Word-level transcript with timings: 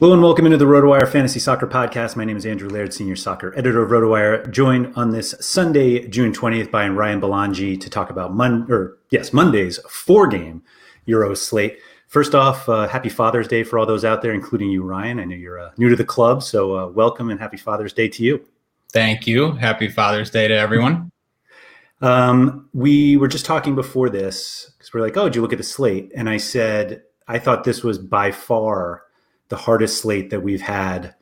Hello 0.00 0.14
and 0.14 0.22
welcome 0.22 0.46
into 0.46 0.56
the 0.56 0.64
RotoWire 0.64 1.06
Fantasy 1.06 1.38
Soccer 1.38 1.66
Podcast. 1.66 2.16
My 2.16 2.24
name 2.24 2.38
is 2.38 2.46
Andrew 2.46 2.70
Laird, 2.70 2.94
Senior 2.94 3.16
Soccer 3.16 3.52
Editor 3.54 3.82
of 3.82 3.90
RotoWire, 3.90 4.50
joined 4.50 4.94
on 4.96 5.10
this 5.10 5.34
Sunday, 5.40 6.08
June 6.08 6.32
20th 6.32 6.70
by 6.70 6.88
Ryan 6.88 7.20
Belangi 7.20 7.78
to 7.78 7.90
talk 7.90 8.08
about 8.08 8.32
Mon- 8.32 8.66
or 8.72 8.96
yes, 9.10 9.34
Monday's 9.34 9.78
four-game 9.90 10.62
Euro 11.04 11.34
slate. 11.34 11.80
First 12.08 12.34
off, 12.34 12.66
uh, 12.66 12.88
happy 12.88 13.10
Father's 13.10 13.46
Day 13.46 13.62
for 13.62 13.78
all 13.78 13.84
those 13.84 14.02
out 14.02 14.22
there, 14.22 14.32
including 14.32 14.70
you, 14.70 14.82
Ryan. 14.82 15.20
I 15.20 15.26
know 15.26 15.36
you're 15.36 15.60
uh, 15.60 15.72
new 15.76 15.90
to 15.90 15.96
the 15.96 16.02
club, 16.02 16.42
so 16.42 16.78
uh, 16.78 16.86
welcome 16.86 17.28
and 17.28 17.38
happy 17.38 17.58
Father's 17.58 17.92
Day 17.92 18.08
to 18.08 18.24
you. 18.24 18.42
Thank 18.94 19.26
you. 19.26 19.52
Happy 19.52 19.88
Father's 19.88 20.30
Day 20.30 20.48
to 20.48 20.54
everyone. 20.54 21.12
Um, 22.00 22.70
we 22.72 23.18
were 23.18 23.28
just 23.28 23.44
talking 23.44 23.74
before 23.74 24.08
this 24.08 24.72
because 24.78 24.94
we're 24.94 25.02
like, 25.02 25.18
oh, 25.18 25.24
did 25.24 25.36
you 25.36 25.42
look 25.42 25.52
at 25.52 25.58
the 25.58 25.62
slate? 25.62 26.10
And 26.16 26.30
I 26.30 26.38
said, 26.38 27.02
I 27.28 27.38
thought 27.38 27.64
this 27.64 27.84
was 27.84 27.98
by 27.98 28.30
far 28.30 29.02
the 29.50 29.56
hardest 29.56 30.00
slate 30.00 30.30
that 30.30 30.42
we've 30.42 30.62
had 30.62 31.14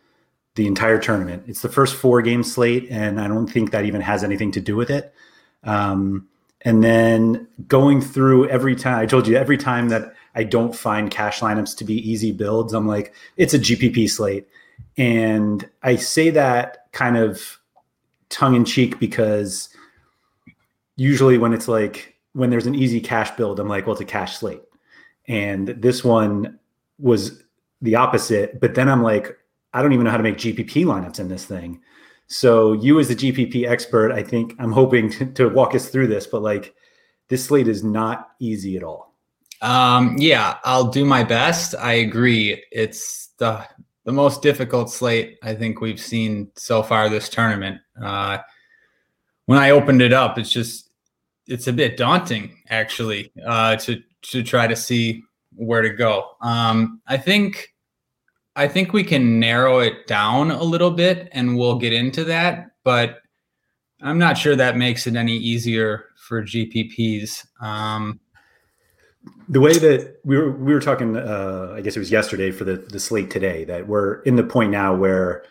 the 0.55 0.67
entire 0.67 0.99
tournament. 0.99 1.45
It's 1.47 1.63
the 1.63 1.69
first 1.69 1.97
four 1.97 2.23
game 2.23 2.43
slate, 2.43 2.87
and 2.91 3.21
I 3.21 3.27
don't 3.27 3.49
think 3.49 3.73
that 3.73 3.85
even 3.85 4.01
has 4.01 4.23
anything 4.23 4.53
to 4.53 4.61
do 4.61 4.77
with 4.77 4.91
it. 4.91 5.13
Um, 5.65 6.29
and 6.63 6.85
then 6.85 7.49
going 7.67 8.01
through 8.01 8.49
every 8.49 8.77
time, 8.77 8.99
I 8.99 9.07
told 9.07 9.27
you 9.27 9.37
every 9.37 9.57
time 9.57 9.89
that 9.89 10.15
I 10.35 10.45
don't 10.45 10.75
find 10.75 11.11
cash 11.11 11.41
lineups 11.41 11.77
to 11.79 11.85
be 11.85 11.95
easy 11.95 12.33
builds, 12.33 12.73
I'm 12.75 12.87
like, 12.87 13.15
it's 13.37 13.55
a 13.55 13.59
GPP 13.59 14.11
slate. 14.11 14.47
And 14.97 15.69
I 15.83 15.97
say 15.97 16.31
that 16.31 16.93
kind 16.93 17.17
of 17.17 17.59
tongue 18.29 18.55
in 18.55 18.65
cheek 18.65 18.99
because 18.99 19.69
usually 20.97 21.39
when 21.39 21.53
it's 21.53 21.69
like, 21.69 22.17
when 22.33 22.51
there's 22.51 22.67
an 22.67 22.75
easy 22.75 23.01
cash 23.01 23.31
build, 23.33 23.59
I'm 23.59 23.69
like, 23.69 23.87
well, 23.87 23.93
it's 23.93 24.03
a 24.03 24.05
cash 24.05 24.37
slate. 24.37 24.63
And 25.29 25.69
this 25.69 26.05
one 26.05 26.59
was 26.99 27.43
the 27.83 27.95
opposite. 27.95 28.61
But 28.61 28.75
then 28.75 28.89
I'm 28.89 29.03
like, 29.03 29.37
I 29.73 29.83
don't 29.83 29.93
even 29.93 30.05
know 30.05 30.11
how 30.11 30.17
to 30.17 30.23
make 30.23 30.37
GPP 30.37 30.85
lineups 30.85 31.21
in 31.21 31.29
this 31.29 31.45
thing. 31.45 31.81
So 32.27 32.73
you 32.73 32.99
as 33.01 33.09
the 33.09 33.17
GPP 33.17 33.69
expert, 33.69 34.13
I 34.13 34.23
think 34.23 34.55
I'm 34.59 34.73
hoping 34.73 35.11
to, 35.13 35.27
to 35.35 35.49
walk 35.49 35.75
us 35.75 35.89
through 35.89 36.09
this, 36.09 36.27
but 36.27 36.43
like 36.43 36.75
this 37.29 37.45
slate 37.45 37.69
is 37.69 37.85
not 37.85 38.31
easy 38.39 38.77
at 38.77 38.83
all. 38.83 39.15
Um, 39.61 40.17
yeah, 40.19 40.59
I'll 40.65 40.89
do 40.89 41.05
my 41.05 41.25
best. 41.25 41.75
I 41.75 41.95
agree. 41.95 42.63
It's 42.71 43.31
the 43.39 43.67
the 44.05 44.13
most 44.13 44.41
difficult 44.41 44.91
slate 44.91 45.37
I 45.43 45.55
think 45.55 45.81
we've 45.81 46.01
seen 46.01 46.51
so 46.55 46.83
far 46.83 47.09
this 47.09 47.29
tournament. 47.29 47.81
Uh, 48.01 48.39
when 49.47 49.59
I 49.59 49.71
opened 49.71 50.01
it 50.01 50.13
up, 50.13 50.39
it's 50.39 50.51
just 50.51 50.91
it's 51.47 51.67
a 51.67 51.73
bit 51.73 51.97
daunting 51.97 52.57
actually 52.71 53.33
uh, 53.45 53.77
to 53.77 54.01
to 54.23 54.43
try 54.43 54.67
to 54.67 54.77
see 54.77 55.25
where 55.59 55.83
to 55.83 55.91
go. 55.91 56.31
Um, 56.41 57.01
I 57.07 57.17
think 57.17 57.75
I 58.57 58.67
think 58.67 58.93
we 58.93 59.05
can 59.05 59.39
narrow 59.39 59.81
it 59.81 60.07
down 60.07 60.51
a 60.51 60.63
little 60.63 60.91
bit, 60.91 61.29
and 61.33 61.57
we'll 61.57 61.79
get 61.79 61.93
into 61.93 62.25
that. 62.25 62.71
But 62.83 63.21
I'm 64.03 64.19
not 64.19 64.39
sure 64.39 64.57
that 64.57 64.77
makes 64.77 65.07
it 65.07 65.17
any 65.17 65.37
easier 65.37 66.07
for 66.17 66.43
GPPs. 66.43 67.47
Um, 67.63 68.21
the 69.49 69.61
way 69.61 69.79
that 69.79 70.17
we 70.25 70.37
were 70.37 70.53
we 70.53 70.73
were 70.73 70.81
talking, 70.81 71.17
uh, 71.17 71.75
I 71.77 71.81
guess 71.81 71.97
it 71.97 72.01
was 72.01 72.11
yesterday 72.11 72.51
for 72.51 72.65
the 72.65 72.77
the 72.77 73.01
slate 73.01 73.31
today 73.31 73.65
that 73.65 73.87
we're 73.87 74.23
in 74.23 74.37
the 74.37 74.45
point 74.45 74.71
now 74.71 74.95
where 74.95 75.45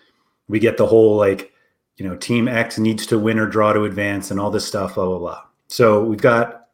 we 0.47 0.59
get 0.59 0.77
the 0.77 0.85
whole 0.85 1.15
like 1.15 1.51
you 1.97 2.07
know 2.07 2.15
team 2.15 2.47
X 2.47 2.77
needs 2.77 3.05
to 3.07 3.19
win 3.19 3.39
or 3.39 3.47
draw 3.47 3.73
to 3.73 3.83
advance 3.83 4.31
and 4.31 4.39
all 4.39 4.51
this 4.51 4.65
stuff, 4.65 4.95
blah 4.95 5.05
blah 5.05 5.19
blah. 5.19 5.41
So 5.67 6.03
we've 6.03 6.21
got 6.21 6.67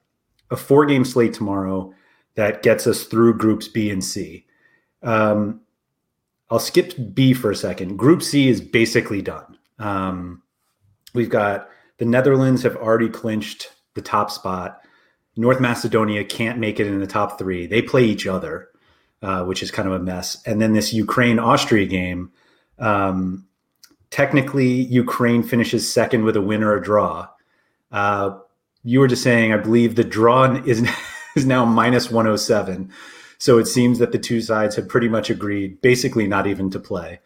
a 0.51 0.55
four 0.55 0.85
game 0.85 1.05
slate 1.05 1.33
tomorrow 1.33 1.93
that 2.35 2.63
gets 2.63 2.87
us 2.87 3.03
through 3.03 3.37
groups 3.37 3.67
B 3.67 3.89
and 3.89 4.03
C. 4.03 4.45
Um, 5.01 5.61
I'll 6.49 6.59
skip 6.59 6.93
B 7.13 7.33
for 7.33 7.51
a 7.51 7.55
second. 7.55 7.97
Group 7.97 8.21
C 8.21 8.49
is 8.49 8.61
basically 8.61 9.21
done. 9.21 9.57
Um, 9.79 10.43
we've 11.13 11.29
got 11.29 11.69
the 11.97 12.05
Netherlands 12.05 12.63
have 12.63 12.75
already 12.75 13.09
clinched 13.09 13.71
the 13.95 14.01
top 14.01 14.31
spot. 14.31 14.81
North 15.35 15.59
Macedonia 15.59 16.23
can't 16.23 16.59
make 16.59 16.79
it 16.79 16.87
in 16.87 16.99
the 16.99 17.07
top 17.07 17.39
three. 17.39 17.65
They 17.65 17.81
play 17.81 18.03
each 18.03 18.27
other, 18.27 18.69
uh, 19.21 19.43
which 19.45 19.63
is 19.63 19.71
kind 19.71 19.87
of 19.87 19.93
a 19.93 19.99
mess. 19.99 20.41
And 20.45 20.61
then 20.61 20.73
this 20.73 20.93
Ukraine 20.93 21.39
Austria 21.39 21.85
game. 21.85 22.31
Um, 22.79 23.47
technically, 24.09 24.67
Ukraine 24.67 25.43
finishes 25.43 25.91
second 25.91 26.23
with 26.23 26.35
a 26.35 26.41
win 26.41 26.63
or 26.63 26.75
a 26.75 26.83
draw. 26.83 27.29
Uh, 27.91 28.37
you 28.83 28.99
were 28.99 29.07
just 29.07 29.23
saying, 29.23 29.53
I 29.53 29.57
believe 29.57 29.95
the 29.95 30.03
draw 30.03 30.53
is 30.65 30.87
is 31.35 31.45
now 31.45 31.65
minus 31.65 32.11
107. 32.11 32.91
So 33.37 33.57
it 33.57 33.65
seems 33.65 33.99
that 33.99 34.11
the 34.11 34.19
two 34.19 34.41
sides 34.41 34.75
have 34.75 34.87
pretty 34.87 35.09
much 35.09 35.29
agreed, 35.29 35.81
basically 35.81 36.27
not 36.27 36.47
even 36.47 36.69
to 36.71 36.79
play, 36.79 37.19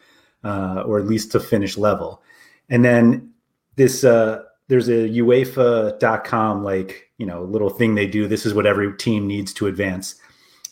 uh, 0.44 0.84
or 0.85 1.00
at 1.00 1.06
least 1.06 1.31
to 1.34 1.40
finish 1.40 1.78
level. 1.78 2.22
And 2.69 2.84
then 2.84 3.34
this, 3.75 4.03
uh, 4.03 4.44
there's 4.67 4.90
a 4.90 5.09
UEFA.com 5.09 6.63
like 6.63 7.09
you 7.17 7.25
know 7.25 7.44
little 7.44 7.69
thing 7.69 7.96
they 7.96 8.07
do. 8.07 8.28
This 8.28 8.46
is 8.46 8.53
what 8.53 8.66
every 8.66 8.96
team 8.97 9.28
needs 9.28 9.53
to 9.53 9.67
advance. 9.67 10.16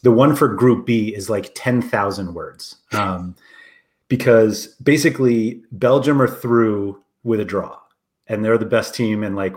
The 0.03 0.11
one 0.11 0.35
for 0.35 0.47
Group 0.47 0.85
B 0.85 1.15
is 1.15 1.29
like 1.29 1.51
ten 1.55 1.81
thousand 1.81 2.33
words, 2.33 2.75
um, 2.91 3.35
because 4.07 4.67
basically 4.83 5.63
Belgium 5.71 6.21
are 6.21 6.27
through 6.27 7.01
with 7.23 7.39
a 7.39 7.45
draw, 7.45 7.77
and 8.27 8.43
they're 8.43 8.57
the 8.57 8.65
best 8.65 8.93
team, 8.93 9.23
and 9.23 9.35
like 9.35 9.55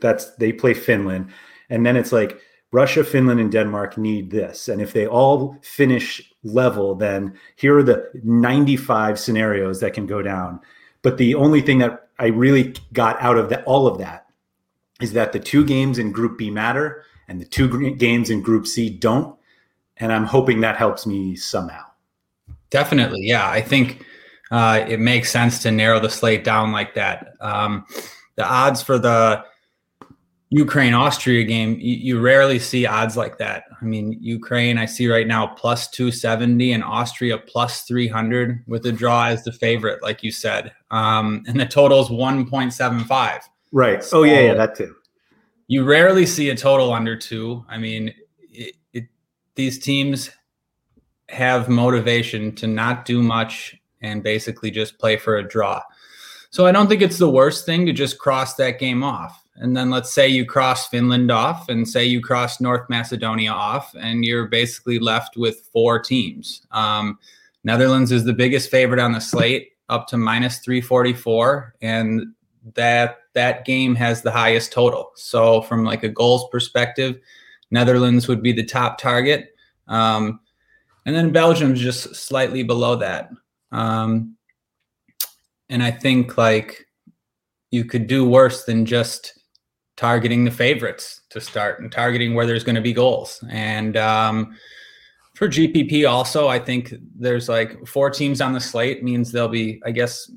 that's 0.00 0.30
they 0.36 0.52
play 0.52 0.74
Finland, 0.74 1.30
and 1.70 1.86
then 1.86 1.96
it's 1.96 2.12
like 2.12 2.40
Russia, 2.72 3.02
Finland, 3.02 3.40
and 3.40 3.50
Denmark 3.50 3.98
need 3.98 4.30
this. 4.30 4.68
And 4.68 4.80
if 4.80 4.92
they 4.92 5.06
all 5.06 5.56
finish 5.62 6.22
level, 6.44 6.94
then 6.94 7.34
here 7.56 7.76
are 7.76 7.82
the 7.82 8.08
95 8.22 9.18
scenarios 9.18 9.80
that 9.80 9.92
can 9.92 10.06
go 10.06 10.22
down. 10.22 10.60
But 11.02 11.18
the 11.18 11.34
only 11.34 11.60
thing 11.62 11.78
that 11.78 12.08
I 12.18 12.26
really 12.26 12.74
got 12.92 13.20
out 13.20 13.38
of 13.38 13.48
that, 13.48 13.64
all 13.64 13.86
of 13.86 13.98
that, 13.98 14.26
is 15.00 15.12
that 15.14 15.32
the 15.32 15.40
two 15.40 15.64
games 15.64 15.98
in 15.98 16.12
Group 16.12 16.38
B 16.38 16.50
matter 16.50 17.04
and 17.26 17.40
the 17.40 17.44
two 17.44 17.94
games 17.96 18.30
in 18.30 18.42
Group 18.42 18.66
C 18.66 18.88
don't. 18.90 19.36
And 19.96 20.12
I'm 20.12 20.24
hoping 20.24 20.60
that 20.60 20.76
helps 20.76 21.06
me 21.06 21.36
somehow. 21.36 21.84
Definitely. 22.70 23.22
Yeah. 23.22 23.48
I 23.48 23.60
think 23.60 24.04
uh, 24.50 24.84
it 24.86 25.00
makes 25.00 25.30
sense 25.30 25.60
to 25.62 25.70
narrow 25.70 26.00
the 26.00 26.10
slate 26.10 26.44
down 26.44 26.70
like 26.70 26.94
that. 26.94 27.34
Um, 27.40 27.84
the 28.36 28.46
odds 28.46 28.82
for 28.82 28.98
the 28.98 29.44
Ukraine 30.50 30.94
Austria 30.94 31.44
game, 31.44 31.78
you, 31.80 31.94
you, 31.94 32.20
rarely 32.20 32.58
see 32.58 32.84
odds 32.84 33.16
like 33.16 33.38
that. 33.38 33.64
I 33.80 33.84
mean, 33.84 34.18
Ukraine, 34.20 34.78
I 34.78 34.84
see 34.84 35.08
right 35.08 35.26
now 35.26 35.46
plus 35.46 35.88
270 35.88 36.72
and 36.72 36.82
Austria 36.82 37.38
plus 37.38 37.82
300 37.82 38.64
with 38.66 38.82
the 38.82 38.90
draw 38.90 39.26
as 39.26 39.44
the 39.44 39.52
favorite, 39.52 40.02
like 40.02 40.24
you 40.24 40.32
said. 40.32 40.72
Um, 40.90 41.44
and 41.46 41.58
the 41.58 41.66
total 41.66 42.00
is 42.00 42.08
1.75. 42.08 43.40
Right. 43.70 44.02
So, 44.02 44.20
oh, 44.20 44.22
yeah, 44.24 44.40
yeah, 44.40 44.54
that 44.54 44.74
too. 44.74 44.92
you 45.68 45.84
rarely 45.84 46.26
see 46.26 46.50
a 46.50 46.56
total 46.56 46.92
under 46.92 47.16
two. 47.16 47.64
I 47.68 47.78
mean, 47.78 48.12
it, 48.40 48.74
it, 48.92 49.04
these 49.54 49.78
teams 49.78 50.30
have 51.28 51.68
motivation 51.68 52.56
to 52.56 52.66
not 52.66 53.04
do 53.04 53.22
much 53.22 53.76
and 54.02 54.20
basically 54.20 54.72
just 54.72 54.98
play 54.98 55.16
for 55.16 55.36
a 55.36 55.46
draw. 55.46 55.80
So 56.50 56.66
I 56.66 56.72
don't 56.72 56.88
think 56.88 57.02
it's 57.02 57.18
the 57.18 57.30
worst 57.30 57.66
thing 57.66 57.86
to 57.86 57.92
just 57.92 58.18
cross 58.18 58.54
that 58.54 58.80
game 58.80 59.04
off. 59.04 59.39
And 59.56 59.76
then 59.76 59.90
let's 59.90 60.12
say 60.12 60.26
you 60.26 60.46
cross 60.46 60.88
Finland 60.88 61.30
off 61.30 61.68
and 61.68 61.86
say 61.86 62.04
you 62.04 62.20
cross 62.20 62.60
North 62.60 62.88
Macedonia 62.88 63.50
off, 63.50 63.94
and 63.98 64.24
you're 64.24 64.46
basically 64.46 64.98
left 64.98 65.36
with 65.36 65.68
four 65.72 66.00
teams. 66.00 66.66
Um, 66.70 67.18
Netherlands 67.64 68.10
is 68.10 68.24
the 68.24 68.32
biggest 68.32 68.70
favorite 68.70 69.00
on 69.00 69.12
the 69.12 69.20
slate, 69.20 69.72
up 69.88 70.06
to 70.08 70.16
minus 70.16 70.60
344. 70.60 71.74
And 71.82 72.34
that 72.74 73.18
that 73.34 73.64
game 73.64 73.94
has 73.94 74.22
the 74.22 74.30
highest 74.30 74.72
total. 74.72 75.12
So 75.14 75.62
from 75.62 75.84
like 75.84 76.02
a 76.02 76.08
goals 76.08 76.48
perspective, 76.50 77.20
Netherlands 77.70 78.28
would 78.28 78.42
be 78.42 78.52
the 78.52 78.64
top 78.64 78.98
target. 78.98 79.54
Um, 79.88 80.40
and 81.06 81.14
then 81.14 81.32
Belgium's 81.32 81.80
just 81.80 82.14
slightly 82.14 82.62
below 82.62 82.96
that. 82.96 83.30
Um, 83.72 84.36
and 85.68 85.82
I 85.82 85.90
think 85.90 86.36
like 86.36 86.86
you 87.70 87.84
could 87.84 88.06
do 88.06 88.28
worse 88.28 88.64
than 88.64 88.84
just 88.84 89.39
targeting 90.00 90.46
the 90.46 90.50
favorites 90.50 91.20
to 91.28 91.42
start 91.42 91.78
and 91.78 91.92
targeting 91.92 92.32
where 92.32 92.46
there's 92.46 92.64
going 92.64 92.74
to 92.74 92.80
be 92.80 92.94
goals. 92.94 93.44
And 93.50 93.98
um, 93.98 94.56
for 95.34 95.46
GPP 95.46 96.08
also, 96.08 96.48
I 96.48 96.58
think 96.58 96.94
there's 97.14 97.50
like 97.50 97.86
four 97.86 98.08
teams 98.08 98.40
on 98.40 98.54
the 98.54 98.60
slate 98.60 99.04
means 99.04 99.30
there'll 99.30 99.50
be, 99.50 99.78
I 99.84 99.90
guess, 99.90 100.32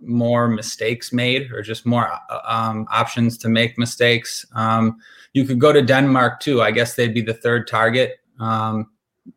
more 0.00 0.46
mistakes 0.46 1.12
made 1.12 1.50
or 1.50 1.62
just 1.62 1.84
more 1.84 2.08
uh, 2.30 2.38
um, 2.46 2.86
options 2.92 3.36
to 3.38 3.48
make 3.48 3.76
mistakes. 3.76 4.46
Um, 4.54 4.98
you 5.32 5.44
could 5.44 5.58
go 5.58 5.72
to 5.72 5.82
Denmark 5.82 6.38
too. 6.38 6.62
I 6.62 6.70
guess 6.70 6.94
they'd 6.94 7.12
be 7.12 7.20
the 7.20 7.34
third 7.34 7.66
target. 7.66 8.20
Um, 8.38 8.88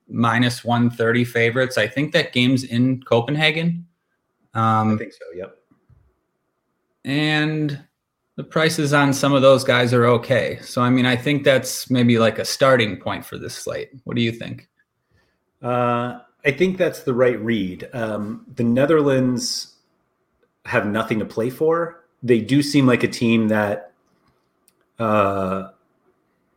minus 0.08 0.64
130 0.64 1.26
favorites. 1.26 1.80
I 1.80 1.88
think 1.88 2.12
that 2.12 2.34
game's 2.34 2.66
in 2.66 3.02
Copenhagen. 3.02 3.88
Um, 4.54 4.94
I 4.94 4.98
think 4.98 5.14
so. 5.14 5.26
Yep. 5.34 5.56
And 7.04 7.84
the 8.42 8.48
prices 8.48 8.92
on 8.92 9.14
some 9.14 9.34
of 9.34 9.44
those 9.44 9.64
guys 9.64 9.94
are 9.94 10.08
okay. 10.08 10.58
So, 10.64 10.82
I 10.82 10.90
mean, 10.90 11.06
I 11.06 11.16
think 11.16 11.44
that's 11.44 11.92
maybe 11.92 12.18
like 12.18 12.40
a 12.40 12.46
starting 12.46 12.98
point 12.98 13.24
for 13.24 13.38
this 13.38 13.54
slate. 13.54 13.92
What 14.04 14.16
do 14.16 14.24
you 14.24 14.32
think? 14.32 14.68
Uh, 15.62 16.18
I 16.44 16.50
think 16.50 16.80
that's 16.80 17.04
the 17.04 17.14
right 17.14 17.40
read. 17.40 17.88
Um, 17.94 18.44
the 18.56 18.64
Netherlands 18.64 19.76
have 20.66 20.88
nothing 20.88 21.20
to 21.20 21.26
play 21.26 21.52
for. 21.52 22.04
They 22.24 22.42
do 22.42 22.64
seem 22.64 22.88
like 22.88 23.04
a 23.04 23.08
team 23.08 23.50
that 23.50 23.92
uh, 24.98 25.70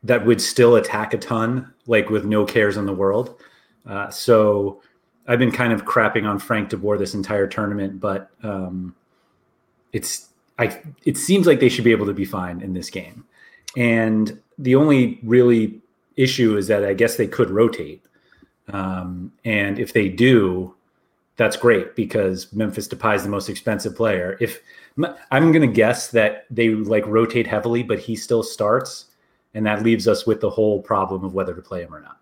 that 0.05 0.25
would 0.25 0.41
still 0.41 0.77
attack 0.77 1.13
a 1.13 1.19
ton, 1.19 1.71
like 1.87 2.09
with 2.09 2.25
no 2.25 2.47
cares 2.47 2.79
in 2.79 2.87
the 2.87 2.95
world. 2.95 3.39
Uh, 3.85 4.09
so 4.09 4.81
I've 5.27 5.39
been 5.39 5.53
kind 5.53 5.75
of 5.75 5.85
crapping 5.85 6.27
on 6.27 6.39
Frank 6.39 6.71
de 6.71 6.79
Boer 6.79 6.97
this 6.97 7.13
entire 7.13 7.47
tournament, 7.47 8.01
but 8.01 8.31
um, 8.43 8.97
it's 9.93 10.31
I 10.59 10.81
it 11.05 11.17
seems 11.17 11.47
like 11.47 11.61
they 11.61 11.69
should 11.69 11.85
be 11.85 11.93
able 11.93 12.07
to 12.07 12.15
be 12.15 12.25
fine 12.25 12.61
in 12.61 12.73
this 12.73 12.91
game. 12.91 13.25
And 13.77 14.41
the 14.59 14.75
only 14.75 15.19
really 15.23 15.81
issue 16.17 16.57
is 16.57 16.69
that 16.69 16.85
I 16.85 16.95
guess 16.95 17.17
they 17.17 17.27
could 17.27 17.51
rotate. 17.51 18.05
Um, 18.69 19.33
and 19.45 19.79
if 19.79 19.93
they 19.93 20.09
do, 20.09 20.75
that's 21.37 21.57
great 21.57 21.97
because 21.97 22.53
Memphis 22.53 22.89
Depay 22.89 23.17
is 23.17 23.23
the 23.25 23.29
most 23.29 23.49
expensive 23.49 23.97
player. 23.97 24.37
If 24.41 24.61
I'm 25.33 25.51
going 25.51 25.69
to 25.69 25.75
guess 25.75 26.11
that 26.13 26.47
they 26.51 26.71
like 26.71 27.05
rotate 27.07 27.47
heavily, 27.47 27.83
but 27.83 27.99
he 27.99 28.15
still 28.15 28.45
starts, 28.45 29.07
and 29.55 29.67
that 29.67 29.83
leaves 29.83 30.07
us 30.07 30.27
with 30.27 30.41
the 30.41 30.51
whole 30.51 30.81
problem 30.81 31.25
of 31.25 31.35
whether 31.35 31.55
to 31.55 31.63
play 31.63 31.83
him 31.83 31.95
or 31.95 32.01
not. 32.01 32.19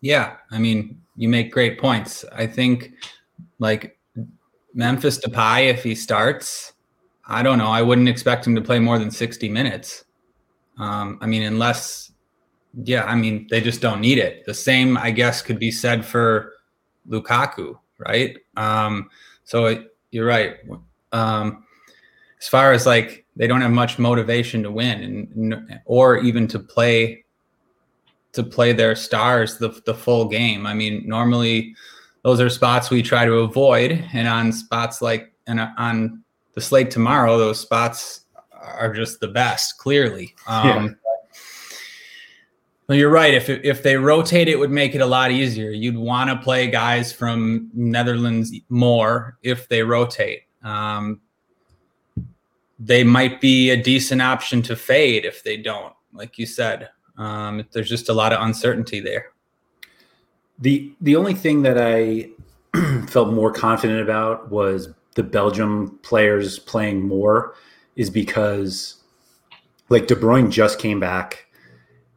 Yeah, 0.00 0.36
I 0.50 0.58
mean, 0.58 1.00
you 1.16 1.28
make 1.28 1.52
great 1.52 1.78
points. 1.78 2.24
I 2.32 2.46
think 2.46 2.92
like 3.58 3.96
Memphis 4.74 5.20
Depay, 5.24 5.68
if 5.68 5.84
he 5.84 5.94
starts, 5.94 6.72
I 7.30 7.42
don't 7.42 7.58
know. 7.58 7.68
I 7.68 7.80
wouldn't 7.80 8.08
expect 8.08 8.46
him 8.46 8.54
to 8.56 8.60
play 8.60 8.78
more 8.78 8.98
than 8.98 9.10
60 9.10 9.48
minutes. 9.48 10.04
Um, 10.78 11.18
I 11.20 11.26
mean, 11.26 11.42
unless, 11.42 12.12
yeah, 12.84 13.04
I 13.04 13.14
mean, 13.14 13.46
they 13.50 13.60
just 13.60 13.80
don't 13.80 14.00
need 14.00 14.18
it. 14.18 14.44
The 14.46 14.54
same, 14.54 14.98
I 14.98 15.10
guess, 15.12 15.40
could 15.40 15.58
be 15.58 15.70
said 15.70 16.04
for 16.04 16.54
Lukaku, 17.08 17.78
right? 17.98 18.36
Um, 18.56 19.10
so 19.44 19.66
it, 19.66 19.96
you're 20.10 20.26
right. 20.26 20.56
Um, 21.12 21.64
as 22.40 22.48
far 22.48 22.72
as 22.72 22.86
like 22.86 23.26
they 23.36 23.46
don't 23.46 23.60
have 23.60 23.70
much 23.70 23.98
motivation 23.98 24.62
to 24.62 24.70
win 24.70 25.28
and 25.34 25.80
or 25.84 26.18
even 26.18 26.48
to 26.48 26.58
play 26.58 27.24
to 28.32 28.42
play 28.42 28.72
their 28.72 28.94
stars 28.94 29.58
the, 29.58 29.68
the 29.86 29.94
full 29.94 30.26
game. 30.26 30.66
I 30.66 30.72
mean, 30.72 31.02
normally 31.06 31.74
those 32.22 32.40
are 32.40 32.48
spots 32.48 32.90
we 32.90 33.02
try 33.02 33.24
to 33.24 33.34
avoid, 33.38 34.04
and 34.12 34.28
on 34.28 34.52
spots 34.52 35.02
like 35.02 35.32
and 35.46 35.60
on 35.60 36.22
the 36.54 36.60
slate 36.60 36.90
tomorrow, 36.90 37.38
those 37.38 37.60
spots 37.60 38.22
are 38.52 38.92
just 38.92 39.20
the 39.20 39.28
best. 39.28 39.78
Clearly, 39.78 40.34
um, 40.46 40.66
yeah. 40.66 40.88
Well, 42.88 42.98
you're 42.98 43.10
right. 43.10 43.32
If 43.32 43.48
if 43.48 43.84
they 43.84 43.96
rotate, 43.96 44.48
it 44.48 44.58
would 44.58 44.72
make 44.72 44.96
it 44.96 45.00
a 45.00 45.06
lot 45.06 45.30
easier. 45.30 45.70
You'd 45.70 45.96
want 45.96 46.28
to 46.28 46.36
play 46.36 46.68
guys 46.68 47.12
from 47.12 47.70
Netherlands 47.72 48.52
more 48.68 49.38
if 49.44 49.68
they 49.68 49.84
rotate. 49.84 50.42
Um, 50.64 51.20
they 52.80 53.04
might 53.04 53.40
be 53.40 53.70
a 53.70 53.80
decent 53.80 54.22
option 54.22 54.62
to 54.62 54.74
fade 54.74 55.24
if 55.24 55.44
they 55.44 55.56
don't, 55.56 55.94
like 56.12 56.38
you 56.38 56.46
said. 56.46 56.88
Um, 57.16 57.64
there's 57.72 57.88
just 57.88 58.08
a 58.08 58.12
lot 58.12 58.32
of 58.32 58.42
uncertainty 58.42 58.98
there. 58.98 59.32
The 60.58 60.92
the 61.00 61.14
only 61.14 61.34
thing 61.34 61.62
that 61.62 61.78
I 61.78 62.30
felt 63.06 63.32
more 63.32 63.52
confident 63.52 64.00
about 64.00 64.50
was 64.50 64.88
the 65.14 65.22
Belgium 65.22 65.98
players 66.02 66.58
playing 66.58 67.02
more 67.02 67.54
is 67.96 68.10
because 68.10 68.96
like 69.88 70.06
De 70.06 70.14
Bruyne 70.14 70.50
just 70.50 70.78
came 70.78 71.00
back. 71.00 71.46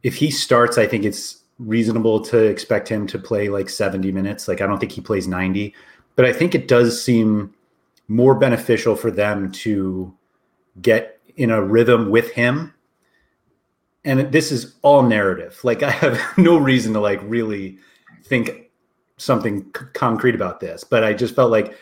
If 0.02 0.16
he 0.16 0.30
starts, 0.30 0.78
I 0.78 0.86
think 0.86 1.04
it's 1.04 1.42
reasonable 1.58 2.20
to 2.20 2.38
expect 2.38 2.88
him 2.88 3.06
to 3.08 3.18
play 3.18 3.48
like 3.48 3.68
70 3.68 4.12
minutes. 4.12 4.48
Like 4.48 4.60
I 4.60 4.66
don't 4.66 4.78
think 4.78 4.92
he 4.92 5.00
plays 5.00 5.26
90, 5.26 5.74
but 6.16 6.24
I 6.24 6.32
think 6.32 6.54
it 6.54 6.68
does 6.68 7.02
seem 7.02 7.54
more 8.08 8.34
beneficial 8.34 8.96
for 8.96 9.10
them 9.10 9.50
to 9.50 10.14
get 10.80 11.20
in 11.36 11.50
a 11.50 11.62
rhythm 11.62 12.10
with 12.10 12.30
him 12.32 12.74
and 14.04 14.30
this 14.32 14.52
is 14.52 14.74
all 14.82 15.02
narrative 15.02 15.58
like 15.64 15.82
i 15.82 15.90
have 15.90 16.20
no 16.38 16.56
reason 16.56 16.92
to 16.92 17.00
like 17.00 17.20
really 17.22 17.78
think 18.24 18.70
something 19.16 19.62
c- 19.76 19.84
concrete 19.94 20.34
about 20.34 20.60
this 20.60 20.84
but 20.84 21.02
i 21.02 21.12
just 21.12 21.34
felt 21.34 21.50
like 21.50 21.76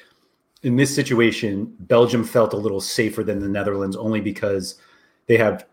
in 0.63 0.77
this 0.77 0.95
situation 0.95 1.75
belgium 1.81 2.25
felt 2.25 2.53
a 2.53 2.57
little 2.57 2.81
safer 2.81 3.23
than 3.23 3.41
the 3.41 3.49
netherlands 3.49 3.97
only 3.97 4.21
because 4.21 4.77
they 5.27 5.37
have 5.37 5.67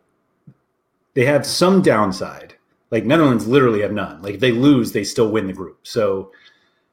they 1.13 1.25
have 1.25 1.45
some 1.45 1.81
downside 1.81 2.55
like 2.91 3.05
netherlands 3.05 3.47
literally 3.47 3.81
have 3.81 3.91
none 3.91 4.21
like 4.21 4.35
if 4.35 4.39
they 4.39 4.51
lose 4.51 4.91
they 4.91 5.03
still 5.03 5.31
win 5.31 5.47
the 5.47 5.53
group 5.53 5.79
so 5.83 6.31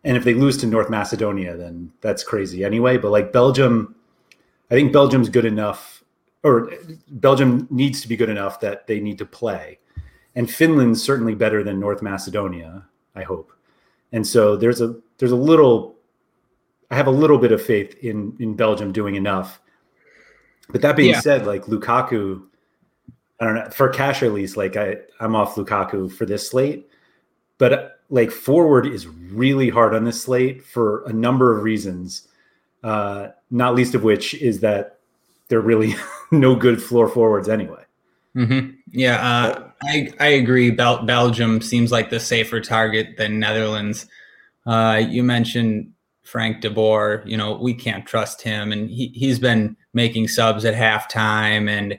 and 0.05 0.17
if 0.17 0.25
they 0.25 0.35
lose 0.35 0.57
to 0.57 0.67
north 0.67 0.91
macedonia 0.91 1.57
then 1.57 1.91
that's 2.00 2.23
crazy 2.23 2.65
anyway 2.65 2.97
but 2.97 3.11
like 3.11 3.33
belgium 3.33 3.95
i 4.71 4.75
think 4.75 4.93
belgium's 4.93 5.29
good 5.29 5.45
enough 5.45 5.97
or 6.47 6.71
Belgium 7.09 7.67
needs 7.71 8.00
to 8.00 8.09
be 8.09 8.17
good 8.17 8.29
enough 8.29 8.61
that 8.61 8.87
they 8.87 9.00
need 9.00 9.19
to 9.19 9.26
play. 9.26 9.81
And 10.37 10.49
Finland's 10.49 11.03
certainly 11.03 11.35
better 11.35 11.65
than 11.65 11.81
North 11.81 12.03
Macedonia, 12.03 12.87
I 13.17 13.25
hope. 13.25 13.53
And 14.12 14.25
so 14.25 14.57
there's 14.57 14.81
a 14.81 14.95
there's 15.19 15.33
a 15.33 15.37
little 15.37 15.96
I 16.90 16.97
have 16.97 17.07
a 17.07 17.12
little 17.12 17.38
bit 17.38 17.52
of 17.52 17.62
faith 17.62 17.97
in 18.02 18.37
in 18.38 18.55
Belgium 18.55 18.93
doing 18.93 19.14
enough. 19.14 19.61
But 20.71 20.83
that 20.83 20.97
being 20.97 21.11
yeah. 21.11 21.21
said, 21.21 21.47
like 21.47 21.64
Lukaku, 21.66 22.43
I 23.40 23.45
don't 23.45 23.55
know, 23.55 23.71
for 23.71 23.88
cash 23.88 24.23
at 24.23 24.33
least, 24.33 24.57
like 24.57 24.76
I 24.76 24.97
I'm 25.21 25.35
off 25.37 25.55
Lukaku 25.55 26.11
for 26.11 26.26
this 26.26 26.49
slate. 26.49 26.88
But 27.59 28.00
like 28.11 28.31
forward 28.31 28.87
is 28.87 29.07
really 29.07 29.69
hard 29.69 29.95
on 29.95 30.05
this 30.05 30.23
slate 30.23 30.64
for 30.64 31.05
a 31.05 31.12
number 31.12 31.57
of 31.57 31.62
reasons. 31.62 32.28
Uh, 32.83 33.28
not 33.50 33.75
least 33.75 33.95
of 33.95 34.05
which 34.05 34.35
is 34.35 34.61
that 34.61 34.99
they're 35.49 35.61
really 35.61 35.97
no 36.31 36.55
good 36.55 36.83
floor 36.83 37.09
forwards 37.09 37.49
anyway. 37.49 37.83
Mm-hmm. 38.37 38.71
Yeah, 38.90 39.16
uh, 39.16 39.71
I 39.83 40.12
I 40.21 40.26
agree. 40.28 40.71
Bel- 40.71 41.05
Belgium 41.05 41.61
seems 41.62 41.90
like 41.90 42.11
the 42.11 42.21
safer 42.21 42.61
target 42.61 43.16
than 43.16 43.38
Netherlands. 43.38 44.07
Uh, 44.66 45.02
you 45.09 45.23
mentioned 45.23 45.93
Frank 46.26 46.61
de 46.61 46.71
Boer. 46.71 47.23
You 47.25 47.37
know 47.37 47.56
we 47.56 47.75
can't 47.75 48.06
trust 48.06 48.42
him, 48.42 48.73
and 48.73 48.90
he 48.90 49.09
he's 49.14 49.38
been 49.38 49.76
making 49.95 50.28
subs 50.28 50.64
at 50.64 50.75
halftime. 50.75 51.68
And 51.68 51.99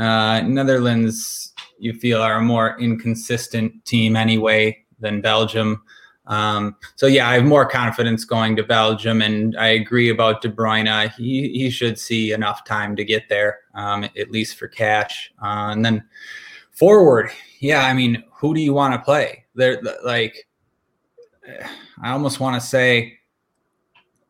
uh, 0.00 0.42
Netherlands, 0.42 1.52
you 1.78 1.94
feel 1.94 2.22
are 2.22 2.36
a 2.36 2.42
more 2.42 2.78
inconsistent 2.80 3.84
team 3.84 4.16
anyway 4.16 4.84
than 5.00 5.20
Belgium. 5.20 5.82
Um, 6.28 6.76
so 6.96 7.06
yeah, 7.06 7.28
I 7.28 7.34
have 7.34 7.44
more 7.44 7.66
confidence 7.66 8.24
going 8.24 8.56
to 8.56 8.64
Belgium, 8.64 9.22
and 9.22 9.56
I 9.58 9.68
agree 9.68 10.10
about 10.10 10.42
De 10.42 10.48
Bruyne. 10.48 11.12
He 11.12 11.50
he 11.52 11.70
should 11.70 11.98
see 11.98 12.32
enough 12.32 12.64
time 12.64 12.96
to 12.96 13.04
get 13.04 13.28
there, 13.28 13.60
um, 13.74 14.04
at 14.04 14.30
least 14.30 14.56
for 14.56 14.68
cash. 14.68 15.32
Uh, 15.42 15.70
and 15.70 15.84
then 15.84 16.04
Forward, 16.76 17.30
yeah. 17.60 17.86
I 17.86 17.94
mean, 17.94 18.22
who 18.38 18.52
do 18.52 18.60
you 18.60 18.74
want 18.74 18.92
to 18.92 19.00
play? 19.00 19.46
They're 19.54 19.80
like, 20.04 20.46
I 22.02 22.10
almost 22.10 22.38
want 22.38 22.60
to 22.60 22.66
say, 22.66 23.18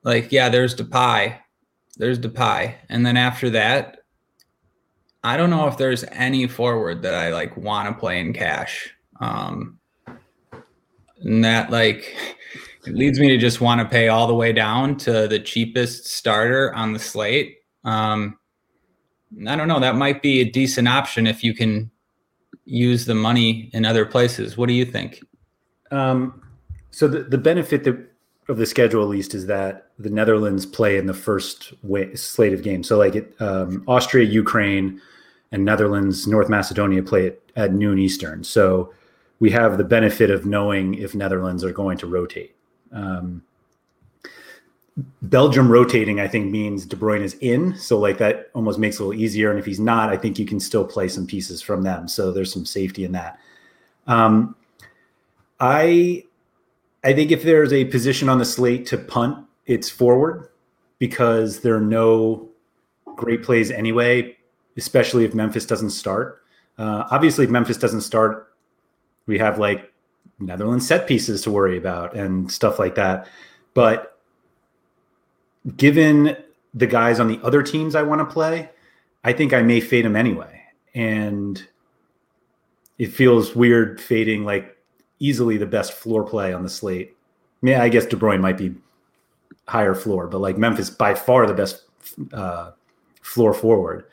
like, 0.06 0.30
yeah, 0.30 0.48
there's 0.48 0.74
Depay, 0.74 1.36
there's 1.96 2.18
Depay, 2.18 2.76
and 2.88 3.04
then 3.04 3.16
after 3.16 3.50
that, 3.50 3.98
I 5.24 5.36
don't 5.36 5.50
know 5.50 5.66
if 5.66 5.76
there's 5.76 6.04
any 6.12 6.46
forward 6.46 7.02
that 7.02 7.12
I 7.12 7.32
like 7.32 7.56
want 7.56 7.88
to 7.88 8.00
play 8.00 8.20
in 8.20 8.32
cash. 8.32 8.88
Um, 9.18 9.80
and 11.20 11.44
that 11.44 11.70
like 11.70 12.16
it 12.86 12.94
leads 12.94 13.18
me 13.18 13.28
to 13.30 13.36
just 13.36 13.60
want 13.60 13.80
to 13.80 13.84
pay 13.88 14.06
all 14.06 14.28
the 14.28 14.34
way 14.34 14.52
down 14.52 14.96
to 14.98 15.26
the 15.26 15.40
cheapest 15.40 16.06
starter 16.06 16.72
on 16.74 16.92
the 16.92 17.00
slate. 17.00 17.56
Um, 17.84 18.38
I 19.48 19.56
don't 19.56 19.66
know. 19.66 19.80
That 19.80 19.96
might 19.96 20.22
be 20.22 20.40
a 20.40 20.44
decent 20.44 20.86
option 20.86 21.26
if 21.26 21.42
you 21.42 21.52
can 21.52 21.90
use 22.64 23.06
the 23.06 23.14
money 23.16 23.70
in 23.72 23.84
other 23.84 24.06
places. 24.06 24.56
What 24.56 24.68
do 24.68 24.74
you 24.74 24.84
think? 24.84 25.20
Um, 25.90 26.42
so 26.92 27.08
the, 27.08 27.24
the 27.24 27.38
benefit 27.38 27.82
that, 27.84 28.15
of 28.48 28.56
the 28.58 28.66
schedule, 28.66 29.02
at 29.02 29.08
least, 29.08 29.34
is 29.34 29.46
that 29.46 29.88
the 29.98 30.10
Netherlands 30.10 30.66
play 30.66 30.98
in 30.98 31.06
the 31.06 31.14
first 31.14 31.72
way, 31.82 32.14
slate 32.14 32.52
of 32.52 32.62
games. 32.62 32.88
So 32.88 32.96
like 32.96 33.16
it, 33.16 33.34
um, 33.40 33.82
Austria, 33.86 34.24
Ukraine, 34.24 35.00
and 35.52 35.64
Netherlands, 35.64 36.26
North 36.26 36.48
Macedonia 36.48 37.02
play 37.02 37.26
it 37.26 37.42
at 37.56 37.72
noon 37.72 37.98
Eastern. 37.98 38.44
So 38.44 38.92
we 39.40 39.50
have 39.50 39.78
the 39.78 39.84
benefit 39.84 40.30
of 40.30 40.46
knowing 40.46 40.94
if 40.94 41.14
Netherlands 41.14 41.64
are 41.64 41.72
going 41.72 41.98
to 41.98 42.06
rotate. 42.06 42.54
Um, 42.92 43.42
Belgium 45.22 45.70
rotating, 45.70 46.20
I 46.20 46.28
think, 46.28 46.50
means 46.50 46.86
De 46.86 46.96
Bruyne 46.96 47.20
is 47.20 47.34
in. 47.40 47.76
So, 47.76 47.98
like, 47.98 48.16
that 48.18 48.50
almost 48.54 48.78
makes 48.78 48.96
it 48.96 49.02
a 49.02 49.04
little 49.04 49.20
easier. 49.20 49.50
And 49.50 49.58
if 49.58 49.66
he's 49.66 49.80
not, 49.80 50.08
I 50.08 50.16
think 50.16 50.38
you 50.38 50.46
can 50.46 50.58
still 50.58 50.86
play 50.86 51.08
some 51.08 51.26
pieces 51.26 51.60
from 51.60 51.82
them. 51.82 52.08
So, 52.08 52.32
there's 52.32 52.50
some 52.52 52.64
safety 52.64 53.04
in 53.04 53.12
that. 53.12 53.38
Um, 54.06 54.56
I, 55.60 56.24
I 57.06 57.12
think 57.12 57.30
if 57.30 57.44
there's 57.44 57.72
a 57.72 57.84
position 57.84 58.28
on 58.28 58.40
the 58.40 58.44
slate 58.44 58.84
to 58.86 58.98
punt, 58.98 59.46
it's 59.64 59.88
forward 59.88 60.48
because 60.98 61.60
there 61.60 61.76
are 61.76 61.80
no 61.80 62.48
great 63.14 63.44
plays 63.44 63.70
anyway, 63.70 64.36
especially 64.76 65.24
if 65.24 65.32
Memphis 65.32 65.66
doesn't 65.66 65.90
start. 65.90 66.42
Uh, 66.78 67.04
obviously, 67.12 67.44
if 67.44 67.50
Memphis 67.50 67.76
doesn't 67.76 68.00
start, 68.00 68.52
we 69.26 69.38
have 69.38 69.56
like 69.60 69.92
Netherlands 70.40 70.84
set 70.84 71.06
pieces 71.06 71.42
to 71.42 71.50
worry 71.52 71.78
about 71.78 72.16
and 72.16 72.50
stuff 72.50 72.80
like 72.80 72.96
that. 72.96 73.28
But 73.72 74.18
given 75.76 76.36
the 76.74 76.88
guys 76.88 77.20
on 77.20 77.28
the 77.28 77.38
other 77.44 77.62
teams 77.62 77.94
I 77.94 78.02
want 78.02 78.20
to 78.20 78.24
play, 78.24 78.68
I 79.22 79.32
think 79.32 79.52
I 79.52 79.62
may 79.62 79.80
fade 79.80 80.04
them 80.04 80.16
anyway. 80.16 80.60
And 80.92 81.64
it 82.98 83.12
feels 83.12 83.54
weird 83.54 84.00
fading 84.00 84.44
like 84.44 84.75
easily 85.18 85.56
the 85.56 85.66
best 85.66 85.92
floor 85.92 86.24
play 86.24 86.52
on 86.52 86.62
the 86.62 86.68
slate. 86.68 87.16
Yeah, 87.62 87.82
I 87.82 87.88
guess 87.88 88.06
De 88.06 88.16
Bruyne 88.16 88.40
might 88.40 88.58
be 88.58 88.74
higher 89.66 89.94
floor, 89.94 90.26
but 90.26 90.40
like 90.40 90.58
Memphis 90.58 90.90
by 90.90 91.14
far 91.14 91.46
the 91.46 91.54
best 91.54 91.84
uh, 92.32 92.72
floor 93.22 93.54
forward. 93.54 94.04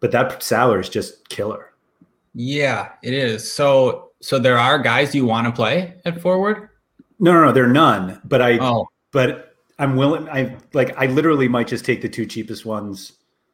But 0.00 0.12
that 0.12 0.42
salary 0.42 0.80
is 0.80 0.88
just 0.88 1.28
killer. 1.28 1.72
Yeah, 2.34 2.92
it 3.02 3.14
is. 3.14 3.50
So 3.50 4.10
so 4.20 4.38
there 4.38 4.58
are 4.58 4.78
guys 4.78 5.14
you 5.14 5.26
want 5.26 5.46
to 5.46 5.52
play 5.52 5.94
at 6.04 6.20
forward? 6.20 6.70
No, 7.18 7.32
no, 7.32 7.46
no, 7.46 7.52
there 7.52 7.64
are 7.64 7.68
none. 7.68 8.20
But 8.24 8.40
I, 8.40 8.58
oh. 8.58 8.88
but 9.10 9.56
I'm 9.78 9.96
willing. 9.96 10.28
I 10.28 10.56
like. 10.72 10.96
I 10.96 11.06
literally 11.06 11.48
might 11.48 11.66
just 11.66 11.84
take 11.84 12.02
the 12.02 12.08
two 12.08 12.24
cheapest 12.24 12.64
ones. 12.64 13.12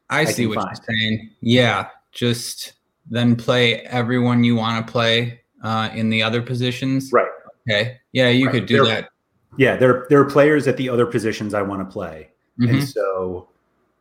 I, 0.09 0.21
I 0.21 0.25
see 0.25 0.47
what 0.47 0.55
find. 0.55 0.67
you're 0.67 0.95
saying. 0.95 1.29
Yeah, 1.41 1.87
just 2.11 2.73
then 3.09 3.35
play 3.35 3.81
everyone 3.81 4.43
you 4.43 4.55
want 4.55 4.85
to 4.85 4.91
play 4.91 5.38
uh, 5.63 5.89
in 5.93 6.09
the 6.09 6.23
other 6.23 6.41
positions. 6.41 7.11
Right. 7.11 7.27
Okay. 7.69 7.97
Yeah, 8.11 8.29
you 8.29 8.47
right. 8.47 8.53
could 8.53 8.65
do 8.65 8.85
there, 8.85 9.01
that. 9.01 9.09
Yeah, 9.57 9.75
there 9.75 10.05
there 10.09 10.19
are 10.19 10.29
players 10.29 10.67
at 10.67 10.77
the 10.77 10.89
other 10.89 11.05
positions 11.05 11.53
I 11.53 11.61
want 11.61 11.87
to 11.87 11.91
play, 11.91 12.29
mm-hmm. 12.59 12.75
and 12.75 12.87
so 12.87 13.49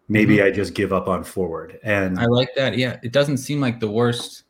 maybe 0.09 0.37
mm-hmm. 0.37 0.47
I 0.47 0.51
just 0.51 0.75
give 0.75 0.93
up 0.93 1.09
on 1.09 1.25
forward. 1.25 1.79
And 1.83 2.19
I 2.19 2.27
like 2.27 2.51
that. 2.57 2.77
Yeah, 2.77 2.99
it 3.03 3.13
doesn't 3.13 3.39
seem 3.39 3.61
like 3.61 3.81
the 3.81 3.91
worst. 3.91 4.45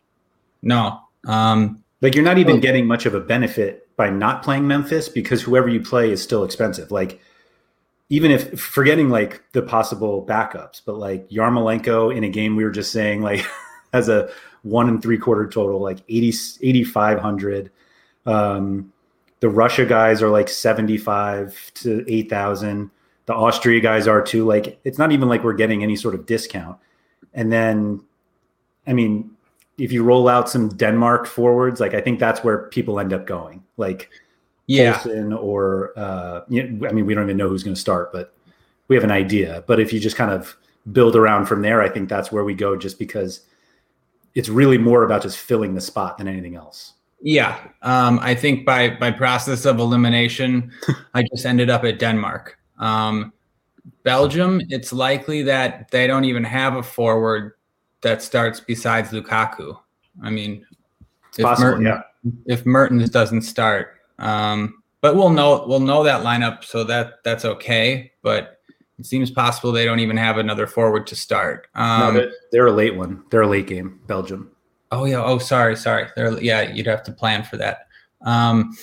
No. 0.63 1.01
Um, 1.27 1.83
like 2.01 2.15
you're 2.15 2.25
not 2.25 2.39
even 2.39 2.61
getting 2.61 2.87
much 2.87 3.07
of 3.07 3.15
a 3.15 3.21
benefit 3.21 3.89
by 3.97 4.11
not 4.11 4.43
playing 4.43 4.67
Memphis 4.67 5.09
because 5.09 5.43
whoever 5.43 5.69
you 5.69 5.81
play 5.81 6.11
is 6.11 6.23
still 6.23 6.45
expensive. 6.45 6.91
Like 6.91 7.21
even 8.09 8.31
if 8.31 8.59
forgetting 8.59 9.09
like 9.09 9.43
the 9.53 9.63
possible 9.63 10.25
backups, 10.25 10.81
but 10.85 10.97
like 10.97 11.29
Yarmolenko 11.29 12.15
in 12.15 12.25
a 12.25 12.29
game 12.29 12.57
we 12.57 12.65
were 12.65 12.71
just 12.71 12.93
saying 12.93 13.23
like 13.23 13.45
as 13.93 14.09
a 14.09 14.31
one 14.69 14.89
and 14.89 15.03
three 15.03 15.19
quarter 15.19 15.49
total, 15.49 15.81
like 15.81 15.99
80, 16.09 16.29
8,500. 16.63 17.71
Um, 18.27 18.93
the 19.41 19.49
Russia 19.49 19.87
guys 19.87 20.23
are 20.23 20.31
like 20.31 20.49
75 20.49 21.73
to 21.75 22.05
8,000. 22.09 22.91
The 23.27 23.35
Austria 23.35 23.81
guys 23.81 24.07
are 24.07 24.23
too. 24.23 24.45
Like 24.45 24.81
it's 24.85 24.99
not 24.99 25.13
even 25.13 25.29
like 25.29 25.45
we're 25.45 25.53
getting 25.55 25.83
any 25.83 25.97
sort 25.97 26.15
of 26.15 26.27
discount. 26.27 26.79
And 27.35 27.53
then, 27.53 28.03
I 28.87 28.93
mean, 28.93 29.31
if 29.79 29.93
you 29.93 30.03
roll 30.03 30.29
out 30.29 30.49
some 30.49 30.71
Denmark 30.71 31.27
forwards, 31.27 31.81
like 31.81 31.95
I 31.95 32.01
think 32.01 32.19
that's 32.19 32.43
where 32.43 32.69
people 32.69 32.99
end 32.99 33.13
up 33.13 33.27
going, 33.27 33.63
like 33.77 34.11
yeah, 34.67 35.03
or 35.41 35.93
uh, 35.97 36.43
you 36.49 36.65
know, 36.65 36.89
I 36.89 36.93
mean, 36.93 37.07
we 37.07 37.15
don't 37.15 37.25
even 37.25 37.37
know 37.37 37.49
who's 37.49 37.63
going 37.63 37.75
to 37.75 37.81
start, 37.81 38.13
but 38.13 38.35
we 38.89 38.97
have 38.97 39.05
an 39.05 39.11
idea. 39.11 39.65
But 39.67 39.81
if 39.81 39.93
you 39.93 40.01
just 40.01 40.17
kind 40.17 40.31
of 40.31 40.57
build 40.93 41.17
around 41.17 41.47
from 41.47 41.63
there, 41.63 41.81
I 41.81 41.89
think 41.89 42.09
that's 42.09 42.31
where 42.31 42.45
we 42.45 42.55
go, 42.55 42.77
just 42.77 42.99
because 42.99 43.41
it's 44.35 44.49
really 44.49 44.79
more 44.79 45.05
about 45.05 45.23
just 45.23 45.39
filling 45.39 45.75
the 45.75 45.81
spot 45.81 46.19
than 46.19 46.29
anything 46.29 46.57
else. 46.57 46.95
Yeah, 47.21 47.59
um, 47.83 48.21
I 48.23 48.35
think 48.35 48.65
by 48.65 48.91
by 48.91 49.11
process 49.11 49.65
of 49.65 49.79
elimination, 49.79 50.71
I 51.15 51.25
just 51.35 51.45
ended 51.45 51.71
up 51.71 51.85
at 51.85 51.99
Denmark. 51.99 52.59
Um, 52.79 53.33
Belgium, 54.05 54.61
it's 54.69 54.93
likely 54.93 55.43
that 55.43 55.91
they 55.91 56.07
don't 56.07 56.25
even 56.25 56.45
have 56.45 56.77
a 56.77 56.83
forward 56.83 57.55
that 58.03 58.23
starts 58.23 58.61
besides 58.61 59.11
Lukaku. 59.11 59.77
I 60.23 60.31
mean, 60.31 60.65
it's 61.29 61.39
if 61.39 61.45
possible, 61.45 61.71
Mertens, 61.71 61.87
yeah. 61.87 62.03
If 62.47 62.65
Mertens 62.65 63.11
doesn't 63.11 63.43
start, 63.43 63.97
um, 64.19 64.83
but 65.01 65.17
we'll 65.17 65.31
know 65.31 65.65
we'll 65.67 65.81
know 65.81 66.05
that 66.05 66.25
lineup, 66.25 66.65
so 66.65 66.85
that 66.85 67.25
that's 67.25 67.45
okay. 67.45 68.13
But 68.23 68.58
it 68.99 69.07
seems 69.07 69.31
possible 69.31 69.71
they 69.71 69.85
don't 69.85 70.01
even 70.01 70.17
have 70.17 70.39
another 70.39 70.67
forward 70.67 71.07
to 71.07 71.17
start. 71.17 71.69
Um, 71.75 72.15
no, 72.15 72.31
they're 72.51 72.67
a 72.67 72.73
late 72.73 72.97
one. 72.97 73.23
They're 73.31 73.43
a 73.43 73.49
late 73.49 73.67
game, 73.67 74.01
Belgium. 74.07 74.51
Oh 74.91 75.05
yeah. 75.05 75.23
Oh, 75.23 75.39
sorry, 75.39 75.77
sorry. 75.77 76.09
They're 76.17 76.41
yeah. 76.41 76.63
You'd 76.63 76.87
have 76.87 77.03
to 77.05 77.13
plan 77.13 77.45
for 77.45 77.57
that. 77.59 77.87
Um, 78.23 78.77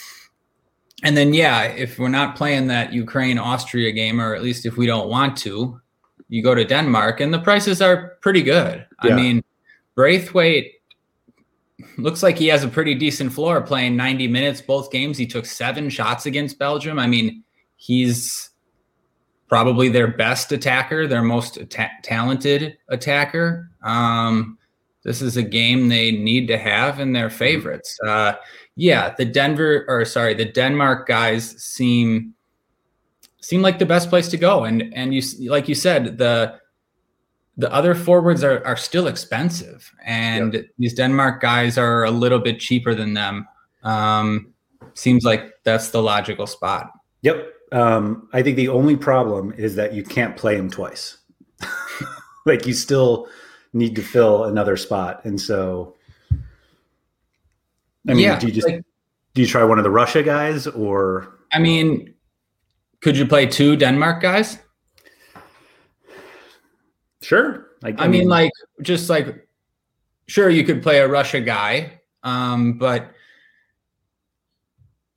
and 1.04 1.18
then 1.18 1.34
yeah, 1.34 1.64
if 1.64 2.00
we're 2.00 2.08
not 2.08 2.36
playing 2.36 2.68
that 2.68 2.94
Ukraine 2.94 3.38
Austria 3.38 3.92
game, 3.92 4.22
or 4.22 4.36
at 4.36 4.44
least 4.44 4.66
if 4.66 4.78
we 4.78 4.86
don't 4.86 5.10
want 5.10 5.38
to, 5.38 5.80
you 6.30 6.42
go 6.42 6.56
to 6.56 6.64
Denmark 6.64 7.20
and 7.20 7.34
the 7.34 7.40
prices 7.40 7.82
are 7.82 8.18
pretty 8.22 8.42
good. 8.42 8.86
Yeah. 9.04 9.14
I 9.14 9.16
mean, 9.16 9.44
Braithwaite 9.96 10.72
looks 11.98 12.24
like 12.24 12.38
he 12.38 12.48
has 12.48 12.64
a 12.64 12.68
pretty 12.68 12.96
decent 12.96 13.34
floor 13.34 13.62
playing 13.62 13.96
90 13.96 14.28
minutes 14.28 14.62
both 14.62 14.92
games. 14.92 15.18
He 15.18 15.28
took 15.28 15.46
seven 15.46 15.90
shots 15.90 16.26
against 16.26 16.58
Belgium. 16.58 16.98
I 16.98 17.08
mean, 17.08 17.44
he's 17.76 18.50
probably 19.48 19.90
their 19.90 20.08
best 20.08 20.52
attacker, 20.52 21.08
their 21.08 21.22
most 21.22 21.60
ta- 21.70 21.92
talented 22.04 22.78
attacker. 22.90 23.70
Um, 23.84 24.58
this 25.04 25.22
is 25.22 25.38
a 25.38 25.44
game 25.44 25.88
they 25.88 26.12
need 26.12 26.48
to 26.48 26.58
have 26.58 27.00
in 27.00 27.14
their 27.14 27.30
favorites. 27.30 27.98
Uh, 28.06 28.34
yeah, 28.76 29.14
the 29.18 29.26
Denver 29.26 29.86
or 29.88 30.04
sorry, 30.06 30.34
the 30.34 30.46
Denmark 30.46 31.08
guys 31.08 31.62
seem 31.64 32.34
seem 33.40 33.62
like 33.62 33.78
the 33.78 33.86
best 33.86 34.10
place 34.10 34.28
to 34.30 34.38
go. 34.38 34.64
And 34.64 34.92
and 34.96 35.14
you 35.14 35.22
like 35.50 35.70
you 35.70 35.76
said 35.76 36.18
the 36.18 36.60
the 37.58 37.72
other 37.72 37.96
forwards 37.96 38.44
are 38.44 38.66
are 38.66 38.76
still 38.76 39.08
expensive, 39.08 39.94
and 40.04 40.56
yep. 40.56 40.66
these 40.78 40.94
Denmark 40.94 41.40
guys 41.40 41.78
are 41.78 42.04
a 42.04 42.12
little 42.12 42.40
bit 42.40 42.60
cheaper 42.60 42.96
than 42.96 43.14
them. 43.14 43.48
Um, 43.84 44.54
seems 44.96 45.24
like 45.24 45.54
that's 45.64 45.90
the 45.90 46.02
logical 46.02 46.48
spot. 46.48 46.92
Yep. 47.22 47.55
Um, 47.76 48.30
I 48.32 48.42
think 48.42 48.56
the 48.56 48.70
only 48.70 48.96
problem 48.96 49.54
is 49.58 49.76
that 49.76 49.94
you 49.94 50.02
can't 50.02 50.38
play 50.38 50.56
him 50.56 50.70
twice. 50.70 51.18
like 52.46 52.66
you 52.66 52.72
still 52.72 53.28
need 53.74 53.98
to 53.98 54.02
fill 54.02 54.46
another 54.46 54.78
spot, 54.78 55.26
and 55.26 55.40
so. 55.40 55.94
I 58.08 58.14
mean, 58.14 58.20
yeah, 58.20 58.40
do 58.40 58.48
you 58.48 58.54
just 58.54 58.68
like, 58.68 58.82
do 59.34 59.42
you 59.42 59.48
try 59.48 59.64
one 59.66 59.78
of 59.78 59.84
the 59.84 59.92
Russia 59.92 60.24
guys 60.24 60.68
or? 60.68 61.38
I 61.52 61.60
mean, 61.60 62.14
could 63.02 63.18
you 63.18 63.26
play 63.26 63.46
two 63.46 63.76
Denmark 63.76 64.22
guys? 64.22 64.58
Sure. 67.22 67.72
Like, 67.82 68.00
I, 68.00 68.06
I 68.06 68.08
mean, 68.08 68.22
mean, 68.22 68.30
like 68.30 68.52
just 68.84 69.10
like 69.10 69.50
sure 70.28 70.50
you 70.50 70.64
could 70.64 70.82
play 70.82 71.00
a 71.00 71.10
Russia 71.10 71.42
guy, 71.42 72.00
um, 72.24 72.78
but 72.78 73.15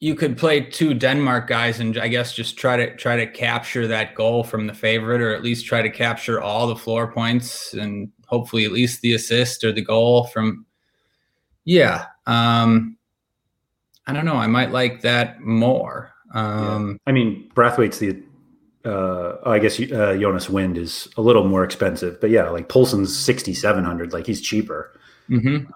you 0.00 0.14
could 0.14 0.38
play 0.38 0.60
two 0.60 0.94
Denmark 0.94 1.48
guys 1.48 1.80
and 1.80 1.98
I 1.98 2.08
guess 2.08 2.32
just 2.32 2.56
try 2.56 2.76
to 2.76 2.94
try 2.96 3.16
to 3.16 3.26
capture 3.26 3.86
that 3.88 4.14
goal 4.14 4.44
from 4.44 4.66
the 4.66 4.74
favorite 4.74 5.20
or 5.20 5.34
at 5.34 5.42
least 5.42 5.66
try 5.66 5.82
to 5.82 5.90
capture 5.90 6.40
all 6.40 6.68
the 6.68 6.76
floor 6.76 7.10
points 7.10 7.74
and 7.74 8.10
hopefully 8.26 8.64
at 8.64 8.72
least 8.72 9.00
the 9.00 9.14
assist 9.14 9.64
or 9.64 9.72
the 9.72 9.82
goal 9.82 10.24
from 10.24 10.66
Yeah. 11.64 12.06
Um, 12.26 12.96
I 14.06 14.12
don't 14.12 14.24
know. 14.24 14.36
I 14.36 14.46
might 14.46 14.70
like 14.70 15.02
that 15.02 15.40
more. 15.40 16.12
Um, 16.32 17.00
yeah. 17.06 17.10
I 17.10 17.12
mean, 17.12 17.50
Braithwaite's 17.54 17.98
the, 17.98 18.22
uh, 18.84 19.36
I 19.44 19.58
guess 19.58 19.80
uh, 19.80 20.16
Jonas 20.18 20.48
Wind 20.48 20.78
is 20.78 21.08
a 21.16 21.20
little 21.20 21.44
more 21.44 21.64
expensive, 21.64 22.20
but 22.20 22.30
yeah, 22.30 22.48
like 22.48 22.68
Poulsen's 22.68 23.14
6,700, 23.18 24.12
like 24.12 24.26
he's 24.26 24.40
cheaper. 24.40 24.98
Mm-hmm. 25.28 25.70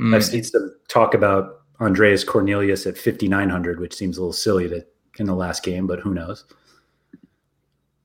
Mm, 0.00 0.14
I've 0.14 0.24
seen 0.24 0.44
some 0.44 0.74
talk 0.88 1.12
about 1.12 1.61
Andreas 1.82 2.24
Cornelius 2.24 2.86
at 2.86 2.96
5,900, 2.96 3.80
which 3.80 3.94
seems 3.94 4.16
a 4.16 4.20
little 4.20 4.32
silly 4.32 4.66
that 4.68 4.92
in 5.18 5.26
the 5.26 5.34
last 5.34 5.62
game, 5.62 5.86
but 5.86 6.00
who 6.00 6.14
knows? 6.14 6.44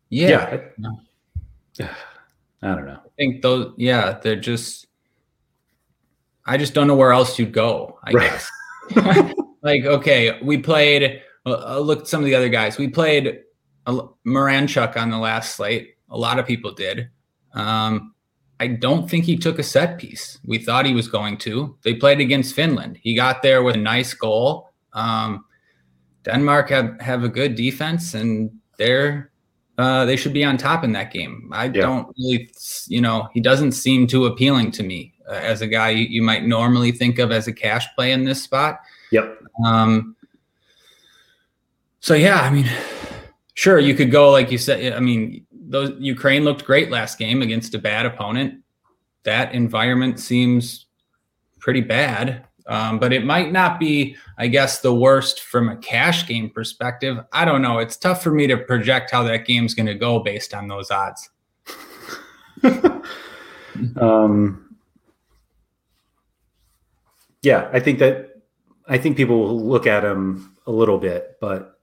Yeah. 0.09 0.59
yeah 1.77 1.93
I, 2.61 2.69
I 2.71 2.75
don't 2.75 2.85
know. 2.85 2.99
I 3.05 3.09
think 3.17 3.41
those, 3.41 3.73
yeah, 3.77 4.19
they're 4.21 4.35
just, 4.35 4.87
I 6.45 6.57
just 6.57 6.73
don't 6.73 6.87
know 6.87 6.95
where 6.95 7.11
else 7.11 7.37
you'd 7.37 7.53
go, 7.53 7.99
I 8.03 8.11
right. 8.11 8.31
guess. 8.31 9.33
like, 9.61 9.85
okay, 9.85 10.41
we 10.41 10.57
played, 10.57 11.21
uh, 11.45 11.79
look 11.79 12.01
at 12.01 12.07
some 12.07 12.21
of 12.21 12.25
the 12.25 12.35
other 12.35 12.49
guys. 12.49 12.77
We 12.77 12.87
played 12.87 13.41
uh, 13.85 14.07
Miranchuk 14.25 14.97
on 14.97 15.11
the 15.11 15.17
last 15.17 15.55
slate. 15.55 15.95
A 16.09 16.17
lot 16.17 16.39
of 16.39 16.45
people 16.45 16.71
did. 16.71 17.09
Um, 17.53 18.13
I 18.59 18.67
don't 18.67 19.09
think 19.09 19.25
he 19.25 19.37
took 19.37 19.59
a 19.59 19.63
set 19.63 19.99
piece. 19.99 20.39
We 20.45 20.57
thought 20.57 20.85
he 20.85 20.93
was 20.93 21.07
going 21.07 21.37
to. 21.39 21.77
They 21.83 21.93
played 21.93 22.19
against 22.19 22.55
Finland. 22.55 22.97
He 23.01 23.15
got 23.15 23.41
there 23.43 23.61
with 23.61 23.75
a 23.75 23.79
nice 23.79 24.13
goal. 24.13 24.71
Um, 24.93 25.45
Denmark 26.23 26.69
have, 26.69 26.99
have 26.99 27.23
a 27.23 27.29
good 27.29 27.55
defense, 27.55 28.13
and 28.13 28.51
they're 28.77 29.31
uh, 29.77 30.05
they 30.05 30.15
should 30.15 30.33
be 30.33 30.43
on 30.43 30.57
top 30.57 30.83
in 30.83 30.91
that 30.93 31.11
game. 31.11 31.49
I 31.53 31.65
yeah. 31.65 31.83
don't 31.83 32.07
really, 32.17 32.49
you 32.87 32.99
know, 32.99 33.29
he 33.33 33.39
doesn't 33.39 33.73
seem 33.73 34.07
too 34.07 34.25
appealing 34.25 34.71
to 34.71 34.83
me 34.83 35.13
uh, 35.29 35.33
as 35.33 35.61
a 35.61 35.67
guy 35.67 35.89
you, 35.89 36.05
you, 36.07 36.21
might 36.23 36.45
normally 36.45 36.91
think 36.91 37.19
of 37.19 37.31
as 37.31 37.47
a 37.47 37.53
cash 37.53 37.85
play 37.95 38.11
in 38.11 38.23
this 38.23 38.41
spot. 38.41 38.79
Yep. 39.11 39.37
Um, 39.63 40.15
so 41.99 42.15
yeah, 42.15 42.41
I 42.41 42.49
mean, 42.49 42.67
sure, 43.53 43.77
you 43.77 43.93
could 43.93 44.09
go 44.09 44.31
like 44.31 44.51
you 44.51 44.57
said. 44.57 44.93
I 44.93 44.99
mean, 44.99 45.45
those 45.69 45.93
Ukraine 45.99 46.43
looked 46.43 46.65
great 46.65 46.89
last 46.89 47.17
game 47.17 47.41
against 47.41 47.73
a 47.75 47.79
bad 47.79 48.05
opponent. 48.05 48.63
That 49.23 49.53
environment 49.53 50.19
seems 50.19 50.85
pretty 51.59 51.81
bad, 51.81 52.45
um, 52.67 52.99
but 52.99 53.11
it 53.11 53.25
might 53.25 53.51
not 53.51 53.79
be, 53.79 54.15
I 54.37 54.47
guess, 54.47 54.79
the 54.79 54.93
worst 54.93 55.41
from 55.41 55.69
a 55.69 55.75
cash 55.77 56.27
game 56.27 56.49
perspective. 56.49 57.17
I 57.33 57.45
don't 57.45 57.61
know. 57.61 57.79
It's 57.79 57.97
tough 57.97 58.23
for 58.23 58.31
me 58.31 58.47
to 58.47 58.57
project 58.57 59.11
how 59.11 59.23
that 59.23 59.45
game's 59.45 59.73
going 59.73 59.87
to 59.87 59.95
go 59.95 60.19
based 60.19 60.53
on 60.53 60.67
those 60.67 60.89
odds. 60.91 61.29
um, 63.97 64.75
yeah, 67.41 67.69
I 67.73 67.79
think 67.79 67.99
that 67.99 68.41
I 68.87 68.97
think 68.97 69.17
people 69.17 69.39
will 69.39 69.61
look 69.61 69.85
at 69.85 70.01
them 70.01 70.55
a 70.65 70.71
little 70.71 70.97
bit, 70.97 71.37
but 71.41 71.79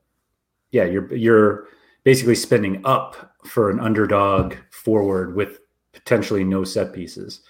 yeah, 0.70 0.84
you're 0.84 1.14
you're 1.14 1.68
basically 2.04 2.34
spending 2.34 2.80
up 2.84 3.33
for 3.46 3.70
an 3.70 3.80
underdog 3.80 4.54
forward 4.70 5.36
with 5.36 5.60
potentially 5.92 6.44
no 6.44 6.64
set 6.64 6.92
pieces 6.92 7.40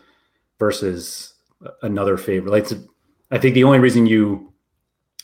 versus 0.58 1.34
another 1.82 2.16
favorite. 2.16 2.50
Like, 2.50 2.66
I 3.30 3.38
think 3.38 3.54
the 3.54 3.64
only 3.64 3.78
reason 3.78 4.06
you 4.06 4.52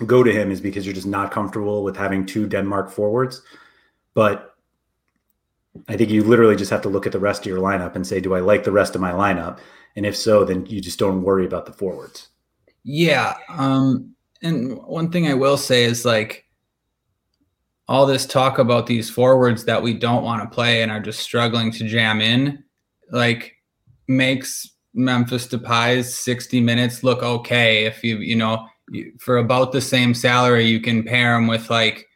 go 0.07 0.23
to 0.23 0.33
him 0.33 0.51
is 0.51 0.61
because 0.61 0.87
you're 0.87 0.95
just 0.95 1.07
not 1.07 1.31
comfortable 1.31 1.83
with 1.83 1.97
having 1.97 2.25
two 2.25 2.47
Denmark 2.47 2.91
forwards. 2.91 3.43
But 4.15 4.55
I 5.89 5.97
think 5.97 6.11
you 6.11 6.25
literally 6.25 6.57
just 6.57 6.71
have 6.71 6.83
to 6.83 6.89
look 6.89 7.07
at 7.07 7.13
the 7.13 7.19
rest 7.19 7.43
of 7.43 7.47
your 7.47 7.61
lineup 7.61 7.95
and 7.95 8.07
say, 8.07 8.21
do 8.21 8.35
I 8.35 8.41
like 8.41 8.65
the 8.65 8.73
rest 8.73 8.95
of 8.95 9.01
my 9.01 9.13
lineup? 9.13 9.59
And 9.97 10.07
if 10.07 10.17
so, 10.17 10.45
then 10.45 10.67
you 10.67 10.81
just 10.81 10.99
don't 10.99 11.23
worry 11.23 11.45
about 11.45 11.67
the 11.67 11.73
forwards. 11.73 12.29
Yeah. 12.83 13.35
Um, 13.51 14.15
and 14.43 14.79
one 14.85 15.11
thing 15.11 15.27
I 15.27 15.35
will 15.35 15.57
say 15.57 15.85
is 15.85 16.05
like, 16.05 16.47
all 17.91 18.07
this 18.07 18.25
talk 18.25 18.61
about 18.61 18.87
these 18.87 19.11
forwards 19.11 19.65
that 19.65 19.83
we 19.83 19.93
don't 19.93 20.23
want 20.23 20.41
to 20.41 20.55
play 20.55 20.81
and 20.81 20.93
are 20.93 21.01
just 21.01 21.19
struggling 21.19 21.73
to 21.73 21.89
jam 21.89 22.21
in, 22.21 22.63
like 23.11 23.57
makes 24.07 24.71
Memphis 24.95 25.49
Depay's 25.49 26.15
60 26.15 26.61
minutes 26.61 27.03
look 27.03 27.25
okay. 27.25 27.87
If 27.87 28.05
you, 28.05 28.19
you 28.19 28.37
know, 28.37 28.65
for 29.19 29.39
about 29.39 29.73
the 29.73 29.81
same 29.81 30.15
salary, 30.15 30.67
you 30.67 30.81
can 30.81 31.03
pair 31.03 31.35
him 31.35 31.49
with 31.49 31.69
like, 31.69 32.07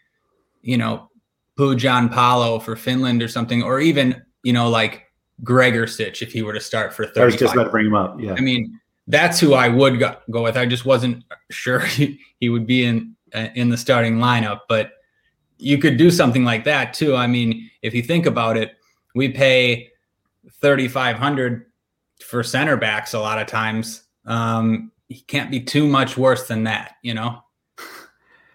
you 0.63 0.79
know, 0.79 1.11
Pohjanpalo 1.59 2.63
for 2.63 2.77
Finland 2.77 3.21
or 3.21 3.29
something, 3.29 3.61
or 3.61 3.81
even, 3.81 4.23
you 4.45 4.53
know, 4.53 4.69
like 4.69 5.03
Gregoritsch 5.43 6.23
if 6.23 6.33
he 6.33 6.43
were 6.43 6.53
to 6.53 6.61
start 6.61 6.95
for 6.95 7.05
30. 7.05 7.21
I 7.21 7.25
was 7.25 7.37
just 7.37 7.53
about 7.53 7.65
to 7.65 7.71
bring 7.71 7.87
him 7.87 7.97
up. 7.97 8.21
Yeah. 8.21 8.35
I 8.39 8.41
mean, 8.41 8.79
that's 9.09 9.41
who 9.41 9.55
I 9.55 9.69
would 9.69 9.99
go, 9.99 10.15
go 10.31 10.45
with. 10.45 10.57
I 10.57 10.67
just 10.67 10.85
wasn't 10.85 11.25
sure 11.51 11.81
he, 11.81 12.21
he 12.39 12.49
would 12.49 12.65
be 12.65 12.85
in, 12.85 13.17
uh, 13.35 13.49
in 13.57 13.71
the 13.71 13.77
starting 13.77 14.19
lineup, 14.19 14.61
but 14.69 14.93
you 15.65 15.79
could 15.79 15.97
do 15.97 16.11
something 16.11 16.45
like 16.45 16.65
that 16.65 16.93
too. 16.93 17.17
I 17.17 17.27
mean, 17.27 17.71
if 17.81 17.95
you 17.95 18.03
think 18.03 18.27
about 18.27 18.57
it, 18.59 18.77
we 19.15 19.31
pay 19.31 19.91
3,500 20.61 21.67
for 22.23 22.43
center 22.43 22.77
backs 22.77 23.15
a 23.15 23.19
lot 23.19 23.39
of 23.39 23.47
times. 23.47 24.03
Um, 24.27 24.93
he 25.09 25.21
can't 25.23 25.51
be 25.51 25.61
too 25.61 25.87
much 25.87 26.19
worse 26.19 26.49
than 26.49 26.65
that, 26.65 26.97
you 27.03 27.15
know? 27.15 27.41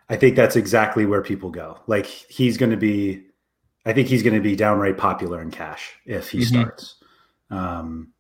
I 0.09 0.15
think 0.15 0.35
that's 0.35 0.55
exactly 0.55 1.05
where 1.05 1.21
people 1.21 1.49
go. 1.49 1.79
Like 1.87 2.05
he's 2.05 2.57
going 2.57 2.71
to 2.71 2.77
be, 2.77 3.23
I 3.85 3.93
think 3.93 4.07
he's 4.07 4.23
going 4.23 4.35
to 4.35 4.41
be 4.41 4.55
downright 4.55 4.97
popular 4.97 5.41
in 5.41 5.49
cash 5.49 5.93
if 6.05 6.29
he 6.29 6.39
mm-hmm. 6.39 6.61
starts, 6.61 6.95
um, 7.49 8.11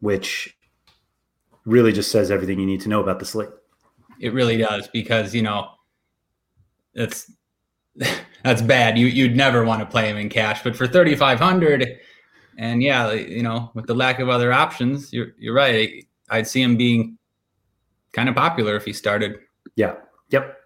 which 0.00 0.56
really 1.64 1.92
just 1.92 2.12
says 2.12 2.30
everything 2.30 2.60
you 2.60 2.66
need 2.66 2.80
to 2.82 2.88
know 2.88 3.00
about 3.00 3.18
the 3.18 3.24
slate. 3.24 3.50
It 4.20 4.32
really 4.32 4.56
does 4.56 4.86
because, 4.88 5.34
you 5.34 5.42
know, 5.42 5.70
it's 6.94 7.30
that's 8.44 8.62
bad. 8.62 8.98
You 8.98 9.06
you'd 9.06 9.36
never 9.36 9.64
want 9.64 9.80
to 9.80 9.86
play 9.86 10.08
him 10.08 10.16
in 10.16 10.28
cash, 10.28 10.62
but 10.62 10.76
for 10.76 10.86
thirty 10.86 11.14
five 11.14 11.38
hundred, 11.38 11.98
and 12.58 12.82
yeah, 12.82 13.12
you 13.12 13.42
know, 13.42 13.70
with 13.74 13.86
the 13.86 13.94
lack 13.94 14.18
of 14.18 14.28
other 14.28 14.52
options, 14.52 15.12
you're 15.12 15.32
you're 15.38 15.54
right. 15.54 16.06
I'd 16.30 16.46
see 16.46 16.62
him 16.62 16.76
being 16.76 17.18
kind 18.12 18.28
of 18.28 18.34
popular 18.34 18.76
if 18.76 18.84
he 18.84 18.92
started. 18.92 19.38
Yeah. 19.76 19.96
Yep. 20.30 20.58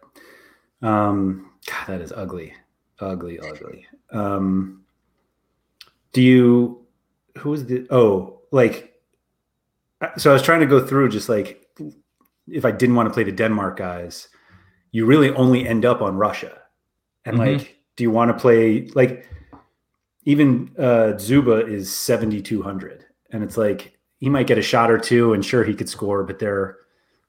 Um, 0.83 1.51
God, 1.67 1.87
that 1.89 2.01
is 2.01 2.13
ugly, 2.13 2.55
ugly, 3.01 3.41
ugly. 3.41 3.87
Um, 4.11 4.85
do 6.13 6.23
you? 6.23 6.87
Who 7.39 7.53
is 7.53 7.67
the? 7.67 7.87
Oh, 7.91 8.41
like. 8.53 8.93
So 10.19 10.31
I 10.31 10.35
was 10.35 10.43
trying 10.43 10.61
to 10.61 10.67
go 10.67 10.85
through 10.85 11.09
just 11.09 11.29
like 11.29 11.67
if 12.49 12.65
I 12.65 12.71
didn't 12.71 12.95
want 12.95 13.09
to 13.09 13.13
play 13.13 13.25
the 13.25 13.33
Denmark 13.33 13.79
guys, 13.79 14.29
you 14.93 15.07
really 15.07 15.31
only 15.31 15.67
end 15.67 15.85
up 15.85 16.03
on 16.03 16.17
Russia 16.17 16.61
and 17.27 17.39
mm-hmm. 17.39 17.59
like, 17.59 17.77
do 17.97 18.05
you 18.05 18.11
want 18.11 18.31
to 18.31 18.39
play 18.39 18.87
like 18.95 19.29
even 20.25 20.71
uh 20.79 21.15
Dzyuba 21.15 21.69
is 21.69 21.95
7200 21.95 23.05
and 23.31 23.43
it's 23.43 23.57
like 23.57 23.97
he 24.19 24.29
might 24.29 24.47
get 24.47 24.59
a 24.59 24.63
shot 24.63 24.91
or 24.91 24.99
two 24.99 25.35
and 25.35 25.45
sure 25.45 25.65
he 25.65 25.75
could 25.75 25.89
score, 25.89 26.25
but 26.25 26.39
they're 26.39 26.77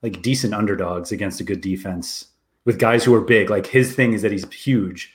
like 0.02 0.22
decent 0.22 0.54
underdogs 0.54 1.12
against 1.12 1.42
a 1.42 1.44
good 1.44 1.62
defense 1.62 2.28
with 2.66 2.80
guys 2.80 3.04
who 3.04 3.14
are 3.14 3.22
big. 3.22 3.50
Like 3.50 3.66
his 3.66 3.96
thing 3.96 4.14
is 4.14 4.22
that 4.22 4.32
he's 4.32 4.50
huge, 4.52 5.14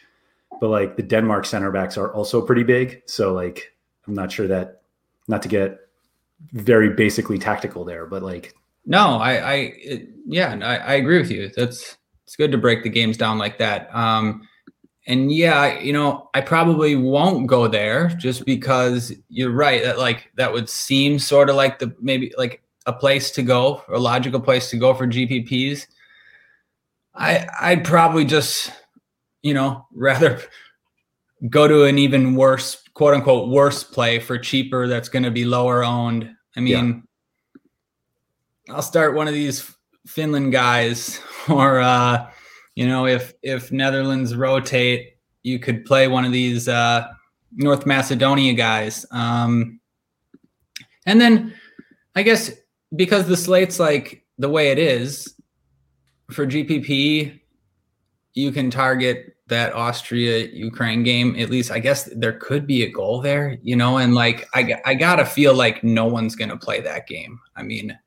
but 0.60 0.68
like 0.68 0.96
the 0.96 1.02
Denmark 1.02 1.46
center 1.46 1.70
backs 1.70 1.96
are 1.96 2.12
also 2.12 2.42
pretty 2.42 2.62
big. 2.62 3.02
So 3.06 3.32
like 3.32 3.72
I'm 4.06 4.14
not 4.14 4.32
sure 4.32 4.48
that 4.48 4.82
not 5.28 5.42
to 5.42 5.48
get 5.48 5.78
very 6.52 6.90
basically 6.90 7.38
tactical 7.38 7.84
there, 7.84 8.06
but 8.06 8.22
like 8.22 8.54
no, 8.84 9.18
I 9.18 9.32
I 9.34 9.54
it, 9.54 10.08
yeah, 10.26 10.58
I, 10.62 10.76
I 10.76 10.94
agree 10.94 11.18
with 11.18 11.30
you. 11.30 11.50
That's 11.56 11.96
it's 12.24 12.36
good 12.36 12.52
to 12.52 12.58
break 12.58 12.82
the 12.82 12.90
games 12.90 13.16
down 13.16 13.38
like 13.38 13.58
that. 13.58 13.94
Um 13.94 14.48
and 15.06 15.32
yeah, 15.32 15.78
you 15.80 15.92
know, 15.92 16.30
I 16.34 16.40
probably 16.40 16.94
won't 16.94 17.48
go 17.48 17.66
there 17.66 18.08
just 18.18 18.44
because 18.44 19.12
you're 19.28 19.50
right 19.50 19.82
that 19.82 19.98
like 19.98 20.30
that 20.36 20.52
would 20.52 20.68
seem 20.68 21.18
sort 21.18 21.50
of 21.50 21.56
like 21.56 21.78
the 21.80 21.94
maybe 22.00 22.32
like 22.38 22.62
a 22.86 22.92
place 22.92 23.30
to 23.32 23.42
go, 23.42 23.82
a 23.88 23.98
logical 23.98 24.40
place 24.40 24.70
to 24.70 24.76
go 24.76 24.94
for 24.94 25.06
GPPs. 25.06 25.86
I 27.14 27.48
I'd 27.60 27.84
probably 27.84 28.24
just, 28.24 28.72
you 29.42 29.54
know, 29.54 29.86
rather 29.92 30.40
go 31.50 31.66
to 31.66 31.84
an 31.84 31.98
even 31.98 32.36
worse 32.36 32.80
quote 32.94 33.14
unquote 33.14 33.48
worse 33.48 33.82
play 33.82 34.20
for 34.20 34.38
cheaper 34.38 34.86
that's 34.86 35.08
going 35.08 35.24
to 35.24 35.32
be 35.32 35.44
lower 35.44 35.82
owned. 35.82 36.30
I 36.56 36.60
mean, 36.60 37.02
yeah. 38.68 38.74
I'll 38.76 38.82
start 38.82 39.16
one 39.16 39.26
of 39.26 39.34
these 39.34 39.68
Finland 40.06 40.52
guys 40.52 41.20
or 41.48 41.80
uh 41.80 42.30
you 42.74 42.86
know, 42.86 43.06
if 43.06 43.34
if 43.42 43.70
Netherlands 43.72 44.34
rotate, 44.34 45.16
you 45.42 45.58
could 45.58 45.84
play 45.84 46.08
one 46.08 46.24
of 46.24 46.32
these 46.32 46.68
uh, 46.68 47.08
North 47.54 47.86
Macedonia 47.86 48.54
guys. 48.54 49.04
Um, 49.10 49.80
and 51.06 51.20
then 51.20 51.54
I 52.14 52.22
guess 52.22 52.50
because 52.94 53.26
the 53.26 53.36
slate's 53.36 53.78
like 53.78 54.24
the 54.38 54.48
way 54.48 54.70
it 54.70 54.78
is 54.78 55.34
for 56.30 56.46
GPP, 56.46 57.40
you 58.34 58.52
can 58.52 58.70
target 58.70 59.36
that 59.48 59.74
Austria 59.74 60.46
Ukraine 60.46 61.02
game. 61.02 61.36
At 61.38 61.50
least 61.50 61.70
I 61.70 61.78
guess 61.78 62.08
there 62.16 62.38
could 62.38 62.66
be 62.66 62.84
a 62.84 62.90
goal 62.90 63.20
there, 63.20 63.58
you 63.62 63.76
know. 63.76 63.98
And 63.98 64.14
like 64.14 64.48
I 64.54 64.76
I 64.86 64.94
gotta 64.94 65.26
feel 65.26 65.54
like 65.54 65.84
no 65.84 66.06
one's 66.06 66.36
gonna 66.36 66.56
play 66.56 66.80
that 66.80 67.06
game. 67.06 67.38
I 67.56 67.62
mean, 67.62 67.98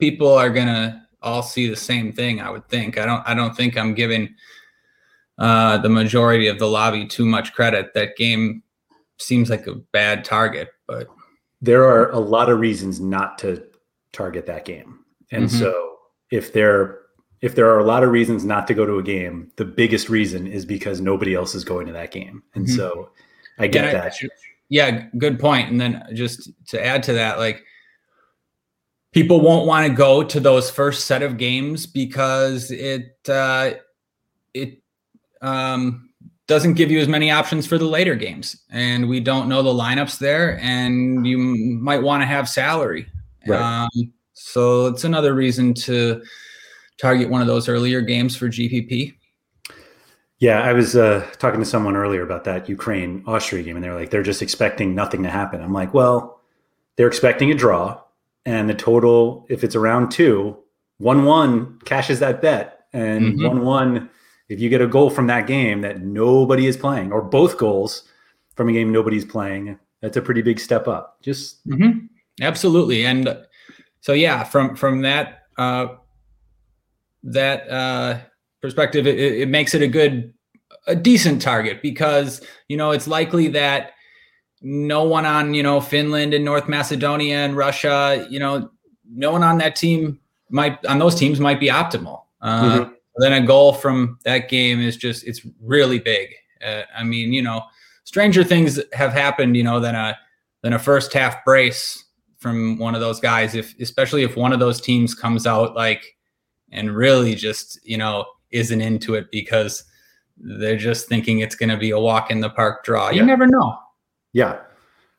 people 0.00 0.32
are 0.32 0.50
gonna 0.50 1.07
all 1.22 1.42
see 1.42 1.68
the 1.68 1.76
same 1.76 2.12
thing. 2.12 2.40
I 2.40 2.50
would 2.50 2.68
think. 2.68 2.98
I 2.98 3.06
don't. 3.06 3.22
I 3.26 3.34
don't 3.34 3.56
think 3.56 3.76
I'm 3.76 3.94
giving 3.94 4.34
uh, 5.38 5.78
the 5.78 5.88
majority 5.88 6.48
of 6.48 6.58
the 6.58 6.68
lobby 6.68 7.06
too 7.06 7.24
much 7.24 7.52
credit. 7.52 7.94
That 7.94 8.16
game 8.16 8.62
seems 9.18 9.50
like 9.50 9.66
a 9.66 9.74
bad 9.92 10.24
target, 10.24 10.68
but 10.86 11.08
there 11.60 11.84
are 11.84 12.10
a 12.10 12.18
lot 12.18 12.48
of 12.48 12.60
reasons 12.60 13.00
not 13.00 13.38
to 13.38 13.62
target 14.12 14.46
that 14.46 14.64
game. 14.64 15.00
And 15.30 15.44
mm-hmm. 15.44 15.58
so 15.58 15.96
if 16.30 16.52
there 16.52 17.00
if 17.40 17.54
there 17.54 17.70
are 17.70 17.78
a 17.78 17.84
lot 17.84 18.02
of 18.02 18.10
reasons 18.10 18.44
not 18.44 18.66
to 18.66 18.74
go 18.74 18.84
to 18.84 18.98
a 18.98 19.02
game, 19.02 19.50
the 19.56 19.64
biggest 19.64 20.08
reason 20.08 20.46
is 20.46 20.64
because 20.64 21.00
nobody 21.00 21.34
else 21.34 21.54
is 21.54 21.64
going 21.64 21.86
to 21.86 21.92
that 21.92 22.10
game. 22.10 22.42
And 22.54 22.66
mm-hmm. 22.66 22.76
so 22.76 23.10
I 23.58 23.68
get 23.68 23.92
that. 23.92 24.14
yeah, 24.68 25.06
good 25.18 25.38
point. 25.38 25.70
And 25.70 25.80
then 25.80 26.04
just 26.14 26.50
to 26.68 26.84
add 26.84 27.02
to 27.04 27.12
that, 27.12 27.38
like 27.38 27.62
people 29.12 29.40
won't 29.40 29.66
want 29.66 29.86
to 29.86 29.92
go 29.92 30.22
to 30.22 30.40
those 30.40 30.70
first 30.70 31.06
set 31.06 31.22
of 31.22 31.36
games 31.36 31.86
because 31.86 32.70
it 32.70 33.16
uh 33.28 33.72
it 34.54 34.82
um 35.40 36.10
doesn't 36.46 36.74
give 36.74 36.90
you 36.90 36.98
as 36.98 37.08
many 37.08 37.30
options 37.30 37.66
for 37.66 37.76
the 37.76 37.84
later 37.84 38.14
games. 38.14 38.64
And 38.70 39.06
we 39.06 39.20
don't 39.20 39.50
know 39.50 39.62
the 39.62 39.70
lineups 39.70 40.18
there 40.18 40.58
and 40.60 41.26
you 41.26 41.36
might 41.38 42.02
want 42.02 42.22
to 42.22 42.26
have 42.26 42.48
salary. 42.48 43.06
Right. 43.46 43.60
um, 43.60 44.12
so 44.32 44.86
it's 44.86 45.04
another 45.04 45.34
reason 45.34 45.74
to 45.74 46.22
target 47.00 47.28
one 47.28 47.40
of 47.40 47.46
those 47.46 47.68
earlier 47.68 48.00
games 48.00 48.36
for 48.36 48.48
gpp 48.48 49.14
yeah 50.38 50.62
i 50.62 50.72
was 50.72 50.96
uh, 50.96 51.26
talking 51.38 51.60
to 51.60 51.66
someone 51.66 51.96
earlier 51.96 52.22
about 52.22 52.44
that 52.44 52.68
ukraine 52.68 53.22
austria 53.26 53.62
game 53.62 53.76
and 53.76 53.84
they're 53.84 53.94
like 53.94 54.10
they're 54.10 54.22
just 54.22 54.42
expecting 54.42 54.94
nothing 54.94 55.22
to 55.22 55.30
happen. 55.30 55.62
I'm 55.62 55.72
like 55.72 55.94
well 55.94 56.40
they're 56.96 57.08
expecting 57.08 57.50
a 57.50 57.54
draw 57.54 58.00
and 58.46 58.68
the 58.68 58.74
total 58.74 59.46
if 59.48 59.62
it's 59.64 59.74
around 59.74 60.10
two 60.10 60.56
one 60.98 61.24
one 61.24 61.78
cashes 61.84 62.18
that 62.20 62.42
bet 62.42 62.86
and 62.92 63.34
mm-hmm. 63.34 63.46
one 63.46 63.64
one 63.64 64.10
if 64.48 64.60
you 64.60 64.68
get 64.68 64.80
a 64.80 64.86
goal 64.86 65.10
from 65.10 65.26
that 65.26 65.46
game 65.46 65.82
that 65.82 66.00
nobody 66.00 66.66
is 66.66 66.76
playing, 66.76 67.12
or 67.12 67.22
both 67.22 67.58
goals 67.58 68.04
from 68.56 68.68
a 68.68 68.72
game 68.72 68.90
nobody's 68.90 69.24
playing, 69.24 69.78
that's 70.00 70.16
a 70.16 70.22
pretty 70.22 70.42
big 70.42 70.58
step 70.58 70.88
up. 70.88 71.18
Just 71.22 71.66
mm-hmm. 71.68 72.06
absolutely, 72.40 73.04
and 73.04 73.36
so 74.00 74.12
yeah, 74.12 74.44
from 74.44 74.74
from 74.74 75.02
that 75.02 75.42
uh, 75.58 75.88
that 77.24 77.68
uh, 77.68 78.18
perspective, 78.62 79.06
it, 79.06 79.18
it 79.18 79.48
makes 79.48 79.74
it 79.74 79.82
a 79.82 79.88
good, 79.88 80.32
a 80.86 80.96
decent 80.96 81.42
target 81.42 81.82
because 81.82 82.40
you 82.68 82.76
know 82.76 82.90
it's 82.90 83.06
likely 83.06 83.48
that 83.48 83.92
no 84.62 85.04
one 85.04 85.26
on 85.26 85.54
you 85.54 85.62
know 85.62 85.80
Finland 85.80 86.34
and 86.34 86.44
North 86.44 86.68
Macedonia 86.68 87.38
and 87.38 87.56
Russia, 87.56 88.26
you 88.30 88.38
know, 88.38 88.70
no 89.10 89.32
one 89.32 89.42
on 89.42 89.58
that 89.58 89.76
team 89.76 90.18
might 90.50 90.84
on 90.86 90.98
those 90.98 91.14
teams 91.14 91.40
might 91.40 91.60
be 91.60 91.68
optimal. 91.68 92.22
Uh, 92.40 92.62
mm-hmm 92.62 92.92
then 93.18 93.32
a 93.32 93.44
goal 93.44 93.72
from 93.72 94.18
that 94.24 94.48
game 94.48 94.80
is 94.80 94.96
just 94.96 95.24
it's 95.24 95.42
really 95.60 95.98
big. 95.98 96.30
Uh, 96.64 96.82
I 96.96 97.04
mean, 97.04 97.32
you 97.32 97.42
know, 97.42 97.62
stranger 98.04 98.44
things 98.44 98.80
have 98.92 99.12
happened, 99.12 99.56
you 99.56 99.64
know, 99.64 99.80
than 99.80 99.94
a 99.94 100.16
than 100.62 100.72
a 100.72 100.78
first 100.78 101.12
half 101.12 101.44
brace 101.44 102.04
from 102.38 102.78
one 102.78 102.94
of 102.94 103.00
those 103.00 103.20
guys. 103.20 103.54
If 103.54 103.74
especially 103.80 104.22
if 104.22 104.36
one 104.36 104.52
of 104.52 104.60
those 104.60 104.80
teams 104.80 105.14
comes 105.14 105.46
out 105.46 105.74
like 105.74 106.16
and 106.70 106.94
really 106.94 107.34
just 107.34 107.78
you 107.84 107.98
know 107.98 108.24
isn't 108.50 108.80
into 108.80 109.14
it 109.14 109.26
because 109.30 109.84
they're 110.36 110.76
just 110.76 111.08
thinking 111.08 111.40
it's 111.40 111.56
going 111.56 111.68
to 111.68 111.76
be 111.76 111.90
a 111.90 111.98
walk 111.98 112.30
in 112.30 112.40
the 112.40 112.50
park 112.50 112.84
draw. 112.84 113.10
You 113.10 113.18
yeah. 113.18 113.24
never 113.26 113.46
know. 113.46 113.76
Yeah, 114.38 114.60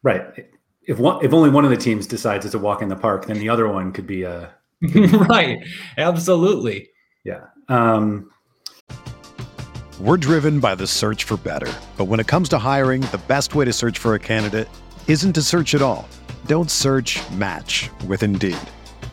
right. 0.02 0.48
If 0.84 0.98
one, 0.98 1.26
if 1.26 1.34
only 1.34 1.50
one 1.50 1.66
of 1.66 1.72
the 1.72 1.76
teams 1.76 2.08
decides 2.08 2.46
it's 2.46 2.56
a 2.56 2.58
walk 2.58 2.82
in 2.82 2.88
the 2.88 2.96
park, 2.96 3.26
then 3.26 3.38
the 3.38 3.50
other 3.50 3.68
one 3.68 3.92
could 3.92 4.08
be 4.08 4.24
a. 4.24 4.50
right. 4.96 5.60
Absolutely. 5.98 6.88
Yeah. 7.26 7.48
Um, 7.68 8.32
We're 10.00 10.16
driven 10.16 10.62
by 10.62 10.76
the 10.76 10.88
search 10.88 11.26
for 11.26 11.36
better. 11.36 11.70
But 11.98 12.06
when 12.06 12.22
it 12.22 12.28
comes 12.28 12.48
to 12.50 12.60
hiring, 12.60 13.02
the 13.12 13.20
best 13.28 13.56
way 13.56 13.66
to 13.66 13.74
search 13.74 13.98
for 13.98 14.14
a 14.14 14.20
candidate 14.20 14.70
isn't 15.10 15.34
to 15.34 15.42
search 15.42 15.76
at 15.76 15.82
all. 15.82 16.08
Don't 16.46 16.72
search 16.72 17.20
match 17.32 17.90
with 18.08 18.24
Indeed. 18.24 18.56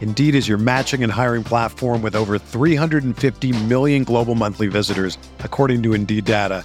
Indeed 0.01 0.37
is 0.37 0.47
your 0.47 0.59
matching 0.59 1.03
and 1.03 1.11
hiring 1.11 1.43
platform 1.43 2.01
with 2.01 2.15
over 2.15 2.39
350 2.39 3.65
million 3.65 4.05
global 4.05 4.37
monthly 4.37 4.69
visitors, 4.69 5.19
according 5.41 5.83
to 5.83 5.95
Indeed 5.95 6.27
data, 6.27 6.65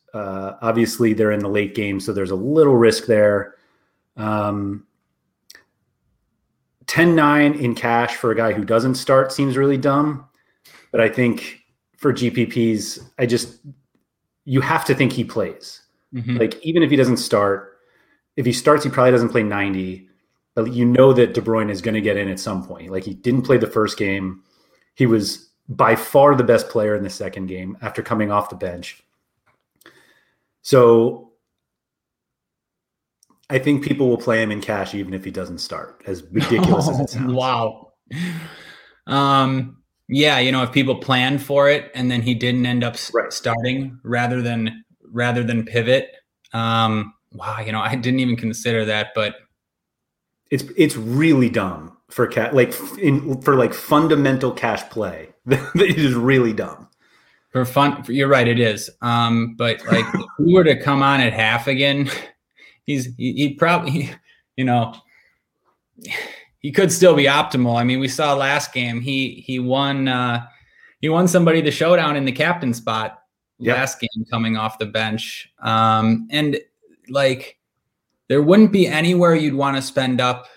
Uh, 0.13 0.53
obviously, 0.61 1.13
they're 1.13 1.31
in 1.31 1.39
the 1.39 1.49
late 1.49 1.75
game, 1.75 1.99
so 1.99 2.13
there's 2.13 2.31
a 2.31 2.35
little 2.35 2.75
risk 2.75 3.05
there. 3.05 3.55
Um, 4.17 4.85
10 6.87 7.15
9 7.15 7.53
in 7.53 7.73
cash 7.73 8.15
for 8.15 8.31
a 8.31 8.35
guy 8.35 8.51
who 8.51 8.65
doesn't 8.65 8.95
start 8.95 9.31
seems 9.31 9.55
really 9.55 9.77
dumb. 9.77 10.25
But 10.91 10.99
I 10.99 11.07
think 11.07 11.61
for 11.97 12.11
GPPs, 12.11 12.99
I 13.17 13.25
just, 13.25 13.59
you 14.43 14.59
have 14.59 14.83
to 14.85 14.95
think 14.95 15.13
he 15.13 15.23
plays. 15.23 15.81
Mm-hmm. 16.13 16.37
Like, 16.37 16.61
even 16.65 16.83
if 16.83 16.89
he 16.89 16.97
doesn't 16.97 17.17
start, 17.17 17.77
if 18.35 18.45
he 18.45 18.51
starts, 18.51 18.83
he 18.83 18.89
probably 18.89 19.11
doesn't 19.11 19.29
play 19.29 19.43
90. 19.43 20.09
But 20.53 20.73
you 20.73 20.85
know 20.85 21.13
that 21.13 21.33
De 21.33 21.41
Bruyne 21.41 21.71
is 21.71 21.81
going 21.81 21.95
to 21.95 22.01
get 22.01 22.17
in 22.17 22.27
at 22.27 22.39
some 22.39 22.65
point. 22.67 22.91
Like, 22.91 23.05
he 23.05 23.13
didn't 23.13 23.43
play 23.43 23.57
the 23.57 23.67
first 23.67 23.97
game. 23.97 24.43
He 24.95 25.05
was 25.05 25.49
by 25.69 25.95
far 25.95 26.35
the 26.35 26.43
best 26.43 26.67
player 26.67 26.95
in 26.95 27.03
the 27.03 27.09
second 27.09 27.47
game 27.47 27.77
after 27.81 28.01
coming 28.01 28.31
off 28.31 28.49
the 28.49 28.57
bench. 28.57 29.01
So 30.61 31.33
I 33.49 33.59
think 33.59 33.83
people 33.83 34.07
will 34.07 34.17
play 34.17 34.41
him 34.41 34.51
in 34.51 34.61
cash 34.61 34.95
even 34.95 35.13
if 35.13 35.25
he 35.25 35.31
doesn't 35.31 35.59
start. 35.59 36.01
As 36.05 36.23
ridiculous 36.31 36.89
as 36.89 36.99
it 36.99 37.09
sounds. 37.09 37.33
Wow. 37.33 37.91
Um. 39.07 39.77
Yeah, 40.13 40.39
you 40.39 40.51
know, 40.51 40.61
if 40.63 40.73
people 40.73 40.95
plan 40.95 41.37
for 41.37 41.69
it 41.69 41.89
and 41.95 42.11
then 42.11 42.21
he 42.21 42.33
didn't 42.33 42.65
end 42.65 42.83
up 42.83 42.97
right. 43.13 43.31
starting 43.31 43.97
rather 44.03 44.41
than 44.41 44.83
rather 45.11 45.43
than 45.43 45.65
pivot. 45.65 46.09
Um. 46.53 47.13
Wow. 47.33 47.59
You 47.59 47.71
know, 47.71 47.81
I 47.81 47.95
didn't 47.95 48.19
even 48.19 48.35
consider 48.35 48.85
that, 48.85 49.09
but 49.15 49.35
it's 50.49 50.63
it's 50.77 50.95
really 50.95 51.49
dumb 51.49 51.97
for 52.09 52.27
cat 52.27 52.53
like 52.53 52.73
in 52.99 53.41
for 53.41 53.55
like 53.55 53.73
fundamental 53.73 54.51
cash 54.51 54.83
play. 54.89 55.29
it 55.47 55.97
is 55.97 56.13
really 56.13 56.53
dumb. 56.53 56.87
For 57.51 57.65
fun, 57.65 58.03
you're 58.07 58.29
right. 58.29 58.47
It 58.47 58.59
is. 58.59 58.89
Um. 59.01 59.55
But 59.57 59.85
like, 59.87 60.05
if 60.13 60.25
we 60.39 60.53
were 60.53 60.63
to 60.63 60.79
come 60.79 61.03
on 61.03 61.19
at 61.19 61.33
half 61.33 61.67
again 61.67 62.09
he's 62.85 63.15
he, 63.17 63.33
he 63.33 63.53
probably 63.53 64.11
you 64.57 64.65
know 64.65 64.93
he 66.59 66.71
could 66.71 66.91
still 66.91 67.15
be 67.15 67.25
optimal. 67.25 67.79
I 67.79 67.83
mean, 67.83 67.99
we 67.99 68.07
saw 68.07 68.33
last 68.33 68.73
game 68.73 69.01
he 69.01 69.43
he 69.45 69.59
won 69.59 70.07
uh 70.07 70.45
he 70.99 71.09
won 71.09 71.27
somebody 71.27 71.61
the 71.61 71.71
showdown 71.71 72.15
in 72.15 72.25
the 72.25 72.31
captain 72.31 72.73
spot 72.73 73.21
yep. 73.57 73.77
last 73.77 73.99
game 73.99 74.25
coming 74.29 74.57
off 74.57 74.79
the 74.79 74.85
bench. 74.85 75.51
Um 75.59 76.27
and 76.31 76.59
like 77.09 77.57
there 78.27 78.41
wouldn't 78.41 78.71
be 78.71 78.87
anywhere 78.87 79.35
you'd 79.35 79.53
want 79.53 79.75
to 79.75 79.81
spend 79.81 80.21
up 80.21 80.47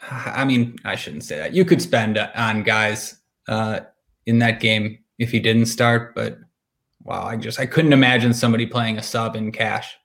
I 0.10 0.44
mean, 0.44 0.78
I 0.84 0.94
shouldn't 0.94 1.24
say 1.24 1.38
that. 1.38 1.54
You 1.54 1.64
could 1.64 1.82
spend 1.82 2.18
on 2.18 2.62
guys 2.62 3.16
uh 3.46 3.80
in 4.28 4.38
that 4.40 4.60
game 4.60 4.98
if 5.18 5.30
he 5.30 5.40
didn't 5.40 5.66
start, 5.66 6.14
but 6.14 6.38
wow, 7.02 7.24
I 7.24 7.36
just 7.36 7.58
I 7.58 7.64
couldn't 7.64 7.94
imagine 7.94 8.34
somebody 8.34 8.66
playing 8.66 8.98
a 8.98 9.02
sub 9.02 9.34
in 9.34 9.50
cash. 9.50 9.96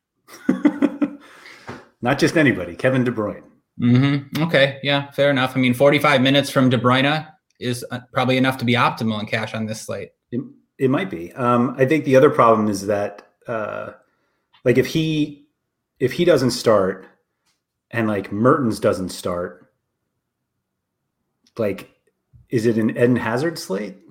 Not 2.02 2.20
just 2.20 2.38
anybody, 2.38 2.76
Kevin 2.76 3.04
De 3.04 3.12
Bruyne. 3.12 3.44
Mm-hmm. 3.80 4.44
Okay, 4.44 4.80
yeah, 4.82 5.12
fair 5.12 5.30
enough. 5.30 5.58
I 5.58 5.60
mean, 5.60 5.74
45 5.74 6.22
minutes 6.22 6.50
from 6.50 6.70
De 6.70 6.78
Bruyne 6.78 7.28
is 7.60 7.86
uh, 7.92 8.00
probably 8.14 8.38
enough 8.38 8.58
to 8.58 8.66
be 8.66 8.74
optimal 8.74 9.20
in 9.20 9.26
cash 9.26 9.54
on 9.54 9.66
this 9.66 9.82
slate. 9.82 10.12
It, 10.32 10.42
It 10.80 10.90
might 10.90 11.10
be. 11.10 11.34
Um, 11.34 11.76
I 11.78 11.86
think 11.86 12.06
the 12.06 12.16
other 12.16 12.30
problem 12.30 12.70
is 12.70 12.88
that, 12.88 13.28
uh, 13.48 13.92
like, 14.64 14.78
if 14.78 14.88
he 14.88 15.48
if 16.00 16.14
he 16.14 16.24
doesn't 16.24 16.52
start, 16.52 17.08
and 17.92 18.08
like 18.08 18.32
Mertens 18.32 18.80
doesn't 18.80 19.10
start, 19.10 19.72
like, 21.58 21.92
is 22.50 22.66
it 22.66 22.78
an 22.78 22.92
Eden 22.92 23.18
Hazard 23.18 23.60
slate? 23.60 24.03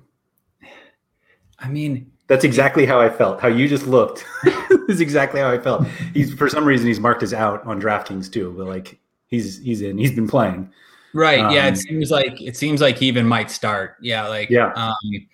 I 1.63 1.69
mean, 1.69 2.11
that's 2.27 2.43
exactly 2.43 2.85
how 2.85 2.99
I 2.99 3.09
felt. 3.09 3.39
How 3.39 3.47
you 3.47 3.67
just 3.67 3.87
looked 3.87 4.25
is 4.89 5.01
exactly 5.01 5.39
how 5.39 5.49
I 5.49 5.57
felt. 5.57 5.87
He's 6.13 6.33
for 6.33 6.49
some 6.49 6.65
reason 6.65 6.87
he's 6.87 6.99
marked 6.99 7.23
as 7.23 7.33
out 7.33 7.65
on 7.65 7.81
DraftKings 7.81 8.31
too, 8.31 8.53
but 8.57 8.67
like 8.67 8.99
he's 9.27 9.59
he's 9.59 9.81
in. 9.81 9.97
He's 9.97 10.11
been 10.11 10.27
playing. 10.27 10.71
Right. 11.13 11.39
Um, 11.39 11.53
yeah. 11.53 11.67
It 11.67 11.71
um, 11.71 11.75
seems 11.75 12.11
like 12.11 12.41
it 12.41 12.57
seems 12.57 12.81
like 12.81 12.97
he 12.97 13.07
even 13.07 13.27
might 13.27 13.51
start. 13.51 13.95
Yeah. 14.01 14.27
Like 14.27 14.49
yeah. 14.49 14.73
Um, 14.73 15.27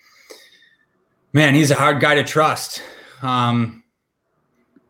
man, 1.32 1.54
he's 1.54 1.70
a 1.70 1.74
hard 1.74 2.00
guy 2.00 2.14
to 2.14 2.24
trust. 2.24 2.82
Um, 3.22 3.82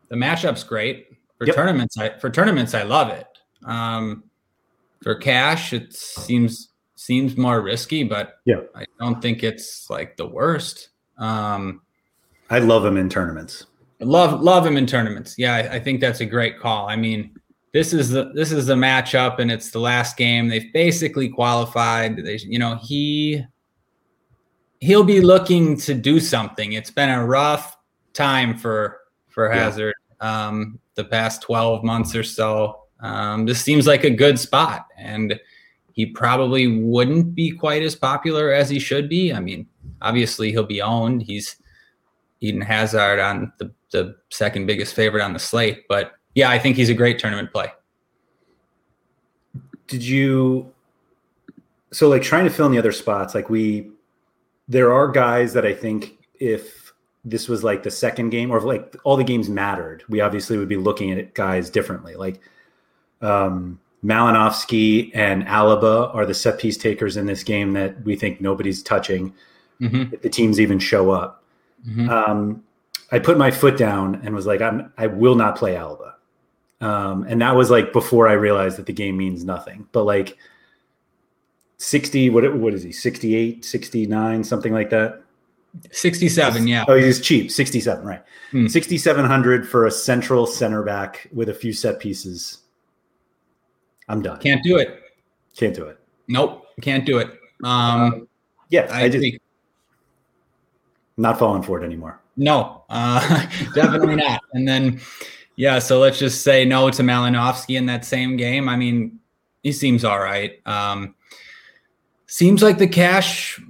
the 0.09 0.15
matchup's 0.15 0.63
great 0.63 1.07
for 1.37 1.47
yep. 1.47 1.55
tournaments. 1.55 1.97
I, 1.97 2.17
for 2.19 2.29
tournaments, 2.29 2.73
I 2.73 2.83
love 2.83 3.09
it. 3.09 3.25
Um, 3.65 4.25
for 5.01 5.15
cash, 5.15 5.73
it 5.73 5.93
seems 5.93 6.69
seems 6.95 7.35
more 7.35 7.61
risky, 7.61 8.03
but 8.03 8.35
yeah, 8.45 8.61
I 8.75 8.85
don't 8.99 9.21
think 9.21 9.43
it's 9.43 9.89
like 9.89 10.17
the 10.17 10.27
worst. 10.27 10.89
Um, 11.21 11.81
I 12.49 12.59
love 12.59 12.83
him 12.83 12.97
in 12.97 13.07
tournaments. 13.07 13.67
Love 14.01 14.41
love 14.41 14.65
him 14.65 14.75
in 14.75 14.87
tournaments. 14.87 15.35
Yeah, 15.37 15.53
I, 15.55 15.75
I 15.75 15.79
think 15.79 16.01
that's 16.01 16.19
a 16.19 16.25
great 16.25 16.59
call. 16.59 16.89
I 16.89 16.95
mean, 16.95 17.39
this 17.71 17.93
is 17.93 18.09
the 18.09 18.31
this 18.33 18.51
is 18.51 18.65
the 18.65 18.75
matchup, 18.75 19.39
and 19.39 19.51
it's 19.51 19.69
the 19.69 19.79
last 19.79 20.17
game. 20.17 20.49
They've 20.49 20.73
basically 20.73 21.29
qualified. 21.29 22.17
They, 22.17 22.37
you 22.37 22.59
know, 22.59 22.77
he 22.81 23.45
he'll 24.79 25.03
be 25.03 25.21
looking 25.21 25.77
to 25.77 25.93
do 25.93 26.19
something. 26.19 26.73
It's 26.73 26.91
been 26.91 27.09
a 27.09 27.25
rough 27.25 27.77
time 28.13 28.57
for 28.57 28.99
for 29.29 29.49
Hazard 29.49 29.93
yeah. 30.21 30.47
um, 30.47 30.79
the 30.95 31.05
past 31.05 31.43
twelve 31.43 31.83
months 31.83 32.15
or 32.15 32.23
so. 32.23 32.79
Um, 32.99 33.45
this 33.45 33.61
seems 33.61 33.85
like 33.85 34.03
a 34.03 34.09
good 34.09 34.39
spot, 34.39 34.87
and 34.97 35.39
he 35.93 36.07
probably 36.07 36.67
wouldn't 36.67 37.35
be 37.35 37.51
quite 37.51 37.83
as 37.83 37.95
popular 37.95 38.51
as 38.51 38.69
he 38.69 38.79
should 38.79 39.07
be. 39.07 39.31
I 39.31 39.39
mean, 39.39 39.67
obviously 40.01 40.51
he'll 40.51 40.65
be 40.65 40.81
owned. 40.81 41.23
He's 41.23 41.55
Eden 42.41 42.61
Hazard 42.61 43.19
on 43.19 43.53
the, 43.59 43.71
the 43.91 44.15
second 44.29 44.65
biggest 44.65 44.93
favorite 44.95 45.23
on 45.23 45.33
the 45.33 45.39
slate. 45.39 45.87
But 45.87 46.13
yeah, 46.35 46.49
I 46.49 46.59
think 46.59 46.75
he's 46.75 46.89
a 46.89 46.93
great 46.93 47.19
tournament 47.19 47.51
play. 47.51 47.71
Did 49.87 50.03
you 50.03 50.73
so 51.91 52.07
like 52.09 52.21
trying 52.21 52.45
to 52.45 52.49
fill 52.49 52.65
in 52.65 52.71
the 52.71 52.79
other 52.79 52.91
spots, 52.91 53.35
like 53.35 53.49
we 53.49 53.91
there 54.67 54.93
are 54.93 55.07
guys 55.09 55.53
that 55.53 55.65
I 55.65 55.73
think 55.73 56.17
if 56.39 56.93
this 57.23 57.47
was 57.47 57.63
like 57.63 57.83
the 57.83 57.91
second 57.91 58.29
game 58.29 58.49
or 58.49 58.57
if 58.57 58.63
like 58.63 58.95
all 59.03 59.17
the 59.17 59.23
games 59.23 59.49
mattered, 59.49 60.03
we 60.09 60.21
obviously 60.21 60.57
would 60.57 60.69
be 60.69 60.77
looking 60.77 61.11
at 61.11 61.33
guys 61.33 61.69
differently. 61.69 62.15
Like 62.15 62.39
um 63.21 63.79
Malinovskyi 64.03 65.11
and 65.13 65.43
Alaba 65.43 66.13
are 66.15 66.25
the 66.25 66.33
set 66.33 66.59
piece 66.59 66.77
takers 66.77 67.17
in 67.17 67.27
this 67.27 67.43
game 67.43 67.73
that 67.73 68.01
we 68.03 68.15
think 68.15 68.41
nobody's 68.41 68.81
touching 68.81 69.33
mm-hmm. 69.81 70.13
if 70.13 70.21
the 70.21 70.29
teams 70.29 70.59
even 70.59 70.79
show 70.79 71.11
up. 71.11 71.43
Mm-hmm. 71.87 72.09
Um, 72.09 72.63
I 73.11 73.19
put 73.19 73.37
my 73.37 73.51
foot 73.51 73.77
down 73.77 74.21
and 74.23 74.33
was 74.33 74.45
like, 74.45 74.61
I'm, 74.61 74.93
I 74.97 75.07
will 75.07 75.35
not 75.35 75.57
play 75.57 75.73
Alaba. 75.73 76.13
Um, 76.79 77.23
and 77.23 77.41
that 77.41 77.55
was 77.55 77.69
like 77.69 77.91
before 77.93 78.27
I 78.27 78.33
realized 78.33 78.77
that 78.77 78.85
the 78.85 78.93
game 78.93 79.17
means 79.17 79.43
nothing. 79.43 79.87
But 79.91 80.05
like 80.05 80.37
60, 81.77 82.29
what, 82.29 82.55
what 82.55 82.73
is 82.73 82.83
he, 82.83 82.91
68, 82.91 83.65
69, 83.65 84.43
something 84.43 84.73
like 84.73 84.89
that? 84.91 85.21
67, 85.91 86.67
yeah. 86.67 86.85
Oh, 86.87 86.95
he's 86.95 87.21
cheap. 87.21 87.51
67, 87.51 88.05
right. 88.05 88.23
Hmm. 88.51 88.67
6,700 88.67 89.67
for 89.67 89.85
a 89.85 89.91
central 89.91 90.45
center 90.45 90.83
back 90.83 91.27
with 91.33 91.49
a 91.49 91.53
few 91.53 91.73
set 91.73 91.99
pieces. 91.99 92.59
I'm 94.07 94.21
done. 94.21 94.39
Can't 94.39 94.63
do 94.63 94.77
it. 94.77 95.01
Can't 95.55 95.75
do 95.75 95.85
it. 95.85 95.99
Nope. 96.27 96.65
Can't 96.81 97.05
do 97.05 97.19
it. 97.19 97.29
Um, 97.63 98.01
um 98.01 98.27
yeah, 98.69 98.87
I, 98.91 99.03
I 99.03 99.09
just, 99.09 99.37
not 101.21 101.39
falling 101.39 101.63
for 101.63 101.81
it 101.81 101.85
anymore. 101.85 102.19
No, 102.37 102.83
uh, 102.89 103.47
definitely 103.75 104.15
not. 104.15 104.41
And 104.53 104.67
then, 104.67 104.99
yeah, 105.55 105.79
so 105.79 105.99
let's 105.99 106.19
just 106.19 106.43
say 106.43 106.65
no 106.65 106.89
to 106.89 107.03
Malinovskyi 107.03 107.77
in 107.77 107.85
that 107.85 108.05
same 108.05 108.37
game. 108.37 108.67
I 108.67 108.75
mean, 108.75 109.19
he 109.63 109.71
seems 109.71 110.03
all 110.03 110.19
right. 110.19 110.53
Um, 110.65 111.15
seems 112.25 112.63
like 112.63 112.77
the 112.77 112.87
cash 112.87 113.61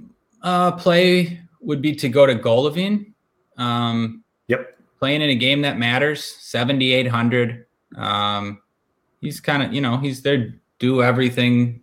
uh, 0.42 0.72
play 0.72 1.40
would 1.60 1.82
be 1.82 1.94
to 1.96 2.08
go 2.08 2.26
to 2.26 2.34
Golovin. 2.34 3.12
Um, 3.56 4.24
yep. 4.48 4.78
Playing 4.98 5.22
in 5.22 5.30
a 5.30 5.34
game 5.34 5.62
that 5.62 5.78
matters, 5.78 6.24
7,800. 6.24 7.66
Um, 7.96 8.62
he's 9.20 9.40
kind 9.40 9.62
of, 9.62 9.72
you 9.72 9.80
know, 9.80 9.98
he's 9.98 10.22
there, 10.22 10.54
do 10.78 11.02
everything 11.02 11.82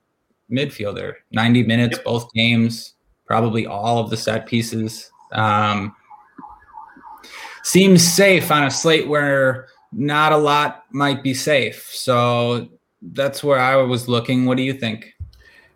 midfielder, 0.52 1.14
90 1.32 1.64
minutes, 1.64 1.98
yep. 1.98 2.06
both 2.06 2.32
games, 2.34 2.94
probably 3.26 3.68
all 3.68 4.00
of 4.00 4.10
the 4.10 4.18
set 4.18 4.48
pieces. 4.48 5.12
Um, 5.32 5.96
seems 7.64 8.06
safe 8.06 8.52
on 8.52 8.64
a 8.64 8.72
slate 8.72 9.08
where 9.08 9.68
not 9.92 10.32
a 10.32 10.38
lot 10.38 10.86
might 10.92 11.24
be 11.24 11.34
safe. 11.34 11.90
So 11.92 12.70
that's 13.02 13.44
where 13.44 13.60
I 13.60 13.76
was 13.78 14.08
looking. 14.08 14.46
What 14.46 14.58
do 14.58 14.64
you 14.64 14.74
think? 14.74 15.14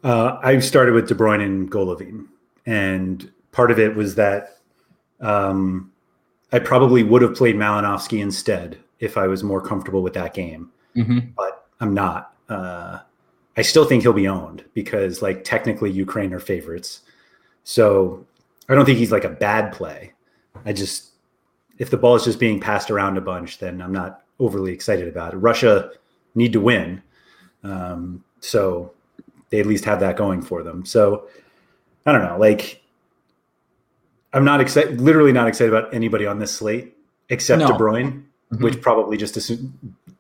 Uh, 0.04 0.38
I 0.44 0.60
started 0.60 0.94
with 0.94 1.08
De 1.08 1.16
Bruyne 1.16 1.44
and 1.44 1.72
Golovin, 1.72 2.26
and 2.66 3.32
part 3.52 3.72
of 3.72 3.80
it 3.80 3.96
was 3.96 4.16
that 4.16 4.58
um, 5.22 5.92
I 6.52 6.60
probably 6.60 7.04
would 7.04 7.22
have 7.22 7.36
played 7.36 7.56
Malinovskyi 7.56 8.20
instead 8.20 8.78
if 9.00 9.18
I 9.18 9.28
was 9.28 9.44
more 9.44 9.62
comfortable 9.62 10.04
with 10.04 10.14
that 10.14 10.34
game, 10.34 10.70
mm-hmm. 10.96 11.20
but 11.38 11.68
I'm 11.80 11.94
not. 11.94 12.34
Uh, 12.50 13.00
I 13.56 13.62
still 13.62 13.86
think 13.86 14.02
he'll 14.02 14.14
be 14.14 14.28
owned 14.28 14.66
because, 14.74 15.22
like, 15.22 15.44
technically 15.44 15.90
Ukraine 15.92 16.34
are 16.34 16.40
favorites. 16.40 17.02
So 17.64 18.26
I 18.70 18.76
don't 18.76 18.86
think 18.86 18.98
he's 18.98 19.12
like 19.12 19.24
a 19.24 19.30
bad 19.30 19.74
play. 19.74 20.14
I 20.66 20.74
just 20.74 21.12
if 21.78 21.90
the 21.90 21.98
ball 21.98 22.16
is 22.16 22.24
just 22.24 22.40
being 22.40 22.60
passed 22.60 22.92
around 22.92 23.18
a 23.18 23.22
bunch, 23.22 23.60
then 23.60 23.82
I'm 23.82 23.92
not 23.92 24.24
overly 24.40 24.72
excited 24.72 25.08
about 25.08 25.34
it. 25.34 25.38
Russia 25.38 25.92
need 26.36 26.54
to 26.54 26.62
win, 26.62 27.02
um, 27.64 28.24
so 28.40 28.94
they 29.50 29.60
at 29.60 29.66
least 29.66 29.86
have 29.86 30.00
that 30.00 30.18
going 30.18 30.42
for 30.42 30.64
them. 30.64 30.86
So 30.86 31.28
I 32.06 32.12
don't 32.12 32.24
know, 32.24 32.38
like 32.38 32.82
I'm 34.34 34.46
not 34.46 34.62
excited, 34.62 35.00
literally 35.00 35.32
not 35.32 35.48
excited 35.48 35.74
about 35.74 35.94
anybody 35.94 36.26
on 36.26 36.40
this 36.40 36.52
slate 36.52 36.96
except 37.30 37.60
no. 37.60 37.68
De 37.68 37.74
Bruyne, 37.74 38.24
mm-hmm. 38.52 38.64
which 38.64 38.82
probably 38.82 39.18
just 39.18 39.38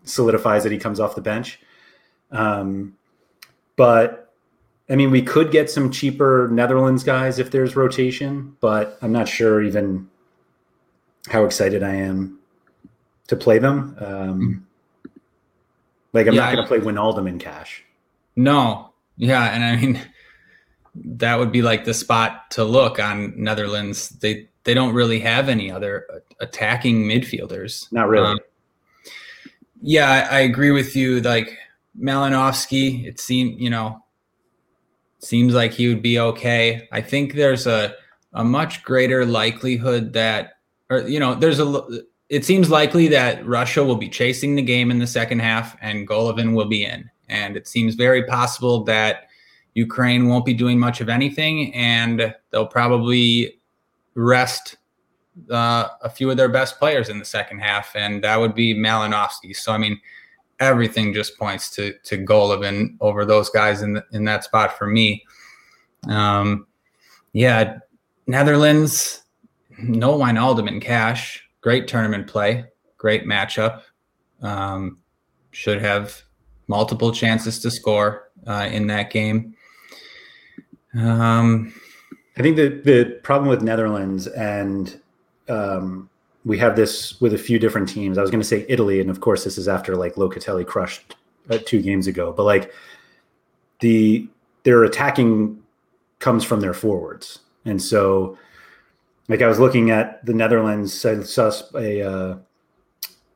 solidifies 0.03 0.63
that 0.63 0.71
he 0.71 0.77
comes 0.77 0.99
off 0.99 1.15
the 1.15 1.21
bench. 1.21 1.59
Um, 2.31 2.95
but 3.75 4.22
I 4.89 4.95
mean, 4.95 5.11
we 5.11 5.21
could 5.21 5.51
get 5.51 5.69
some 5.69 5.91
cheaper 5.91 6.49
Netherlands 6.51 7.03
guys 7.03 7.39
if 7.39 7.51
there's 7.51 7.75
rotation, 7.75 8.57
but 8.59 8.97
I'm 9.01 9.11
not 9.11 9.27
sure 9.27 9.61
even 9.61 10.09
how 11.29 11.45
excited 11.45 11.83
I 11.83 11.95
am 11.95 12.39
to 13.27 13.35
play 13.35 13.59
them. 13.59 13.95
Um, 13.99 14.67
like, 16.11 16.27
I'm 16.27 16.33
yeah, 16.33 16.41
not 16.41 16.53
going 16.53 16.63
to 16.63 16.67
play 16.67 16.79
Wijnaldum 16.79 17.27
in 17.29 17.39
cash. 17.39 17.83
No. 18.35 18.93
Yeah. 19.15 19.43
And 19.45 19.63
I 19.63 19.75
mean, 19.77 20.01
that 20.95 21.39
would 21.39 21.51
be 21.51 21.61
like 21.61 21.85
the 21.85 21.93
spot 21.93 22.51
to 22.51 22.65
look 22.65 22.99
on 22.99 23.33
Netherlands. 23.41 24.09
They, 24.09 24.49
they 24.65 24.73
don't 24.73 24.93
really 24.93 25.21
have 25.21 25.47
any 25.47 25.71
other 25.71 26.05
attacking 26.41 27.05
midfielders. 27.05 27.91
Not 27.91 28.09
really. 28.09 28.27
Um, 28.27 28.39
yeah, 29.81 30.09
I, 30.09 30.37
I, 30.37 30.39
agree 30.41 30.71
with 30.71 30.95
you. 30.95 31.19
Like 31.21 31.57
Malinovskyi, 31.99 33.05
it 33.05 33.19
seemed, 33.19 33.59
you 33.59 33.69
know, 33.69 34.02
seems 35.23 35.53
like 35.53 35.71
he 35.73 35.87
would 35.87 36.01
be 36.01 36.19
okay. 36.19 36.87
I 36.91 37.01
think 37.01 37.33
there's 37.33 37.67
a 37.67 37.95
a 38.33 38.43
much 38.43 38.83
greater 38.83 39.25
likelihood 39.25 40.13
that, 40.13 40.53
or 40.89 40.99
you 40.99 41.19
know, 41.19 41.35
there's 41.35 41.59
a. 41.59 41.81
It 42.29 42.45
seems 42.45 42.69
likely 42.69 43.07
that 43.09 43.45
Russia 43.45 43.83
will 43.83 43.95
be 43.95 44.09
chasing 44.09 44.55
the 44.55 44.61
game 44.61 44.89
in 44.89 44.99
the 44.99 45.07
second 45.07 45.39
half, 45.39 45.77
and 45.81 46.07
Golovin 46.07 46.55
will 46.55 46.65
be 46.65 46.83
in. 46.83 47.09
And 47.29 47.55
it 47.55 47.67
seems 47.67 47.95
very 47.95 48.23
possible 48.23 48.83
that 48.85 49.27
Ukraine 49.75 50.27
won't 50.27 50.45
be 50.45 50.53
doing 50.53 50.79
much 50.79 50.99
of 50.99 51.09
anything, 51.09 51.73
and 51.73 52.33
they'll 52.49 52.65
probably 52.65 53.59
rest 54.15 54.77
uh, 55.51 55.89
a 56.01 56.09
few 56.09 56.29
of 56.29 56.37
their 56.37 56.49
best 56.49 56.79
players 56.79 57.09
in 57.09 57.19
the 57.19 57.25
second 57.25 57.59
half, 57.59 57.95
and 57.95 58.23
that 58.23 58.39
would 58.39 58.55
be 58.55 58.73
Malinovskyi. 58.73 59.55
So 59.55 59.71
I 59.71 59.77
mean, 59.77 59.99
everything 60.63 61.13
just 61.13 61.37
points 61.37 61.69
to 61.71 61.93
to 62.03 62.17
Golovin 62.17 62.95
over 62.99 63.25
those 63.25 63.49
guys 63.49 63.81
in 63.81 63.93
the, 63.93 64.05
in 64.11 64.23
that 64.25 64.43
spot 64.43 64.77
for 64.77 64.87
me. 64.87 65.23
Um, 66.09 66.67
yeah, 67.33 67.79
Netherlands, 68.27 69.23
no 69.77 70.17
Wijnaldum 70.17 70.67
in 70.67 70.79
cash. 70.79 71.43
Great 71.61 71.87
tournament 71.87 72.27
play, 72.27 72.65
great 72.97 73.25
matchup. 73.25 73.81
Um, 74.41 74.99
should 75.51 75.81
have 75.81 76.21
multiple 76.67 77.11
chances 77.11 77.59
to 77.59 77.71
score 77.71 78.31
uh, 78.47 78.67
in 78.71 78.87
that 78.87 79.11
game. 79.11 79.55
Um, 80.95 81.73
I 82.37 82.41
think 82.41 82.55
the 82.55 82.81
the 82.83 83.19
problem 83.23 83.49
with 83.49 83.61
Netherlands 83.61 84.27
and 84.27 84.99
um, 85.49 86.09
we 86.45 86.57
have 86.57 86.75
this 86.75 87.19
with 87.21 87.33
a 87.33 87.37
few 87.37 87.59
different 87.59 87.87
teams. 87.87 88.17
I 88.17 88.21
was 88.21 88.31
going 88.31 88.41
to 88.41 88.47
say 88.47 88.65
Italy, 88.67 88.99
and 88.99 89.09
of 89.09 89.21
course, 89.21 89.43
this 89.43 89.57
is 89.57 89.67
after 89.67 89.95
like 89.95 90.15
Locatelli 90.15 90.65
crushed 90.65 91.15
uh, 91.49 91.59
two 91.65 91.81
games 91.81 92.07
ago. 92.07 92.33
But 92.33 92.43
like 92.43 92.71
the 93.79 94.27
their 94.63 94.83
attacking 94.83 95.61
comes 96.19 96.43
from 96.43 96.61
their 96.61 96.73
forwards, 96.73 97.39
and 97.65 97.81
so 97.81 98.37
like 99.29 99.41
I 99.41 99.47
was 99.47 99.59
looking 99.59 99.89
at 99.89 100.25
the 100.25 100.33
Netherlands, 100.33 101.05
I 101.05 101.21
saw 101.23 101.51
a 101.75 102.01
uh, 102.01 102.35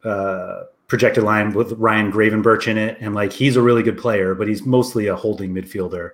uh, 0.03 0.63
projected 0.87 1.23
line 1.23 1.53
with 1.53 1.73
Ryan 1.73 2.11
Gravenberch 2.11 2.67
in 2.67 2.77
it, 2.77 2.97
and 2.99 3.15
like 3.15 3.31
he's 3.31 3.55
a 3.55 3.61
really 3.61 3.83
good 3.83 3.97
player, 3.97 4.35
but 4.35 4.47
he's 4.47 4.65
mostly 4.65 5.07
a 5.07 5.15
holding 5.15 5.53
midfielder. 5.53 6.11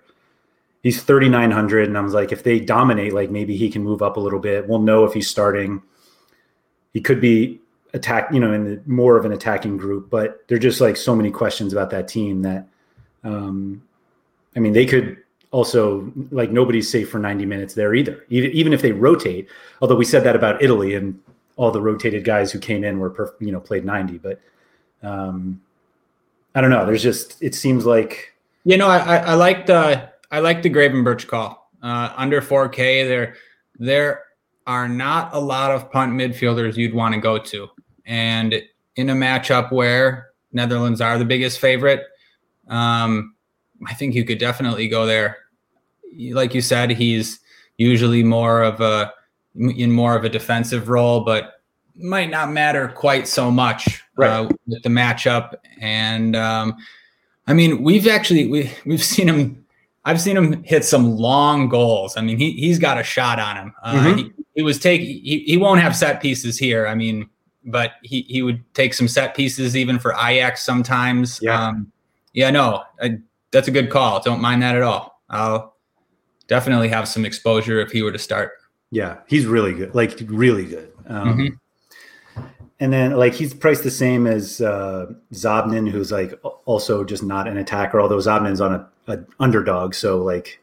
He's 0.84 1.02
3,900, 1.02 1.88
and 1.88 1.98
I 1.98 2.02
was 2.02 2.14
like, 2.14 2.32
if 2.32 2.44
they 2.44 2.60
dominate, 2.60 3.14
like 3.14 3.32
maybe 3.32 3.56
he 3.56 3.70
can 3.70 3.84
move 3.84 4.02
up 4.02 4.18
a 4.18 4.20
little 4.20 4.40
bit. 4.40 4.68
We'll 4.68 4.80
know 4.80 5.06
if 5.06 5.14
he's 5.14 5.30
starting. 5.30 5.82
He 6.94 7.02
could 7.02 7.20
be 7.20 7.60
attack, 7.94 8.32
you 8.32 8.40
know, 8.40 8.54
in 8.54 8.64
the, 8.66 8.82
more 8.86 9.18
of 9.18 9.26
an 9.26 9.32
attacking 9.32 9.78
group, 9.78 10.10
but 10.10 10.44
there're 10.48 10.60
just 10.60 10.82
like 10.82 10.98
so 10.98 11.16
many 11.16 11.32
questions 11.32 11.74
about 11.74 11.90
that 11.92 12.08
team 12.08 12.42
that, 12.42 12.68
um, 13.24 13.82
I 14.56 14.60
mean, 14.60 14.74
they 14.74 14.86
could 14.86 15.18
also 15.52 16.12
like 16.32 16.52
nobody's 16.52 16.90
safe 16.90 17.10
for 17.10 17.20
90 17.20 17.46
minutes 17.46 17.74
there 17.76 17.94
either. 17.94 18.26
Even, 18.30 18.52
even 18.52 18.74
if 18.74 18.82
they 18.82 18.92
rotate, 18.92 19.48
although 19.82 19.96
we 19.96 20.06
said 20.06 20.24
that 20.24 20.36
about 20.36 20.62
Italy 20.62 20.96
and 20.96 21.20
all 21.56 21.72
the 21.72 21.82
rotated 21.82 22.24
guys 22.24 22.52
who 22.52 22.60
came 22.60 22.84
in 22.84 22.98
were, 22.98 23.12
perf- 23.12 23.40
you 23.40 23.52
know, 23.52 23.60
played 23.60 23.86
90, 23.86 24.18
but 24.18 24.40
um, 25.04 25.62
I 26.56 26.62
don't 26.62 26.72
know. 26.72 26.86
There's 26.86 27.04
just, 27.04 27.42
it 27.42 27.54
seems 27.54 27.86
like, 27.86 28.34
you 28.64 28.78
know, 28.78 28.88
I, 28.88 28.98
I, 28.98 29.18
I 29.18 29.34
like 29.36 29.68
the, 29.68 30.10
I 30.32 30.40
like 30.40 30.64
the 30.64 30.70
Gravenberch 30.70 31.28
call 31.28 31.70
uh, 31.84 32.12
under 32.16 32.42
4k 32.42 33.08
there, 33.08 33.36
there 33.78 34.24
are 34.66 34.88
not 34.88 35.34
a 35.34 35.40
lot 35.40 35.72
of 35.72 35.92
punt 35.92 36.14
midfielders 36.14 36.78
you'd 36.78 36.94
want 36.94 37.16
to 37.16 37.22
go 37.22 37.38
to. 37.38 37.68
And 38.06 38.62
in 38.96 39.10
a 39.10 39.14
matchup 39.14 39.72
where 39.72 40.30
Netherlands 40.52 41.02
are 41.02 41.18
the 41.18 41.26
biggest 41.26 41.60
favorite, 41.60 42.04
um, 42.68 43.36
I 43.88 43.94
think 43.94 44.16
you 44.16 44.24
could 44.24 44.38
definitely 44.40 44.88
go 44.88 45.06
there 45.06 45.38
like 46.32 46.54
you 46.54 46.62
said, 46.62 46.92
he's 46.92 47.40
usually 47.78 48.24
more 48.24 48.62
of 48.62 48.82
a 48.82 49.14
in 49.56 49.92
more 49.92 50.16
of 50.16 50.24
a 50.24 50.30
defensive 50.30 50.90
role, 50.90 51.22
but 51.22 51.62
might 51.96 52.30
not 52.30 52.52
matter 52.52 52.88
quite 52.88 53.28
so 53.28 53.52
much 53.52 54.04
right. 54.16 54.30
uh, 54.30 54.50
with 54.68 54.82
the 54.84 54.90
matchup. 54.90 55.56
And 55.80 56.36
um, 56.36 56.76
I 57.46 57.54
mean, 57.54 57.84
we've 57.84 58.08
actually 58.08 58.48
we 58.48 58.72
we've 58.86 59.04
seen 59.14 59.28
him. 59.28 59.63
I've 60.06 60.20
seen 60.20 60.36
him 60.36 60.64
hit 60.64 60.84
some 60.84 61.16
long 61.18 61.70
goals. 61.70 62.18
I 62.18 62.22
mean, 62.22 62.38
he 62.38 62.52
he's 62.52 62.80
got 62.80 63.00
a 63.00 63.04
shot 63.04 63.40
on 63.40 63.56
him. 63.58 63.74
Uh, 63.84 63.94
mm-hmm. 63.94 64.18
he, 64.18 64.32
he, 64.56 64.62
was 64.62 64.80
take 64.80 65.02
He, 65.02 65.44
he 65.46 65.58
won't 65.58 65.80
have 65.80 65.96
set 65.96 66.22
pieces 66.22 66.58
here. 66.58 66.88
I 66.88 66.96
mean, 66.96 67.30
but 67.66 67.94
he 68.04 68.24
he 68.24 68.42
would 68.42 68.62
take 68.74 68.94
some 68.94 69.08
set 69.08 69.36
pieces 69.36 69.78
even 69.78 70.00
for 70.00 70.14
Ajax 70.14 70.64
sometimes. 70.64 71.40
Yeah. 71.42 71.68
Um, 71.68 71.92
yeah. 72.34 72.50
No, 72.50 72.84
I, 73.02 73.20
that's 73.52 73.68
a 73.68 73.72
good 73.72 73.90
call. 73.90 74.22
Don't 74.22 74.42
mind 74.42 74.62
that 74.62 74.76
at 74.76 74.82
all. 74.82 75.22
I'll 75.30 75.76
definitely 76.48 76.90
have 76.90 77.08
some 77.08 77.26
exposure 77.26 77.80
if 77.80 77.92
he 77.92 78.02
were 78.02 78.12
to 78.12 78.20
start. 78.20 78.52
Yeah, 78.92 79.20
he's 79.28 79.46
really 79.46 79.74
good, 79.74 79.96
like 79.96 80.20
really 80.28 80.66
good. 80.66 80.92
Um, 81.08 81.30
mm-hmm. 81.30 81.56
And 82.80 82.92
then 82.92 83.16
like 83.18 83.34
he's 83.34 83.54
priced 83.54 83.84
the 83.84 83.92
same 83.92 84.28
as 84.28 84.60
uh, 84.60 85.08
Zobnin, 85.34 85.90
who's 85.90 86.12
like 86.12 86.40
also 86.66 87.04
just 87.04 87.24
not 87.24 87.48
an 87.48 87.58
attacker. 87.58 88.02
Although 88.02 88.18
Zobnin's 88.18 88.62
on 88.62 88.74
a, 88.74 88.90
a 89.08 89.20
underdog, 89.40 89.94
so 89.94 90.18
like 90.18 90.60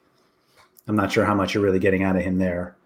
I'm 0.88 0.96
not 0.96 1.12
sure 1.12 1.24
how 1.24 1.34
much 1.34 1.54
you're 1.54 1.62
really 1.62 1.78
getting 1.78 2.02
out 2.02 2.16
of 2.16 2.22
him 2.22 2.38
there. 2.38 2.76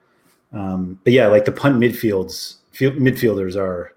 Um, 0.53 1.01
but 1.03 1.13
yeah, 1.13 1.27
like 1.27 1.47
the 1.47 1.53
punt 1.53 1.77
midfields, 1.77 2.57
field, 2.71 2.95
midfielders 2.95 3.57
are, 3.57 3.95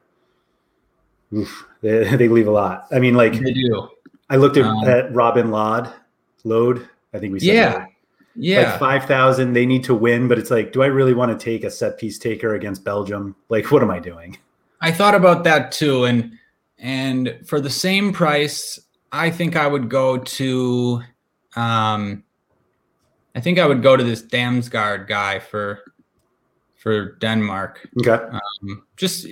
oof, 1.33 1.67
they, 1.81 2.03
they 2.15 2.27
leave 2.27 2.47
a 2.47 2.51
lot. 2.51 2.87
I 2.91 2.99
mean, 2.99 3.13
like 3.13 3.33
they 3.33 3.53
do. 3.53 3.89
I 4.29 4.37
looked 4.37 4.57
at, 4.57 4.65
um, 4.65 4.83
at 4.85 5.13
Robin 5.13 5.51
Lod, 5.51 5.93
Load. 6.43 6.87
I 7.13 7.19
think 7.19 7.33
we 7.33 7.39
said 7.39 7.53
yeah. 7.53 7.71
That 7.73 7.89
yeah. 8.37 8.71
Like 8.71 8.79
5,000, 8.79 9.53
they 9.53 9.65
need 9.65 9.83
to 9.85 9.95
win, 9.95 10.27
but 10.27 10.37
it's 10.37 10.51
like, 10.51 10.71
do 10.71 10.83
I 10.83 10.87
really 10.87 11.13
want 11.13 11.37
to 11.37 11.43
take 11.43 11.63
a 11.63 11.71
set 11.71 11.97
piece 11.97 12.19
taker 12.19 12.53
against 12.53 12.83
Belgium? 12.83 13.35
Like, 13.49 13.71
what 13.71 13.81
am 13.81 13.89
I 13.89 13.99
doing? 13.99 14.37
I 14.81 14.91
thought 14.91 15.15
about 15.15 15.43
that 15.45 15.71
too. 15.71 16.05
And, 16.05 16.37
and 16.77 17.39
for 17.45 17.59
the 17.59 17.69
same 17.69 18.13
price, 18.13 18.79
I 19.11 19.29
think 19.29 19.55
I 19.55 19.67
would 19.67 19.89
go 19.89 20.17
to, 20.17 21.01
um, 21.55 22.23
I 23.35 23.39
think 23.39 23.59
I 23.59 23.65
would 23.65 23.81
go 23.81 23.97
to 23.97 24.03
this 24.03 24.21
Damsgaard 24.21 25.07
guy 25.07 25.39
for, 25.39 25.93
for 26.75 27.13
Denmark. 27.15 27.87
Okay. 27.99 28.11
Um, 28.11 28.83
just 28.97 29.27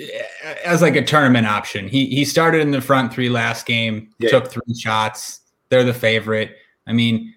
as 0.63 0.81
like 0.81 0.95
a 0.95 1.03
tournament 1.03 1.47
option. 1.47 1.87
He, 1.87 2.07
he 2.07 2.25
started 2.25 2.61
in 2.61 2.71
the 2.71 2.81
front 2.81 3.13
three 3.13 3.29
last 3.29 3.65
game, 3.65 4.09
yeah. 4.19 4.29
took 4.29 4.47
three 4.47 4.75
shots. 4.75 5.41
They're 5.69 5.83
the 5.83 5.93
favorite. 5.93 6.55
I 6.87 6.93
mean, 6.93 7.33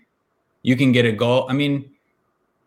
you 0.63 0.77
can 0.77 0.93
get 0.93 1.05
a 1.05 1.13
goal. 1.13 1.47
I 1.49 1.53
mean, 1.53 1.91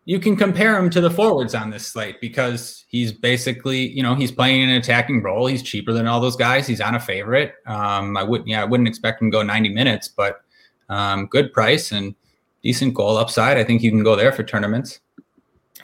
you 0.04 0.18
can 0.18 0.34
compare 0.34 0.76
him 0.76 0.90
to 0.90 1.00
the 1.00 1.10
forwards 1.10 1.54
on 1.54 1.70
this 1.70 1.86
slate 1.86 2.20
because 2.20 2.84
he's 2.88 3.12
basically, 3.12 3.88
you 3.88 4.02
know, 4.02 4.14
he's 4.14 4.32
playing 4.32 4.62
an 4.62 4.70
attacking 4.70 5.22
role. 5.22 5.46
He's 5.46 5.62
cheaper 5.62 5.92
than 5.92 6.06
all 6.08 6.20
those 6.20 6.34
guys. 6.34 6.66
He's 6.66 6.80
on 6.80 6.96
a 6.96 7.00
favorite. 7.00 7.54
Um, 7.66 8.16
I 8.16 8.22
wouldn't, 8.24 8.48
yeah, 8.48 8.62
I 8.62 8.64
wouldn't 8.64 8.88
expect 8.88 9.22
him 9.22 9.30
to 9.30 9.36
go 9.36 9.42
90 9.42 9.68
minutes, 9.68 10.08
but 10.08 10.40
um, 10.88 11.26
good 11.26 11.52
price 11.52 11.92
and 11.92 12.14
decent 12.62 12.94
goal 12.94 13.16
upside. 13.16 13.56
I 13.58 13.64
think 13.64 13.82
you 13.82 13.90
can 13.90 14.02
go 14.02 14.16
there 14.16 14.32
for 14.32 14.42
tournaments. 14.42 15.00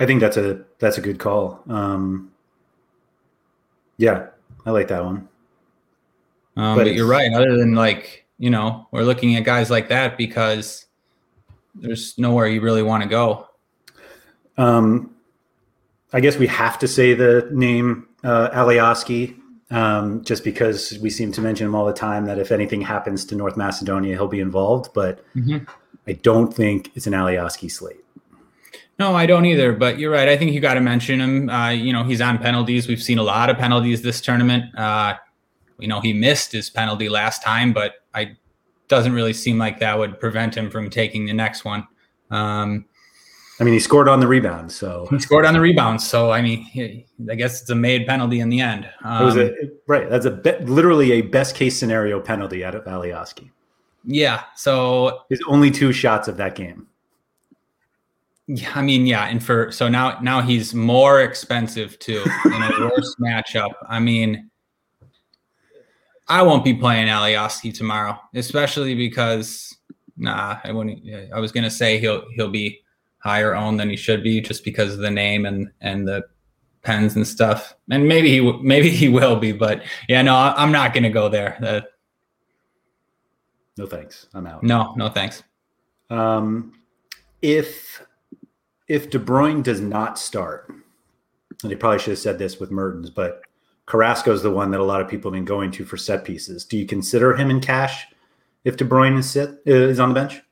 I 0.00 0.06
think 0.06 0.20
that's 0.20 0.36
a 0.36 0.64
that's 0.78 0.98
a 0.98 1.00
good 1.00 1.18
call. 1.18 1.60
Um, 1.68 2.30
yeah, 3.96 4.26
I 4.64 4.70
like 4.70 4.88
that 4.88 5.04
one. 5.04 5.28
Um, 6.56 6.76
but, 6.76 6.84
but 6.84 6.94
you're 6.94 7.08
right. 7.08 7.32
Other 7.32 7.56
than 7.56 7.74
like, 7.74 8.26
you 8.38 8.50
know, 8.50 8.86
we're 8.92 9.02
looking 9.02 9.36
at 9.36 9.44
guys 9.44 9.70
like 9.70 9.88
that 9.88 10.16
because 10.16 10.86
there's 11.74 12.16
nowhere 12.18 12.46
you 12.46 12.60
really 12.60 12.82
want 12.82 13.02
to 13.02 13.08
go. 13.08 13.47
Um, 14.58 15.14
I 16.12 16.20
guess 16.20 16.36
we 16.36 16.46
have 16.48 16.78
to 16.80 16.88
say 16.88 17.14
the 17.14 17.48
name 17.52 18.08
uh, 18.24 18.50
Alioski, 18.50 19.38
um, 19.70 20.24
just 20.24 20.44
because 20.44 20.98
we 21.00 21.10
seem 21.10 21.32
to 21.32 21.40
mention 21.40 21.66
him 21.66 21.74
all 21.74 21.86
the 21.86 21.92
time. 21.92 22.26
That 22.26 22.38
if 22.38 22.50
anything 22.50 22.80
happens 22.80 23.24
to 23.26 23.34
North 23.34 23.56
Macedonia, 23.56 24.14
he'll 24.14 24.28
be 24.28 24.40
involved. 24.40 24.92
But 24.94 25.24
mm-hmm. 25.34 25.64
I 26.06 26.12
don't 26.12 26.52
think 26.52 26.90
it's 26.94 27.06
an 27.06 27.12
Alioski 27.12 27.70
slate. 27.70 28.04
No, 28.98 29.14
I 29.14 29.26
don't 29.26 29.44
either. 29.44 29.72
But 29.72 29.98
you're 29.98 30.10
right. 30.10 30.28
I 30.28 30.36
think 30.36 30.52
you 30.52 30.60
got 30.60 30.74
to 30.74 30.80
mention 30.80 31.20
him. 31.20 31.48
Uh, 31.50 31.70
you 31.70 31.92
know, 31.92 32.02
he's 32.02 32.20
on 32.20 32.38
penalties. 32.38 32.88
We've 32.88 33.02
seen 33.02 33.18
a 33.18 33.22
lot 33.22 33.50
of 33.50 33.56
penalties 33.58 34.02
this 34.02 34.20
tournament. 34.20 34.76
Uh, 34.76 35.14
you 35.78 35.86
know, 35.86 36.00
he 36.00 36.12
missed 36.12 36.52
his 36.52 36.70
penalty 36.70 37.08
last 37.08 37.42
time, 37.42 37.72
but 37.72 37.94
I 38.14 38.36
doesn't 38.88 39.12
really 39.12 39.34
seem 39.34 39.58
like 39.58 39.78
that 39.80 39.98
would 39.98 40.18
prevent 40.18 40.56
him 40.56 40.70
from 40.70 40.90
taking 40.90 41.26
the 41.26 41.34
next 41.34 41.64
one. 41.64 41.86
Um, 42.30 42.86
I 43.60 43.64
mean, 43.64 43.74
he 43.74 43.80
scored 43.80 44.08
on 44.08 44.20
the 44.20 44.28
rebound, 44.28 44.70
so 44.70 45.06
he 45.10 45.18
scored 45.18 45.44
on 45.44 45.52
the 45.52 45.60
rebound. 45.60 46.00
So 46.00 46.30
I 46.30 46.42
mean, 46.42 46.62
he, 46.62 47.06
I 47.28 47.34
guess 47.34 47.60
it's 47.60 47.70
a 47.70 47.74
made 47.74 48.06
penalty 48.06 48.38
in 48.40 48.50
the 48.50 48.60
end. 48.60 48.88
Um, 49.02 49.22
it 49.22 49.24
was 49.24 49.36
a 49.36 49.46
um, 49.50 49.70
right. 49.88 50.08
That's 50.08 50.26
a 50.26 50.30
be, 50.30 50.52
literally 50.60 51.12
a 51.12 51.22
best 51.22 51.56
case 51.56 51.76
scenario 51.76 52.20
penalty 52.20 52.64
out 52.64 52.76
of 52.76 52.84
Alioski. 52.84 53.50
Yeah. 54.04 54.44
So 54.54 55.22
his 55.28 55.40
only 55.48 55.70
two 55.70 55.92
shots 55.92 56.28
of 56.28 56.36
that 56.36 56.54
game. 56.54 56.86
Yeah, 58.46 58.70
I 58.74 58.80
mean, 58.80 59.06
yeah, 59.06 59.26
and 59.26 59.44
for 59.44 59.70
so 59.72 59.88
now 59.88 60.20
now 60.20 60.40
he's 60.40 60.72
more 60.72 61.20
expensive 61.20 61.98
too 61.98 62.24
in 62.46 62.52
a 62.52 62.70
worse 62.80 63.14
matchup. 63.20 63.72
I 63.88 63.98
mean, 63.98 64.50
I 66.28 66.42
won't 66.42 66.64
be 66.64 66.74
playing 66.74 67.08
Alioski 67.08 67.74
tomorrow, 67.74 68.18
especially 68.34 68.94
because 68.94 69.76
nah, 70.16 70.58
I 70.64 70.72
wouldn't. 70.72 71.02
I 71.34 71.40
was 71.40 71.52
gonna 71.52 71.70
say 71.70 71.98
he'll 71.98 72.24
he'll 72.36 72.50
be 72.50 72.80
higher 73.18 73.54
owned 73.54 73.80
than 73.80 73.90
he 73.90 73.96
should 73.96 74.22
be 74.22 74.40
just 74.40 74.64
because 74.64 74.94
of 74.94 75.00
the 75.00 75.10
name 75.10 75.46
and 75.46 75.70
and 75.80 76.06
the 76.06 76.22
pens 76.82 77.16
and 77.16 77.26
stuff. 77.26 77.74
And 77.90 78.08
maybe 78.08 78.30
he 78.30 78.52
maybe 78.62 78.90
he 78.90 79.08
will 79.08 79.36
be, 79.36 79.52
but 79.52 79.82
yeah, 80.08 80.22
no, 80.22 80.34
I'm 80.34 80.72
not 80.72 80.94
gonna 80.94 81.10
go 81.10 81.28
there. 81.28 81.58
Uh, 81.62 81.80
no 83.76 83.86
thanks. 83.86 84.26
I'm 84.34 84.46
out. 84.46 84.62
No, 84.62 84.94
no 84.96 85.08
thanks. 85.08 85.42
Um, 86.10 86.72
if 87.42 88.02
if 88.88 89.10
De 89.10 89.18
Bruyne 89.18 89.62
does 89.62 89.80
not 89.80 90.18
start, 90.18 90.72
and 91.62 91.70
he 91.70 91.76
probably 91.76 91.98
should 91.98 92.12
have 92.12 92.18
said 92.18 92.38
this 92.38 92.58
with 92.58 92.70
Mertens, 92.70 93.10
but 93.10 93.42
Carrasco 93.86 94.32
is 94.32 94.42
the 94.42 94.50
one 94.50 94.70
that 94.70 94.80
a 94.80 94.84
lot 94.84 95.00
of 95.00 95.08
people 95.08 95.30
have 95.30 95.36
been 95.36 95.44
going 95.44 95.70
to 95.72 95.84
for 95.84 95.96
set 95.96 96.24
pieces. 96.24 96.64
Do 96.64 96.76
you 96.76 96.86
consider 96.86 97.34
him 97.36 97.50
in 97.50 97.60
cash 97.60 98.06
if 98.64 98.76
De 98.76 98.84
Bruyne 98.84 99.18
is 99.18 99.30
sit 99.30 99.60
is 99.64 100.00
on 100.00 100.10
the 100.10 100.14
bench? 100.14 100.42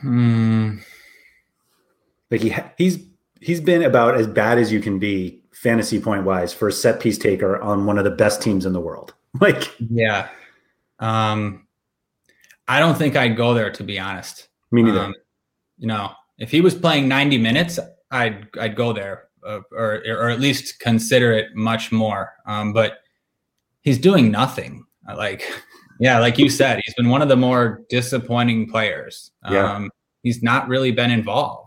Hmm. 0.00 0.78
Like 2.30 2.40
he 2.40 2.54
he's 2.78 2.98
he's 3.40 3.60
been 3.60 3.82
about 3.82 4.14
as 4.14 4.26
bad 4.26 4.58
as 4.58 4.72
you 4.72 4.80
can 4.80 4.98
be 4.98 5.42
fantasy 5.52 6.00
point 6.00 6.24
wise 6.24 6.52
for 6.52 6.68
a 6.68 6.72
set 6.72 7.00
piece 7.00 7.18
taker 7.18 7.60
on 7.60 7.86
one 7.86 7.98
of 7.98 8.04
the 8.04 8.10
best 8.10 8.42
teams 8.42 8.66
in 8.66 8.72
the 8.72 8.80
world. 8.80 9.14
Like 9.40 9.74
yeah, 9.90 10.28
um, 11.00 11.66
I 12.68 12.78
don't 12.78 12.96
think 12.96 13.16
I'd 13.16 13.36
go 13.36 13.52
there 13.52 13.68
to 13.72 13.82
be 13.82 13.98
honest. 13.98 14.46
Me 14.70 14.80
neither. 14.80 15.00
Um, 15.00 15.14
you 15.76 15.88
know, 15.88 16.12
if 16.38 16.52
he 16.52 16.60
was 16.60 16.72
playing 16.72 17.08
ninety 17.08 17.36
minutes, 17.36 17.80
I'd 18.12 18.46
I'd 18.60 18.76
go 18.76 18.92
there 18.92 19.24
uh, 19.44 19.60
or 19.72 20.04
or 20.06 20.30
at 20.30 20.38
least 20.38 20.78
consider 20.78 21.32
it 21.32 21.54
much 21.56 21.90
more. 21.90 22.34
Um, 22.46 22.72
but 22.72 22.98
he's 23.82 23.98
doing 23.98 24.30
nothing. 24.30 24.84
Like 25.16 25.42
yeah, 26.00 26.18
like 26.18 26.38
you 26.38 26.48
said, 26.48 26.80
he's 26.84 26.94
been 26.94 27.08
one 27.08 27.22
of 27.22 27.28
the 27.28 27.36
more 27.36 27.82
disappointing 27.88 28.70
players. 28.70 29.30
Yeah. 29.50 29.72
Um, 29.74 29.90
he's 30.22 30.42
not 30.42 30.68
really 30.68 30.92
been 30.92 31.10
involved. 31.10 31.63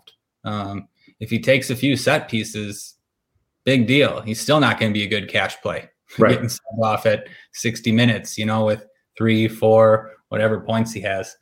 Um, 0.48 0.88
if 1.20 1.30
he 1.30 1.40
takes 1.40 1.70
a 1.70 1.76
few 1.76 1.96
set 1.96 2.30
pieces, 2.30 2.96
big 3.64 3.88
deal. 3.88 4.22
He's 4.22 4.40
still 4.40 4.60
not 4.60 4.80
going 4.80 4.92
to 4.92 4.98
be 4.98 5.04
a 5.04 5.10
good 5.10 5.30
cash 5.30 5.60
play. 5.62 5.90
Right. 6.18 6.42
Getting 6.42 6.50
off 6.82 7.06
at 7.06 7.28
60 7.54 7.92
minutes, 7.92 8.38
you 8.38 8.46
know, 8.46 8.66
with 8.66 8.86
three, 9.18 9.48
four, 9.48 10.14
whatever 10.30 10.62
points 10.62 10.94
he 10.94 11.02
has. 11.02 11.36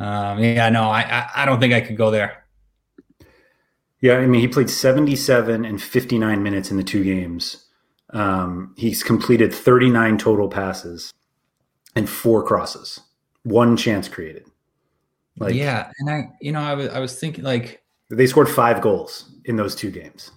Um, 0.00 0.40
yeah, 0.40 0.68
no, 0.70 0.84
I, 0.84 1.02
I, 1.02 1.30
I 1.36 1.44
don't 1.44 1.60
think 1.60 1.74
I 1.74 1.80
could 1.80 1.96
go 1.96 2.10
there. 2.10 2.44
Yeah, 4.00 4.16
I 4.16 4.26
mean, 4.26 4.40
he 4.40 4.48
played 4.48 4.70
77 4.70 5.64
and 5.64 5.80
59 5.80 6.42
minutes 6.42 6.70
in 6.70 6.76
the 6.76 6.82
two 6.82 7.04
games. 7.04 7.66
Um, 8.12 8.74
he's 8.76 9.02
completed 9.02 9.54
39 9.54 10.18
total 10.18 10.48
passes 10.48 11.12
and 11.94 12.08
four 12.08 12.42
crosses, 12.42 13.00
one 13.44 13.76
chance 13.76 14.08
created. 14.08 14.44
Like, 15.38 15.54
yeah, 15.54 15.92
and 15.98 16.10
I, 16.10 16.30
you 16.40 16.50
know, 16.52 16.60
I 16.60 16.74
was 16.74 16.88
I 16.88 16.98
was 16.98 17.18
thinking 17.18 17.44
like 17.44 17.79
they 18.10 18.26
scored 18.26 18.48
five 18.48 18.80
goals 18.80 19.30
in 19.44 19.56
those 19.56 19.74
two 19.74 19.90
games. 19.90 20.32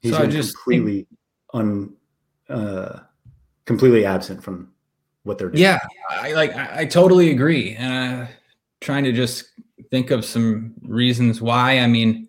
He's 0.00 0.12
So 0.12 0.20
been 0.20 0.30
just 0.30 0.54
completely 0.56 1.06
un, 1.52 1.94
uh, 2.48 3.00
completely 3.64 4.04
absent 4.04 4.42
from 4.42 4.72
what 5.24 5.38
they're 5.38 5.50
doing. 5.50 5.62
Yeah, 5.62 5.78
I 6.10 6.32
like 6.32 6.54
I, 6.54 6.80
I 6.80 6.84
totally 6.86 7.30
agree. 7.30 7.74
And 7.76 8.22
uh, 8.22 8.26
trying 8.80 9.04
to 9.04 9.12
just 9.12 9.44
think 9.90 10.10
of 10.10 10.24
some 10.24 10.74
reasons 10.82 11.40
why. 11.40 11.80
I 11.80 11.86
mean, 11.86 12.28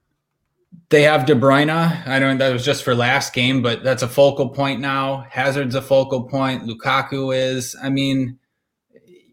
they 0.90 1.02
have 1.02 1.26
De 1.26 1.34
Bruyne. 1.34 1.70
I 1.70 2.18
don't 2.18 2.38
know 2.38 2.46
that 2.46 2.52
was 2.52 2.64
just 2.64 2.82
for 2.82 2.94
last 2.94 3.32
game, 3.32 3.62
but 3.62 3.82
that's 3.82 4.02
a 4.02 4.08
focal 4.08 4.48
point 4.48 4.80
now. 4.80 5.26
Hazard's 5.30 5.74
a 5.74 5.82
focal 5.82 6.24
point. 6.24 6.64
Lukaku 6.64 7.36
is. 7.36 7.76
I 7.82 7.88
mean, 7.88 8.37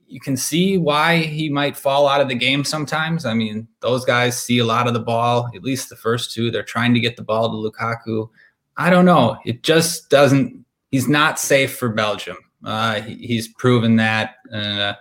you 0.07 0.19
can 0.19 0.37
see 0.37 0.77
why 0.77 1.17
he 1.17 1.49
might 1.49 1.75
fall 1.75 2.07
out 2.07 2.21
of 2.21 2.29
the 2.29 2.35
game 2.35 2.63
sometimes. 2.63 3.25
I 3.25 3.33
mean, 3.33 3.67
those 3.79 4.05
guys 4.05 4.41
see 4.41 4.59
a 4.59 4.65
lot 4.65 4.87
of 4.87 4.93
the 4.93 4.99
ball. 4.99 5.49
At 5.55 5.63
least 5.63 5.89
the 5.89 5.95
first 5.95 6.33
two, 6.33 6.51
they're 6.51 6.63
trying 6.63 6.93
to 6.93 6.99
get 6.99 7.17
the 7.17 7.23
ball 7.23 7.49
to 7.49 7.71
Lukaku. 7.71 8.29
I 8.77 8.89
don't 8.89 9.05
know. 9.05 9.37
It 9.45 9.63
just 9.63 10.09
doesn't. 10.09 10.65
He's 10.91 11.07
not 11.07 11.39
safe 11.39 11.77
for 11.77 11.89
Belgium. 11.89 12.37
Uh, 12.63 13.01
he, 13.01 13.15
he's 13.15 13.47
proven 13.47 13.95
that. 13.97 14.35
Uh, 14.53 14.93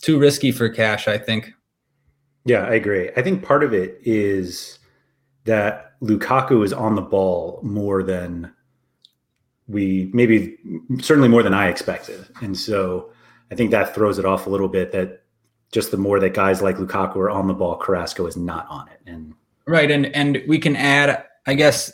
too 0.00 0.18
risky 0.18 0.50
for 0.52 0.68
cash, 0.68 1.08
I 1.08 1.18
think. 1.18 1.52
Yeah, 2.44 2.64
I 2.64 2.74
agree. 2.74 3.10
I 3.16 3.22
think 3.22 3.44
part 3.44 3.62
of 3.62 3.72
it 3.72 4.00
is 4.02 4.78
that 5.44 6.00
Lukaku 6.00 6.64
is 6.64 6.72
on 6.72 6.96
the 6.96 7.02
ball 7.02 7.60
more 7.62 8.02
than 8.02 8.52
we 9.68 10.10
maybe 10.12 10.58
certainly 11.00 11.28
more 11.28 11.42
than 11.42 11.54
I 11.54 11.68
expected. 11.68 12.26
And 12.42 12.58
so 12.58 13.11
I 13.52 13.54
think 13.54 13.70
that 13.70 13.94
throws 13.94 14.18
it 14.18 14.24
off 14.24 14.46
a 14.46 14.50
little 14.50 14.66
bit 14.68 14.92
that 14.92 15.22
just 15.72 15.90
the 15.90 15.98
more 15.98 16.18
that 16.20 16.32
guys 16.32 16.62
like 16.62 16.76
Lukaku 16.76 17.16
are 17.16 17.30
on 17.30 17.46
the 17.48 17.54
ball, 17.54 17.76
Carrasco 17.76 18.26
is 18.26 18.36
not 18.36 18.66
on 18.70 18.88
it. 18.88 19.00
And 19.06 19.34
Right, 19.66 19.90
and 19.90 20.06
and 20.16 20.42
we 20.48 20.58
can 20.58 20.74
add, 20.74 21.24
I 21.46 21.54
guess, 21.54 21.92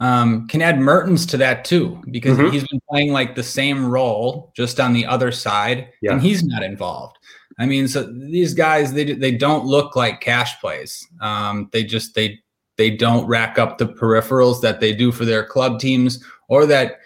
um, 0.00 0.46
can 0.48 0.62
add 0.62 0.78
Mertens 0.80 1.26
to 1.26 1.36
that 1.38 1.64
too 1.64 2.00
because 2.10 2.38
Mhm. 2.38 2.50
he's 2.52 2.66
been 2.66 2.80
playing 2.88 3.12
like 3.12 3.34
the 3.34 3.42
same 3.42 3.90
role 3.90 4.52
just 4.56 4.80
on 4.80 4.92
the 4.92 5.04
other 5.04 5.32
side, 5.32 5.88
Yeah. 6.00 6.12
and 6.12 6.22
he's 6.22 6.42
not 6.44 6.62
involved. 6.62 7.18
I 7.58 7.66
mean, 7.66 7.88
so 7.88 8.04
these 8.04 8.54
guys 8.54 8.92
they 8.94 9.04
they 9.12 9.32
don't 9.32 9.66
look 9.66 9.94
like 9.96 10.20
cash 10.20 10.58
plays. 10.60 11.06
Um, 11.20 11.68
they 11.72 11.82
just 11.84 12.14
they 12.14 12.38
they 12.76 12.90
don't 12.90 13.26
rack 13.26 13.58
up 13.58 13.78
the 13.78 13.86
peripherals 13.86 14.60
that 14.62 14.80
they 14.80 14.94
do 14.94 15.12
for 15.12 15.24
their 15.24 15.44
club 15.44 15.78
teams 15.78 16.24
or 16.48 16.66
that 16.66 17.00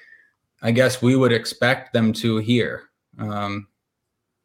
I 0.63 0.71
guess 0.71 1.03
we 1.03 1.17
would 1.17 1.33
expect 1.33 1.93
them 1.93 2.13
to 2.15 2.37
here. 2.39 2.85
Um, 3.19 3.69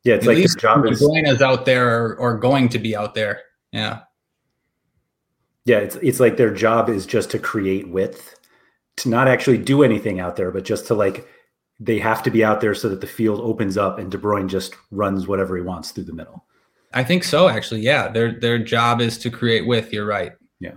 yeah, 0.04 0.16
it's 0.16 0.24
at 0.26 0.28
like 0.28 0.36
their 0.36 0.44
least 0.44 0.60
job 0.60 0.86
is 0.86 1.42
out 1.42 1.66
there 1.66 2.06
or, 2.06 2.16
or 2.16 2.38
going 2.38 2.70
to 2.70 2.80
be 2.80 2.96
out 2.96 3.14
there. 3.14 3.42
Yeah. 3.72 4.02
yeah, 5.66 5.78
it's 5.78 5.96
it's 5.98 6.20
like 6.20 6.38
their 6.38 6.54
job 6.54 6.90
is 6.90 7.06
just 7.06 7.32
to 7.32 7.40
create 7.40 7.90
width, 7.90 8.36
to 8.98 9.10
not 9.10 9.28
actually 9.28 9.58
do 9.58 9.84
anything 9.84 10.20
out 10.20 10.36
there, 10.36 10.52
but 10.52 10.66
just 10.66 10.88
to 10.88 10.96
like 10.96 11.28
they 11.80 12.00
have 12.00 12.22
to 12.24 12.32
be 12.32 12.44
out 12.44 12.62
there 12.62 12.76
so 12.76 12.90
that 12.90 13.02
the 13.02 13.08
field 13.08 13.40
opens 13.40 13.78
up 13.78 13.98
and 13.98 14.12
De 14.12 14.18
Bruyne 14.18 14.48
just 14.48 14.76
runs 14.92 15.28
whatever 15.28 15.58
he 15.58 15.64
wants 15.64 15.92
through 15.92 16.04
the 16.04 16.14
middle. 16.14 16.46
I 16.94 17.04
think 17.04 17.24
so, 17.24 17.48
actually. 17.48 17.82
Yeah, 17.82 18.10
their 18.10 18.40
their 18.40 18.60
job 18.60 19.02
is 19.02 19.18
to 19.20 19.30
create 19.30 19.66
width. 19.66 19.94
You're 19.94 20.06
right. 20.06 20.34
Yeah. 20.60 20.76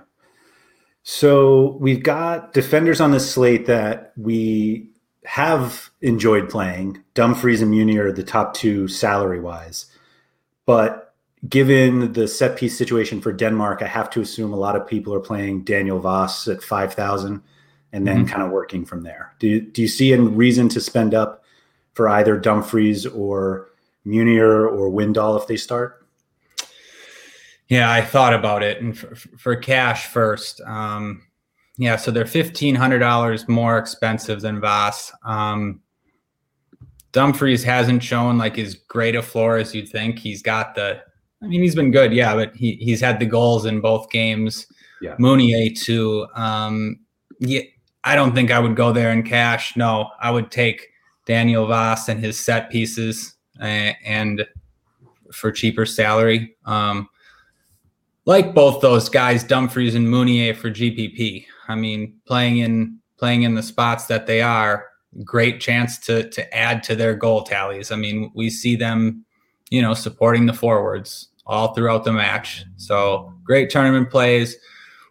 So 1.03 1.77
we've 1.81 2.03
got 2.03 2.53
defenders 2.53 3.01
on 3.01 3.11
this 3.11 3.31
slate 3.31 3.67
that 3.67 4.13
we 4.17 4.91
have 5.25 5.91
enjoyed 6.03 6.49
playing. 6.51 7.03
Dumfries 7.15 7.63
and 7.63 7.71
Meunier 7.71 8.07
are 8.09 8.13
the 8.13 8.23
top 8.23 8.55
two 8.55 8.89
salary 8.89 9.41
wise. 9.41 9.87
But 10.67 11.15
given 11.49 12.13
the 12.13 12.27
set 12.29 12.57
piece 12.57 12.77
situation 12.77 13.21
for 13.21 13.33
Denmark, 13.33 13.83
I 13.83 13.87
have 13.87 14.11
to 14.11 14.21
assume 14.21 14.53
a 14.53 14.57
lot 14.57 14.77
of 14.77 14.87
people 14.87 15.15
are 15.15 15.21
playing 15.21 15.65
Daniel 15.65 15.99
Wass 15.99 16.49
at 16.49 16.63
5,000 16.63 17.43
and 17.93 18.07
then 18.07 18.25
Mhm. 18.25 18.29
kind 18.31 18.43
of 18.43 18.51
working 18.51 18.85
from 18.85 19.03
there. 19.03 19.35
Do 19.39 19.47
you, 19.47 19.61
do 19.61 19.83
you 19.83 19.89
see 19.89 20.13
any 20.13 20.27
reason 20.27 20.69
to 20.71 20.81
spend 20.81 21.15
up 21.15 21.45
for 21.93 22.09
either 22.09 22.37
Dumfries 22.39 23.07
or 23.07 23.69
Meunier 24.05 24.67
or 24.67 24.91
Wijndal 24.91 25.41
if 25.41 25.47
they 25.47 25.57
start? 25.57 26.05
Yeah, 27.69 27.91
I 27.91 28.03
thought 28.03 28.35
about 28.35 28.63
it, 28.63 28.81
and 28.83 28.97
for, 28.99 29.15
for 29.15 29.57
cash 29.57 30.07
first. 30.09 30.61
Um, 30.63 31.23
yeah, 31.77 31.97
so 31.97 32.11
they're 32.11 32.27
fifteen 32.27 32.75
hundred 32.75 33.01
dollars 33.01 33.49
more 33.49 33.79
expensive 33.79 34.41
than 34.41 34.61
Wass. 34.61 35.13
Um, 35.25 35.81
Dumfries 37.13 37.65
hasn't 37.65 38.03
shown 38.03 38.39
like 38.39 38.59
as 38.59 38.75
great 38.75 39.17
a 39.17 39.23
floor 39.23 39.57
as 39.57 39.75
you'd 39.75 39.89
think. 39.89 40.19
He's 40.19 40.43
got 40.43 40.75
the. 40.75 41.01
I 41.43 41.47
mean, 41.47 41.61
he's 41.61 41.75
been 41.75 41.91
good, 41.91 42.13
yeah, 42.13 42.35
but 42.35 42.55
he 42.55 42.77
he's 42.77 43.01
had 43.01 43.19
the 43.19 43.27
goals 43.27 43.67
in 43.67 43.81
both 43.81 44.11
games. 44.11 44.67
Yeah. 45.01 45.17
Meunier 45.19 45.71
too. 45.71 46.27
Um, 46.35 47.01
yeah, 47.41 47.61
I 48.05 48.15
don't 48.15 48.35
think 48.35 48.51
I 48.51 48.59
would 48.59 48.77
go 48.77 48.93
there 48.93 49.11
in 49.11 49.23
cash. 49.23 49.77
No, 49.77 50.11
I 50.21 50.31
would 50.31 50.51
take 50.51 50.89
Daniel 51.27 51.67
Wass 51.67 52.09
and 52.09 52.21
his 52.21 52.39
set 52.39 52.71
pieces 52.71 53.35
uh, 53.61 53.93
and 54.05 54.47
for 55.33 55.51
cheaper 55.51 55.87
salary. 55.87 56.57
Um, 56.67 57.09
like 58.27 58.55
both 58.55 58.81
those 58.81 59.09
guys, 59.09 59.45
Dumfries 59.45 59.95
and 59.95 60.11
Meunier 60.11 60.55
for 60.55 60.71
GPP. 60.71 61.47
I 61.69 61.75
mean, 61.75 62.15
playing 62.27 62.59
in 62.59 62.99
playing 63.19 63.43
in 63.43 63.55
the 63.55 63.63
spots 63.63 64.07
that 64.07 64.27
they 64.27 64.43
are, 64.43 64.87
great 65.25 65.61
chance 65.61 65.99
to 66.01 66.29
to 66.31 66.57
add 66.57 66.83
to 66.85 66.97
their 66.97 67.15
goal 67.15 67.43
tallies. 67.43 67.91
I 67.91 67.97
mean, 67.97 68.31
we 68.35 68.51
see 68.51 68.77
them, 68.77 69.25
you 69.71 69.83
know, 69.83 69.95
supporting 69.95 70.47
the 70.47 70.53
forwards 70.53 71.29
all 71.47 71.75
throughout 71.75 72.05
the 72.05 72.13
match. 72.13 72.65
So 72.77 73.33
great 73.45 73.71
tournament 73.71 74.11
plays. 74.11 74.57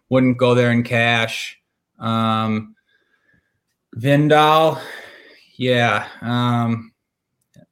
Wouldn't 0.08 0.38
go 0.38 0.54
there 0.54 0.70
in 0.70 0.82
cash. 0.82 1.58
Um, 1.98 2.74
Wijndal, 3.96 4.80
yeah, 5.56 6.08
um, 6.20 6.92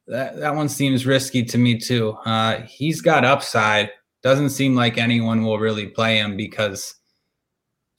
that 0.07 0.37
that 0.39 0.55
one 0.55 0.69
seems 0.69 1.05
risky 1.05 1.43
to 1.43 1.57
me 1.57 1.77
too. 1.77 2.11
Uh, 2.25 2.61
he's 2.61 3.01
got 3.01 3.25
upside 3.25 3.91
doesn't 4.23 4.51
seem 4.51 4.73
like 4.73 4.97
anyone 4.97 5.43
will 5.43 5.59
really 5.59 5.87
play 5.87 6.17
him 6.17 6.35
because 6.35 6.95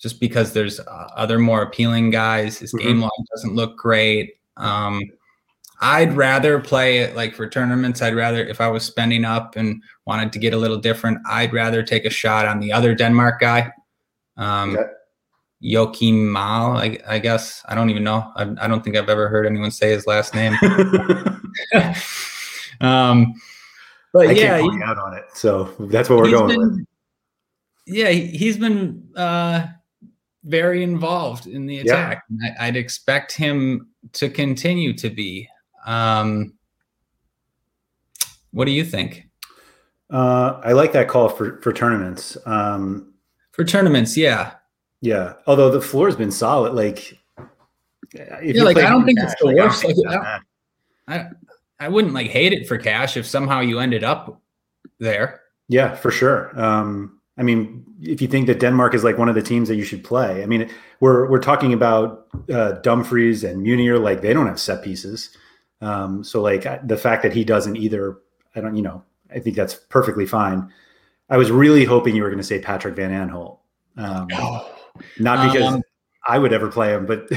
just 0.04 0.20
because 0.20 0.52
there's 0.52 0.78
uh, 0.80 1.08
other 1.16 1.38
more 1.38 1.62
appealing 1.62 2.10
guys. 2.10 2.58
His 2.58 2.72
Mhm. 2.74 2.82
game 2.82 3.00
log 3.00 3.10
doesn't 3.34 3.54
look 3.54 3.78
great. 3.78 4.34
Um, 4.58 5.00
I'd 5.80 6.12
rather 6.14 6.60
play 6.60 6.98
it 6.98 7.16
like 7.16 7.34
for 7.34 7.48
tournaments. 7.48 8.02
I'd 8.02 8.14
rather 8.14 8.44
if 8.46 8.60
I 8.60 8.68
was 8.68 8.84
spending 8.84 9.24
up 9.24 9.56
and 9.56 9.82
wanted 10.04 10.30
to 10.34 10.38
get 10.38 10.52
a 10.52 10.58
little 10.58 10.76
different, 10.76 11.18
I'd 11.26 11.54
rather 11.54 11.82
take 11.82 12.04
a 12.04 12.10
shot 12.10 12.44
on 12.46 12.60
the 12.60 12.70
other 12.70 12.94
Denmark 12.94 13.40
guy, 13.40 13.72
um, 14.36 14.76
Okay. 14.76 14.90
Joakim 15.62 16.28
Mæhle. 16.36 16.76
I, 17.08 17.14
I 17.14 17.18
guess 17.18 17.62
I 17.66 17.74
don't 17.74 17.88
even 17.88 18.04
know. 18.04 18.30
I, 18.36 18.42
I 18.60 18.68
don't 18.68 18.84
think 18.84 18.96
I've 18.96 19.08
ever 19.08 19.28
heard 19.28 19.46
anyone 19.46 19.70
say 19.70 19.90
his 19.90 20.06
last 20.06 20.34
name. 20.34 20.52
um, 22.82 23.32
but 24.12 24.28
I 24.28 24.32
yeah, 24.32 24.58
he- 24.60 24.82
out 24.84 24.98
on 24.98 25.14
it. 25.14 25.24
So 25.32 25.64
that's 25.80 26.08
what 26.10 26.18
we're 26.18 26.30
going 26.30 26.58
with. 26.58 26.86
Yeah, 27.86 28.10
he- 28.10 28.36
he's 28.36 28.58
been 28.58 29.08
uh, 29.16 29.66
very 30.44 30.82
involved 30.82 31.46
in 31.46 31.66
the 31.66 31.80
attack. 31.80 32.22
and 32.28 32.38
I, 32.58 32.66
I'd 32.68 32.76
expect 32.76 33.32
him 33.32 33.88
to 34.12 34.28
continue 34.28 34.92
to 34.98 35.10
be. 35.10 35.48
Um, 35.86 36.54
what 38.52 38.66
do 38.66 38.70
you 38.70 38.84
think 38.84 39.28
Uh, 40.10 40.60
I 40.62 40.72
like 40.72 40.92
that 40.92 41.08
call 41.08 41.28
for 41.28 41.60
for 41.62 41.72
tournaments. 41.72 42.36
Um, 42.46 43.12
for 43.52 43.64
tournaments? 43.64 44.16
Yeah, 44.16 44.52
yeah, 45.00 45.34
although 45.46 45.70
the 45.70 45.80
floor 45.80 46.06
has 46.08 46.16
been 46.16 46.30
solid. 46.30 46.74
Like, 46.74 47.18
if 48.12 48.56
Yeah, 48.56 48.62
like, 48.64 48.76
I 48.76 48.88
don't 48.88 49.04
think 49.04 49.18
cash, 49.18 49.32
it's 49.32 49.40
the 49.40 49.46
like, 49.46 49.58
I 49.58 49.64
worst. 49.64 49.82
think 49.82 49.96
Like, 49.96 50.14
it's 50.16 50.44
I- 51.08 51.28
I 51.80 51.88
wouldn't 51.88 52.14
like 52.14 52.30
hate 52.30 52.52
it 52.52 52.68
for 52.68 52.78
cash 52.78 53.16
if 53.16 53.26
somehow 53.26 53.60
you 53.60 53.80
ended 53.80 54.04
up 54.04 54.40
there. 55.00 55.40
Yeah, 55.68 55.94
for 55.96 56.10
sure. 56.12 56.52
Um, 56.58 57.13
I 57.36 57.42
mean, 57.42 57.84
if 58.00 58.22
you 58.22 58.28
think 58.28 58.46
that 58.46 58.60
Denmark 58.60 58.94
is 58.94 59.02
like 59.02 59.18
one 59.18 59.28
of 59.28 59.34
the 59.34 59.42
teams 59.42 59.68
that 59.68 59.76
you 59.76 59.84
should 59.84 60.04
play, 60.04 60.42
I 60.42 60.46
mean, 60.46 60.70
we're 61.00 61.28
we're 61.28 61.40
talking 61.40 61.72
about 61.72 62.26
uh, 62.52 62.72
Dumfries 62.72 63.42
and 63.42 63.62
Meunier, 63.62 63.98
like 63.98 64.20
they 64.20 64.32
don't 64.32 64.46
have 64.46 64.60
set 64.60 64.84
pieces. 64.84 65.36
Um, 65.80 66.22
so 66.22 66.40
like 66.40 66.64
the 66.86 66.96
fact 66.96 67.22
that 67.24 67.32
he 67.32 67.44
doesn't 67.44 67.76
either, 67.76 68.18
I 68.54 68.60
don't, 68.60 68.76
you 68.76 68.82
know, 68.82 69.02
I 69.34 69.40
think 69.40 69.56
that's 69.56 69.74
perfectly 69.74 70.26
fine. 70.26 70.72
I 71.28 71.36
was 71.36 71.50
really 71.50 71.84
hoping 71.84 72.14
you 72.14 72.22
were 72.22 72.30
going 72.30 72.38
to 72.38 72.44
say 72.46 72.60
Patrick 72.60 72.94
Van 72.94 73.10
Aanholt, 73.10 73.58
um, 73.96 74.28
oh. 74.32 74.72
not 75.18 75.52
because 75.52 75.74
um, 75.74 75.82
I 76.26 76.38
would 76.38 76.52
ever 76.52 76.68
play 76.68 76.94
him, 76.94 77.04
but 77.04 77.28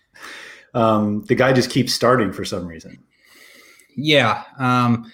um, 0.74 1.24
the 1.24 1.34
guy 1.34 1.52
just 1.52 1.70
keeps 1.70 1.92
starting 1.92 2.32
for 2.32 2.44
some 2.44 2.66
reason. 2.66 2.98
Yeah. 3.96 4.44
Um, 4.58 5.12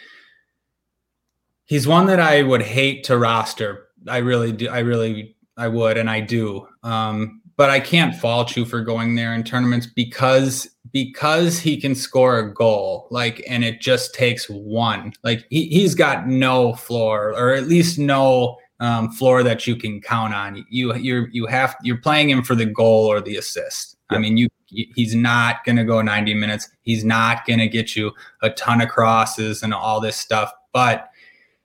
he's 1.64 1.86
one 1.86 2.06
that 2.06 2.20
I 2.20 2.42
would 2.42 2.62
hate 2.62 3.04
to 3.04 3.18
roster. 3.18 3.88
I 4.08 4.18
really 4.18 4.52
do. 4.52 4.68
I 4.68 4.80
really, 4.80 5.36
I 5.56 5.68
would, 5.68 5.96
and 5.96 6.10
I 6.10 6.20
do. 6.20 6.66
Um, 6.82 7.40
but 7.56 7.70
I 7.70 7.80
can't 7.80 8.14
fault 8.14 8.56
you 8.56 8.64
for 8.64 8.80
going 8.80 9.14
there 9.14 9.34
in 9.34 9.44
tournaments 9.44 9.86
because 9.86 10.68
because 10.92 11.58
he 11.58 11.80
can 11.80 11.94
score 11.94 12.38
a 12.38 12.54
goal, 12.54 13.08
like, 13.10 13.44
and 13.48 13.64
it 13.64 13.80
just 13.80 14.14
takes 14.14 14.46
one. 14.48 15.12
Like 15.22 15.44
he, 15.50 15.66
he's 15.66 15.94
got 15.94 16.28
no 16.28 16.74
floor, 16.74 17.30
or 17.30 17.52
at 17.54 17.66
least 17.66 17.98
no 17.98 18.56
um, 18.80 19.10
floor 19.10 19.42
that 19.42 19.66
you 19.66 19.76
can 19.76 20.00
count 20.00 20.34
on. 20.34 20.64
You 20.68 20.94
you 20.94 21.26
you 21.30 21.46
have 21.46 21.76
you're 21.82 22.00
playing 22.00 22.30
him 22.30 22.42
for 22.42 22.54
the 22.54 22.66
goal 22.66 23.06
or 23.06 23.20
the 23.20 23.36
assist. 23.36 23.96
Yep. 24.10 24.18
I 24.18 24.20
mean, 24.20 24.36
you 24.36 24.48
he's 24.66 25.14
not 25.14 25.64
going 25.64 25.76
to 25.76 25.84
go 25.84 26.02
90 26.02 26.34
minutes. 26.34 26.68
He's 26.82 27.04
not 27.04 27.46
going 27.46 27.60
to 27.60 27.68
get 27.68 27.94
you 27.94 28.12
a 28.42 28.50
ton 28.50 28.80
of 28.80 28.88
crosses 28.88 29.62
and 29.62 29.72
all 29.72 30.00
this 30.00 30.16
stuff, 30.16 30.52
but 30.72 31.08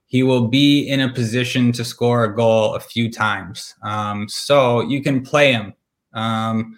he 0.10 0.24
will 0.24 0.48
be 0.48 0.90
in 0.90 1.00
a 1.00 1.14
position 1.14 1.72
to 1.72 1.86
score 1.86 2.24
a 2.24 2.36
goal 2.36 2.74
a 2.74 2.80
few 2.80 3.12
times. 3.12 3.76
Um, 3.84 4.28
so 4.28 4.82
you 4.82 5.04
can 5.04 5.22
play 5.22 5.54
him. 5.54 5.74
Um, 6.14 6.78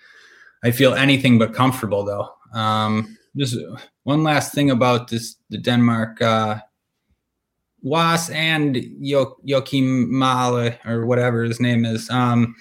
I 0.63 0.71
feel 0.71 0.93
anything 0.93 1.39
but 1.39 1.53
comfortable 1.53 2.03
though. 2.03 2.29
Um, 2.53 3.17
just 3.37 3.57
one 4.03 4.23
last 4.23 4.53
thing 4.53 4.69
about 4.69 5.07
this 5.07 5.37
the 5.49 5.57
Denmark 5.57 6.21
uh, 6.21 6.59
Wass 7.81 8.29
and 8.31 8.75
jo- 9.01 9.37
Joakim 9.47 10.09
Mæhle 10.09 10.77
or 10.85 11.05
whatever 11.05 11.43
his 11.43 11.61
name 11.61 11.85
is. 11.85 12.09
Um, 12.09 12.53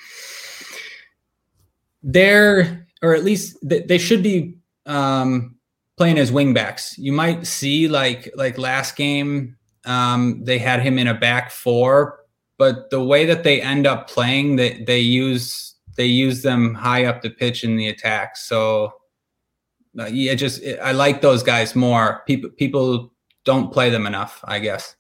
they're 2.04 2.86
or 3.02 3.12
at 3.12 3.24
least 3.24 3.56
they 3.62 3.98
should 3.98 4.22
be 4.22 4.54
um, 4.86 5.56
playing 5.96 6.20
as 6.20 6.30
wingbacks. 6.30 6.96
You 6.96 7.12
might 7.12 7.44
see 7.44 7.88
like 7.88 8.30
like 8.36 8.56
last 8.56 8.94
game 8.94 9.56
um, 9.85 10.45
they 10.45 10.59
had 10.59 10.81
him 10.81 10.99
in 10.99 11.07
a 11.07 11.14
back 11.14 11.51
four, 11.51 12.20
but 12.59 12.91
the 12.91 13.03
way 13.03 13.24
that 13.26 13.45
they 13.45 13.61
end 13.62 13.87
up 13.87 14.09
playing, 14.09 14.57
they 14.57 14.83
they 14.85 15.01
use 15.01 15.74
they 15.97 16.07
use 16.07 16.43
them 16.43 16.74
high 16.74 17.05
up 17.05 17.22
the 17.22 17.31
pitch 17.31 17.64
in 17.64 17.76
the 17.76 17.89
attack. 17.89 18.37
So 18.37 18.95
uh, 19.99 20.07
yeah, 20.07 20.35
just 20.35 20.62
I 20.83 20.93
like 20.93 21.20
those 21.20 21.43
guys 21.43 21.74
more. 21.74 22.22
People 22.26 22.51
people 22.51 23.12
don't 23.45 23.72
play 23.72 23.91
them 23.91 24.07
enough, 24.07 24.41
I 24.45 24.59
guess. 24.59 24.95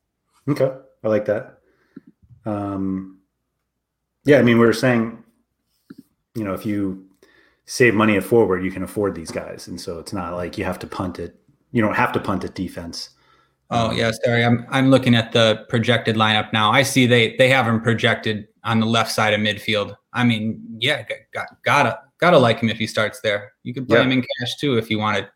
Okay, 0.48 0.70
I 1.04 1.08
like 1.08 1.26
that. 1.26 1.58
Um, 2.44 3.20
yeah, 4.24 4.38
I 4.38 4.42
mean, 4.42 4.58
we 4.58 4.66
were 4.66 4.72
saying, 4.72 5.22
you 6.34 6.44
know, 6.44 6.54
if 6.54 6.66
you 6.66 7.06
save 7.66 7.94
money 7.94 8.16
at 8.16 8.24
forward, 8.24 8.64
you 8.64 8.70
can 8.70 8.82
afford 8.82 9.14
these 9.14 9.30
guys, 9.30 9.68
and 9.68 9.80
so 9.80 9.98
it's 9.98 10.12
not 10.12 10.34
like 10.34 10.58
you 10.58 10.64
have 10.64 10.78
to 10.80 10.86
punt 10.86 11.18
it. 11.18 11.36
You 11.72 11.82
don't 11.82 11.94
have 11.94 12.12
to 12.12 12.20
punt 12.20 12.44
at 12.44 12.54
defense. 12.54 13.10
Oh 13.70 13.92
yeah, 13.92 14.10
sorry. 14.24 14.44
I'm 14.44 14.66
I'm 14.70 14.90
looking 14.90 15.14
at 15.14 15.32
the 15.32 15.64
projected 15.68 16.16
lineup 16.16 16.52
now. 16.52 16.72
I 16.72 16.82
see 16.82 17.06
they 17.06 17.36
they 17.36 17.48
have 17.48 17.66
him 17.66 17.80
projected 17.80 18.48
on 18.64 18.80
the 18.80 18.86
left 18.86 19.12
side 19.12 19.32
of 19.32 19.40
midfield. 19.40 19.96
I 20.12 20.24
mean, 20.24 20.60
yeah, 20.78 21.04
got, 21.32 21.46
gotta 21.62 21.98
gotta 22.18 22.38
like 22.38 22.60
him 22.60 22.68
if 22.68 22.78
he 22.78 22.86
starts 22.86 23.20
there. 23.20 23.52
You 23.62 23.72
could 23.72 23.88
play 23.88 23.98
yeah. 23.98 24.04
him 24.04 24.12
in 24.12 24.20
cash 24.22 24.56
too 24.60 24.76
if 24.76 24.90
you 24.90 24.98
wanted. 24.98 25.28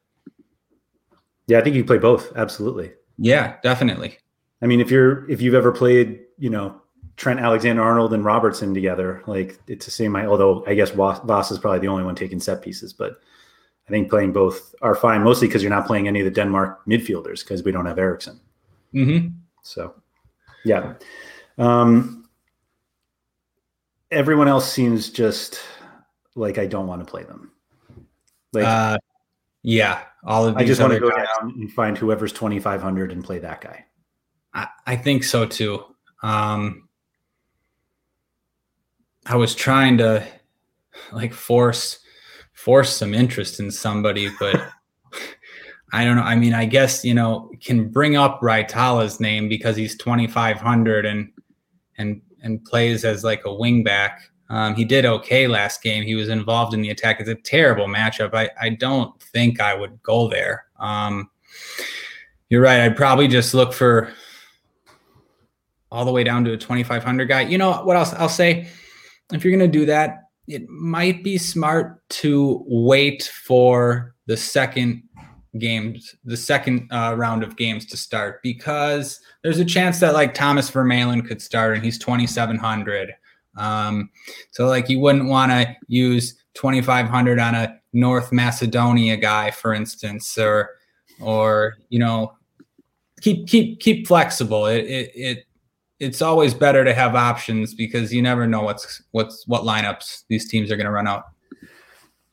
Yeah, 1.47 1.59
I 1.59 1.61
think 1.62 1.76
you 1.76 1.85
play 1.85 1.99
both. 1.99 2.32
Absolutely. 2.37 2.93
Yeah, 3.18 3.57
definitely. 3.62 4.18
I 4.62 4.66
mean, 4.66 4.80
if 4.80 4.91
you're 4.91 5.30
if 5.30 5.41
you've 5.41 5.55
ever 5.55 5.70
played, 5.70 6.20
you 6.37 6.51
know, 6.51 6.80
Trent 7.16 7.39
Alexander 7.39 7.82
Arnold 7.82 8.12
and 8.12 8.24
Robertson 8.24 8.74
together, 8.74 9.22
like 9.26 9.61
it's 9.68 9.85
the 9.85 9.93
same. 9.93 10.16
Although 10.16 10.64
I 10.66 10.74
guess 10.74 10.93
Wass 10.95 11.51
is 11.51 11.59
probably 11.59 11.80
the 11.80 11.89
only 11.89 12.03
one 12.03 12.16
taking 12.16 12.41
set 12.41 12.62
pieces, 12.62 12.93
but 12.93 13.20
I 13.87 13.91
think 13.91 14.09
playing 14.09 14.32
both 14.32 14.74
are 14.80 14.95
fine, 14.95 15.22
mostly 15.22 15.47
because 15.47 15.62
you're 15.62 15.70
not 15.70 15.87
playing 15.87 16.09
any 16.09 16.20
of 16.20 16.24
the 16.24 16.30
Denmark 16.30 16.80
midfielders 16.87 17.41
because 17.41 17.62
we 17.62 17.72
don't 17.72 17.87
have 17.87 17.99
Eriksen. 17.99 18.41
Mm-hmm. 18.95 19.28
So, 19.62 19.95
yeah. 20.64 20.95
Um, 21.59 22.28
everyone 24.11 24.49
else 24.49 24.70
seems 24.70 25.11
just 25.11 25.61
like 26.35 26.59
I 26.59 26.66
don't 26.66 26.87
want 26.87 27.05
to 27.05 27.11
play 27.11 27.24
them. 27.24 27.53
Like, 28.53 28.64
uh, 28.64 28.99
yeah, 29.62 30.03
all 30.24 30.47
of 30.47 30.57
I 30.57 30.64
just 30.64 30.80
want 30.80 30.93
to 30.93 31.01
go 31.01 31.11
guys. 31.11 31.26
down 31.41 31.55
and 31.59 31.72
find 31.72 31.99
whoever's 31.99 32.32
2,500 32.32 33.12
and 33.12 33.22
play 33.22 33.39
that 33.41 33.61
guy. 33.61 33.85
I, 34.55 34.68
I 34.87 34.97
think 34.97 35.24
so 35.24 35.47
too. 35.47 35.85
Um, 36.22 36.89
I 39.26 39.37
was 39.37 39.55
trying 39.55 39.99
to 39.99 40.26
like 41.12 41.32
force 41.32 41.99
force 42.65 42.97
some 42.97 43.12
interest 43.12 43.61
in 43.61 43.71
somebody, 43.71 44.31
but 44.41 44.59
I 45.93 46.03
don't 46.03 46.17
know. 46.17 46.23
I 46.23 46.35
mean, 46.35 46.55
I 46.55 46.65
guess 46.65 47.05
you 47.05 47.12
know 47.12 47.51
can 47.61 47.91
bring 47.91 48.17
up 48.17 48.41
Raitala's 48.41 49.21
name 49.21 49.51
because 49.51 49.77
he's 49.77 49.99
2,500 49.99 51.05
and 51.05 51.31
and 51.99 52.23
and 52.43 52.65
plays 52.65 53.05
as 53.05 53.23
like 53.23 53.45
a 53.45 53.51
wingback. 53.51 54.17
Um, 54.49 54.75
he 54.75 54.85
did 54.85 55.05
okay 55.05 55.47
last 55.47 55.83
game. 55.83 56.05
He 56.05 56.15
was 56.15 56.31
involved 56.31 56.73
in 56.73 56.81
the 56.81 56.89
attack. 56.89 57.21
It's 57.21 57.29
a 57.29 57.35
terrible 57.35 57.87
matchup. 57.87 58.35
I, 58.35 58.49
I 58.59 58.71
don't 58.71 59.21
think 59.21 59.61
I 59.61 59.75
would 59.75 60.03
go 60.03 60.29
there. 60.29 60.65
Um, 60.79 61.31
you're 62.49 62.62
right. 62.62 62.81
I'd 62.81 62.97
probably 62.97 63.29
just 63.29 63.53
look 63.55 63.73
for 63.73 64.12
all 65.91 66.05
the 66.05 66.12
way 66.12 66.25
down 66.25 66.45
to 66.45 66.53
a 66.53 66.57
2,500 66.57 67.27
guy. 67.27 67.43
You 67.43 67.59
know 67.59 67.85
what 67.85 67.97
else 67.97 68.12
I'll 68.15 68.29
say? 68.29 68.69
If 69.33 69.45
you're 69.45 69.57
going 69.57 69.71
to 69.71 69.79
do 69.79 69.87
that, 69.87 70.24
it 70.47 70.69
might 70.69 71.25
be 71.25 71.39
smart 71.39 72.07
to 72.09 72.65
wait 72.67 73.31
for 73.45 74.15
the 74.27 74.37
second 74.37 75.03
games, 75.59 76.15
the 76.25 76.37
second 76.37 76.89
uh, 76.93 77.15
round 77.17 77.43
of 77.43 77.57
games 77.57 77.87
to 77.87 77.97
start 77.97 78.43
because 78.43 79.21
there's 79.43 79.59
a 79.59 79.65
chance 79.65 80.01
that 80.01 80.15
like 80.15 80.35
Thomas 80.35 80.71
Vermaelen 80.71 81.27
could 81.27 81.41
start 81.41 81.77
and 81.77 81.85
he's 81.85 81.99
2,700. 81.99 83.15
Um, 83.57 84.11
so 84.51 84.67
like 84.67 84.89
you 84.89 84.99
wouldn't 84.99 85.29
want 85.29 85.53
to 85.53 85.77
use 85.87 86.37
2,500 86.55 87.39
on 87.39 87.55
a 87.55 87.81
North 87.93 88.33
Macedonia 88.33 89.17
guy, 89.17 89.51
for 89.51 89.73
instance, 89.73 90.37
or 90.37 90.71
or 91.21 91.77
you 91.89 92.01
know 92.01 92.33
keep 93.21 93.47
keep 93.47 93.81
keep 93.81 94.07
flexible. 94.07 94.67
It 94.67 94.85
it, 94.85 95.13
it 95.15 95.44
it's 96.01 96.23
always 96.23 96.55
better 96.55 96.85
to 96.85 96.95
have 96.95 97.15
options 97.15 97.75
because 97.75 98.13
you 98.13 98.21
never 98.21 98.47
know 98.47 98.63
what's 98.63 99.03
what's 99.13 99.47
what 99.47 99.63
lineups 99.63 100.25
these 100.29 100.49
teams 100.49 100.71
are 100.71 100.77
going 100.77 100.87
to 100.87 100.93
run 100.93 101.07
out. 101.07 101.25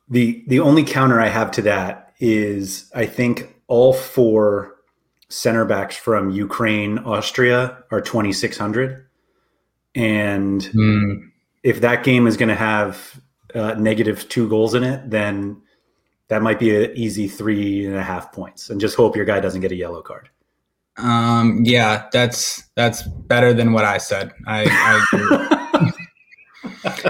The 0.09 0.43
the 0.47 0.59
only 0.59 0.84
counter 0.84 1.20
I 1.22 1.28
have 1.28 1.51
to 1.51 1.62
that 1.64 2.14
is 2.20 2.91
I 2.93 3.05
think 3.05 3.55
all 3.68 3.93
four 3.93 4.76
center 5.30 5.64
backs 5.64 5.95
from 5.95 6.30
Ukraine, 6.30 6.97
Austria 6.99 7.84
are 7.91 8.01
2600 8.01 9.07
and 9.95 10.62
mm. 10.62 11.32
if 11.64 11.82
that 11.82 12.03
game 12.03 12.28
is 12.28 12.38
going 12.38 12.49
to 12.49 12.55
have 12.55 13.22
uh, 13.55 13.74
negative 13.76 14.28
two 14.30 14.47
goals 14.49 14.74
in 14.74 14.84
it, 14.84 15.09
then 15.09 15.62
that 16.28 16.41
might 16.41 16.59
be 16.59 16.84
an 16.84 16.91
easy 16.95 17.28
three 17.28 17.86
and 17.86 17.95
a 17.95 18.03
half 18.03 18.32
points. 18.32 18.70
And 18.70 18.80
just 18.80 18.95
hope 18.95 19.16
your 19.16 19.26
guy 19.26 19.39
doesn't 19.39 19.62
get 19.62 19.72
a 19.72 19.76
yellow 19.76 20.01
card. 20.01 20.30
Um, 21.01 21.61
yeah, 21.63 22.07
that's 22.11 22.69
that's 22.75 23.03
better 23.03 23.53
than 23.53 23.73
what 23.73 23.85
I 23.85 23.97
said. 23.97 24.31
I, 24.47 24.65
I 24.67 25.91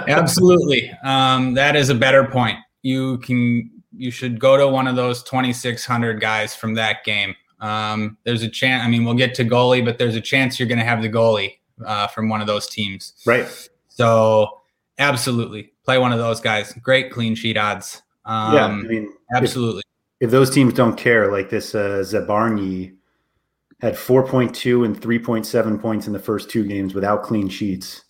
absolutely. 0.08 0.92
Um, 1.04 1.54
that 1.56 1.76
is 1.76 1.90
a 1.90 1.96
better 1.96 2.26
point. 2.26 2.58
You 2.82 3.18
can 3.20 3.70
you 3.96 4.12
should 4.12 4.40
go 4.40 4.58
to 4.58 4.68
one 4.68 4.88
of 4.88 4.96
those 4.96 5.24
2600 5.24 6.22
guys 6.22 6.56
from 6.56 6.76
that 6.76 7.04
game. 7.04 7.36
Um, 7.60 8.18
there's 8.24 8.42
a 8.42 8.50
chance. 8.50 8.84
I 8.84 8.90
mean, 8.90 9.06
we'll 9.06 9.14
get 9.14 9.36
to 9.36 9.46
goalie, 9.46 9.84
but 9.84 9.98
there's 9.98 10.16
a 10.16 10.22
chance 10.22 10.60
you're 10.60 10.68
going 10.68 10.80
to 10.80 10.86
have 10.86 11.02
the 11.02 11.10
goalie 11.10 11.58
uh, 11.86 12.08
from 12.08 12.30
one 12.30 12.42
of 12.42 12.48
those 12.48 12.68
teams. 12.68 13.14
Right. 13.26 13.48
So 13.90 14.62
absolutely 14.98 15.74
play 15.84 15.98
one 15.98 16.12
of 16.14 16.20
those 16.20 16.40
guys. 16.40 16.74
Great 16.82 17.12
clean 17.12 17.36
sheet 17.36 17.58
odds. 17.58 18.02
Um, 18.26 18.54
yeah, 18.54 18.66
I 18.66 18.82
mean, 18.82 19.14
absolutely. 19.36 19.84
If, 20.20 20.28
if, 20.28 20.32
those 20.32 20.50
teams 20.50 20.74
don't 20.74 20.96
care, 20.96 21.32
like 21.32 21.50
this 21.50 21.76
uh, 21.76 22.04
Zabarnyi 22.06 22.96
had 23.82 23.96
4.2 23.96 24.86
and 24.86 25.00
3.7 25.00 25.82
points 25.82 26.08
in 26.08 26.14
the 26.14 26.20
first 26.20 26.50
two 26.50 26.66
games 26.66 26.94
without 26.94 27.24
clean 27.24 27.50
sheets. 27.50 28.04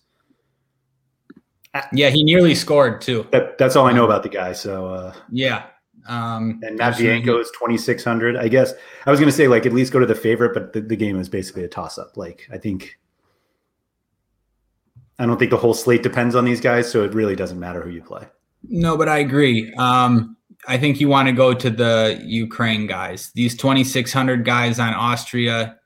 Yeah, 1.94 2.10
he 2.10 2.22
nearly 2.22 2.54
scored 2.54 3.00
too. 3.00 3.26
That, 3.32 3.56
that's 3.56 3.76
all 3.76 3.86
I 3.86 3.92
know 3.92 4.04
about 4.04 4.22
the 4.22 4.28
guy. 4.28 4.52
So 4.52 4.88
uh, 4.88 5.14
yeah, 5.30 5.64
um, 6.06 6.60
and 6.62 6.78
Matviyenko 6.78 7.40
is 7.40 7.50
2600. 7.52 8.36
I 8.36 8.48
guess 8.48 8.74
I 9.06 9.10
was 9.10 9.18
going 9.18 9.30
to 9.30 9.36
say 9.36 9.48
like 9.48 9.64
at 9.64 9.72
least 9.72 9.90
go 9.90 9.98
to 9.98 10.04
the 10.04 10.14
favorite, 10.14 10.52
but 10.52 10.74
the, 10.74 10.82
the 10.82 10.96
game 10.96 11.18
is 11.18 11.30
basically 11.30 11.64
a 11.64 11.68
toss 11.68 11.96
up. 11.96 12.18
Like 12.18 12.46
I 12.52 12.58
think 12.58 12.98
I 15.18 15.24
don't 15.24 15.38
think 15.38 15.50
the 15.50 15.56
whole 15.56 15.72
slate 15.72 16.02
depends 16.02 16.34
on 16.34 16.44
these 16.44 16.60
guys, 16.60 16.90
so 16.90 17.04
it 17.04 17.14
really 17.14 17.36
doesn't 17.36 17.58
matter 17.58 17.80
who 17.80 17.88
you 17.88 18.02
play. 18.02 18.26
No, 18.68 18.98
but 18.98 19.08
I 19.08 19.18
agree. 19.18 19.72
Um, 19.78 20.36
I 20.68 20.78
think 20.78 21.00
you 21.00 21.08
want 21.08 21.28
to 21.28 21.32
go 21.32 21.52
to 21.54 21.70
the 21.70 22.20
Ukraine 22.24 22.86
guys. 22.86 23.32
These 23.34 23.56
2,600 23.56 24.44
guys 24.44 24.78
on 24.78 24.94
Austria 24.94 25.78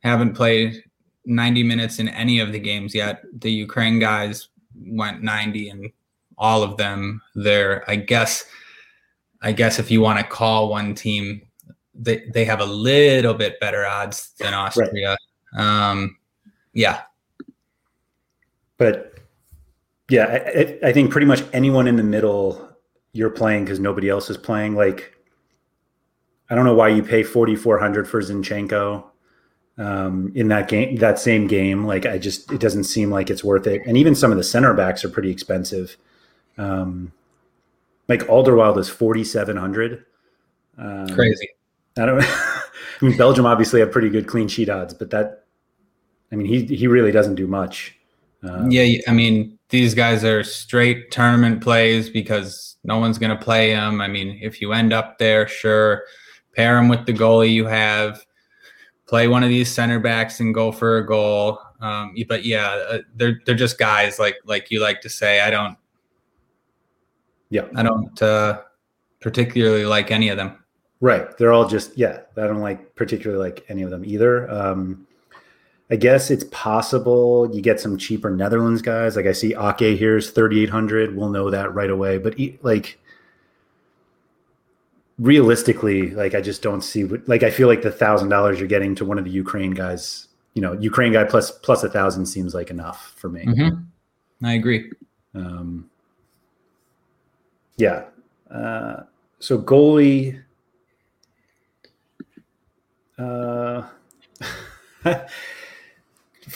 haven't 0.00 0.34
played 0.34 0.82
90 1.24 1.62
minutes 1.62 1.98
in 1.98 2.08
any 2.08 2.40
of 2.40 2.52
the 2.52 2.58
games 2.58 2.94
yet. 2.94 3.22
The 3.38 3.50
Ukraine 3.50 3.98
guys 3.98 4.48
went 4.74 5.22
90 5.22 5.68
and 5.68 5.92
all 6.38 6.62
of 6.62 6.76
them 6.76 7.22
there. 7.34 7.88
I 7.88 7.96
guess 7.96 8.44
I 9.42 9.52
guess 9.52 9.78
if 9.78 9.90
you 9.90 10.00
want 10.00 10.18
to 10.18 10.24
call 10.24 10.68
one 10.68 10.94
team, 10.94 11.42
they, 11.94 12.28
they 12.32 12.44
have 12.44 12.60
a 12.60 12.64
little 12.64 13.34
bit 13.34 13.60
better 13.60 13.86
odds 13.86 14.32
than 14.38 14.54
Austria. 14.54 15.16
Right. 15.54 15.90
Um, 15.90 16.16
yeah. 16.72 17.02
But 18.78 19.14
yeah, 20.08 20.24
I, 20.24 20.78
I 20.88 20.92
think 20.92 21.10
pretty 21.10 21.26
much 21.26 21.42
anyone 21.52 21.86
in 21.86 21.96
the 21.96 22.02
middle 22.02 22.65
you're 23.16 23.30
playing 23.30 23.64
because 23.64 23.80
nobody 23.80 24.08
else 24.08 24.30
is 24.30 24.36
playing. 24.36 24.74
Like, 24.74 25.16
I 26.50 26.54
don't 26.54 26.64
know 26.64 26.74
why 26.74 26.88
you 26.88 27.02
pay 27.02 27.22
4,400 27.22 28.08
for 28.08 28.20
Zinchenko 28.20 29.04
um, 29.78 30.32
in 30.34 30.48
that 30.48 30.68
game, 30.68 30.96
that 30.96 31.18
same 31.18 31.46
game. 31.46 31.86
Like, 31.86 32.06
I 32.06 32.18
just, 32.18 32.52
it 32.52 32.60
doesn't 32.60 32.84
seem 32.84 33.10
like 33.10 33.30
it's 33.30 33.42
worth 33.42 33.66
it. 33.66 33.82
And 33.86 33.96
even 33.96 34.14
some 34.14 34.30
of 34.30 34.36
the 34.36 34.44
center 34.44 34.74
backs 34.74 35.04
are 35.04 35.08
pretty 35.08 35.30
expensive. 35.30 35.96
Um, 36.58 37.12
like 38.08 38.20
Alderweireld 38.24 38.78
is 38.78 38.88
4,700. 38.88 40.04
Um, 40.78 41.08
Crazy. 41.08 41.48
I 41.98 42.06
don't, 42.06 42.22
I 42.22 42.64
mean, 43.00 43.16
Belgium 43.16 43.46
obviously 43.46 43.80
have 43.80 43.90
pretty 43.90 44.10
good 44.10 44.26
clean 44.26 44.48
sheet 44.48 44.68
odds, 44.68 44.94
but 44.94 45.10
that, 45.10 45.44
I 46.30 46.36
mean, 46.36 46.46
he, 46.46 46.64
he 46.64 46.86
really 46.86 47.12
doesn't 47.12 47.36
do 47.36 47.46
much. 47.46 47.96
Um, 48.42 48.70
yeah. 48.70 49.00
I 49.08 49.12
mean, 49.12 49.58
these 49.68 49.94
guys 49.94 50.24
are 50.24 50.44
straight 50.44 51.10
tournament 51.10 51.62
plays 51.62 52.08
because 52.08 52.76
no 52.84 52.98
one's 52.98 53.18
going 53.18 53.36
to 53.36 53.42
play 53.42 53.74
them. 53.74 54.00
I 54.00 54.08
mean, 54.08 54.38
if 54.40 54.60
you 54.60 54.72
end 54.72 54.92
up 54.92 55.18
there, 55.18 55.48
sure, 55.48 56.04
pair 56.54 56.76
them 56.76 56.88
with 56.88 57.04
the 57.06 57.12
goalie 57.12 57.52
you 57.52 57.66
have, 57.66 58.24
play 59.06 59.28
one 59.28 59.42
of 59.42 59.48
these 59.48 59.72
center 59.72 59.98
backs 59.98 60.40
and 60.40 60.54
go 60.54 60.70
for 60.70 60.98
a 60.98 61.06
goal. 61.06 61.60
Um, 61.80 62.14
but 62.28 62.44
yeah, 62.44 62.68
uh, 62.68 62.98
they're 63.16 63.40
they're 63.44 63.54
just 63.54 63.78
guys 63.78 64.18
like 64.18 64.36
like 64.44 64.70
you 64.70 64.80
like 64.80 65.00
to 65.02 65.08
say. 65.08 65.40
I 65.40 65.50
don't. 65.50 65.76
Yeah, 67.50 67.66
I 67.76 67.82
don't 67.82 68.20
uh, 68.22 68.62
particularly 69.20 69.84
like 69.84 70.10
any 70.10 70.28
of 70.28 70.36
them. 70.36 70.64
Right, 71.00 71.36
they're 71.36 71.52
all 71.52 71.68
just 71.68 71.96
yeah. 71.98 72.20
I 72.36 72.46
don't 72.46 72.60
like 72.60 72.94
particularly 72.94 73.42
like 73.42 73.64
any 73.68 73.82
of 73.82 73.90
them 73.90 74.04
either. 74.04 74.50
Um, 74.50 75.06
I 75.88 75.96
guess 75.96 76.30
it's 76.30 76.44
possible 76.50 77.48
you 77.54 77.62
get 77.62 77.80
some 77.80 77.96
cheaper 77.96 78.30
Netherlands 78.30 78.82
guys. 78.82 79.14
Like 79.14 79.26
I 79.26 79.32
see 79.32 79.54
Ake 79.54 79.96
here 79.98 80.16
is 80.16 80.30
3,800. 80.30 81.16
We'll 81.16 81.28
know 81.28 81.50
that 81.50 81.74
right 81.74 81.90
away. 81.90 82.18
But 82.18 82.36
like 82.62 82.98
realistically, 85.18 86.10
like 86.10 86.34
I 86.34 86.40
just 86.40 86.60
don't 86.60 86.82
see, 86.82 87.04
like 87.04 87.44
I 87.44 87.50
feel 87.50 87.68
like 87.68 87.82
the 87.82 87.92
thousand 87.92 88.30
dollars 88.30 88.58
you're 88.58 88.68
getting 88.68 88.96
to 88.96 89.04
one 89.04 89.18
of 89.18 89.24
the 89.24 89.30
Ukraine 89.30 89.70
guys, 89.70 90.26
you 90.54 90.62
know, 90.62 90.72
Ukraine 90.72 91.12
guy 91.12 91.22
plus, 91.22 91.52
plus 91.52 91.84
a 91.84 91.88
thousand 91.88 92.26
seems 92.26 92.52
like 92.52 92.70
enough 92.70 93.14
for 93.16 93.28
me. 93.28 93.44
Mm-hmm. 93.44 94.44
I 94.44 94.54
agree. 94.54 94.90
Um, 95.34 95.88
yeah. 97.76 98.06
Uh, 98.50 99.02
so 99.38 99.58
goalie, 99.58 100.42
uh, 103.18 103.82